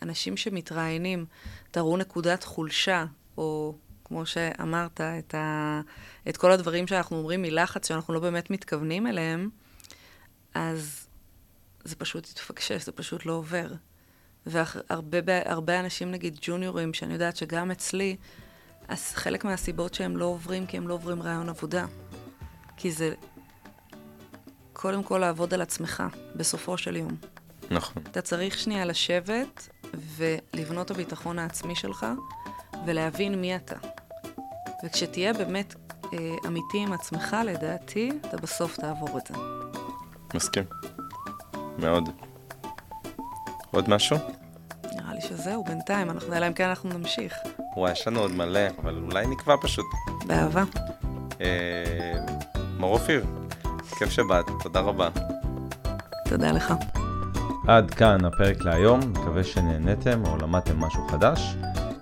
כאנשים 0.00 0.36
שמתראיינים, 0.36 1.26
תראו 1.70 1.96
נקודת 1.96 2.44
חולשה, 2.44 3.04
או 3.36 3.74
כמו 4.04 4.26
שאמרת, 4.26 5.00
את, 5.00 5.34
ה, 5.34 5.80
את 6.28 6.36
כל 6.36 6.52
הדברים 6.52 6.86
שאנחנו 6.86 7.16
אומרים 7.16 7.42
מלחץ, 7.42 7.88
שאנחנו 7.88 8.14
לא 8.14 8.20
באמת 8.20 8.50
מתכוונים 8.50 9.06
אליהם, 9.06 9.50
אז 10.54 11.06
זה 11.84 11.96
פשוט 11.96 12.30
יתפקשש, 12.30 12.84
זה 12.84 12.92
פשוט 12.92 13.26
לא 13.26 13.32
עובר. 13.32 13.66
והרבה 14.46 15.50
הרבה 15.50 15.80
אנשים, 15.80 16.10
נגיד 16.10 16.38
ג'וניורים, 16.42 16.94
שאני 16.94 17.12
יודעת 17.12 17.36
שגם 17.36 17.70
אצלי, 17.70 18.16
אז 18.88 19.12
חלק 19.14 19.44
מהסיבות 19.44 19.94
שהם 19.94 20.16
לא 20.16 20.24
עוברים, 20.24 20.66
כי 20.66 20.76
הם 20.76 20.88
לא 20.88 20.94
עוברים 20.94 21.22
רעיון 21.22 21.48
עבודה. 21.48 21.86
כי 22.76 22.92
זה 22.92 23.14
קודם 24.72 25.02
כל 25.02 25.18
לעבוד 25.18 25.54
על 25.54 25.62
עצמך, 25.62 26.02
בסופו 26.36 26.78
של 26.78 26.96
יום. 26.96 27.16
נכון. 27.70 28.02
אתה 28.10 28.20
צריך 28.20 28.58
שנייה 28.58 28.84
לשבת 28.84 29.68
ולבנות 29.94 30.90
הביטחון 30.90 31.38
העצמי 31.38 31.76
שלך 31.76 32.06
ולהבין 32.86 33.40
מי 33.40 33.56
אתה. 33.56 33.76
וכשתהיה 34.84 35.32
באמת 35.32 35.74
אה, 36.12 36.34
אמיתי 36.46 36.78
עם 36.78 36.92
עצמך, 36.92 37.36
לדעתי, 37.44 38.10
אתה 38.20 38.36
בסוף 38.36 38.76
תעבור 38.76 39.18
את 39.18 39.26
זה. 39.26 39.61
מסכים. 40.34 40.64
מאוד. 41.78 42.08
עוד 43.70 43.90
משהו? 43.90 44.16
נראה 44.94 45.14
לי 45.14 45.20
שזהו, 45.20 45.64
בינתיים, 45.64 46.10
אנחנו, 46.10 46.34
אלא 46.34 46.46
אם 46.46 46.52
כן 46.52 46.68
אנחנו 46.68 46.98
נמשיך. 46.98 47.34
וואי, 47.76 47.92
יש 47.92 48.08
לנו 48.08 48.20
עוד 48.20 48.30
מלא, 48.30 48.60
אבל 48.82 49.02
אולי 49.04 49.26
נקבע 49.26 49.54
פשוט. 49.62 49.86
באהבה. 50.26 50.64
אה, 51.40 52.14
מור 52.78 52.94
אופיר, 52.94 53.24
כיף 53.98 54.10
שבאת, 54.10 54.44
תודה 54.62 54.80
רבה. 54.80 55.08
תודה 56.28 56.52
לך. 56.52 56.74
עד 57.68 57.94
כאן 57.94 58.24
הפרק 58.24 58.56
להיום, 58.60 59.00
מקווה 59.00 59.44
שנהניתם 59.44 60.22
או 60.26 60.36
למדתם 60.36 60.78
משהו 60.78 61.08
חדש. 61.08 61.56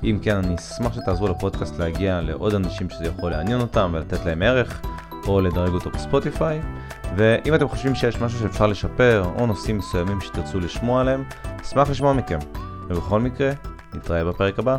אם 0.04 0.18
כן, 0.22 0.36
אני 0.36 0.54
אשמח 0.54 0.94
שתעזרו 0.94 1.28
לפודקאסט 1.28 1.78
להגיע 1.78 2.20
לעוד 2.20 2.54
אנשים 2.54 2.90
שזה 2.90 3.04
יכול 3.04 3.30
לעניין 3.30 3.60
אותם 3.60 3.90
ולתת 3.94 4.24
להם 4.26 4.42
ערך, 4.42 4.82
או 5.26 5.40
לדרג 5.40 5.72
אותו 5.72 5.90
בספוטיפיי. 5.90 6.60
ואם 7.16 7.54
אתם 7.54 7.68
חושבים 7.68 7.94
שיש 7.94 8.20
משהו 8.20 8.38
שאפשר 8.38 8.66
לשפר, 8.66 9.24
או 9.38 9.46
נושאים 9.46 9.78
מסוימים 9.78 10.20
שתרצו 10.20 10.60
לשמוע 10.60 11.00
עליהם, 11.00 11.24
אשמח 11.62 11.90
לשמוע 11.90 12.12
מכם. 12.12 12.38
ובכל 12.88 13.20
מקרה, 13.20 13.52
נתראה 13.94 14.24
בפרק 14.24 14.58
הבא. 14.58 14.76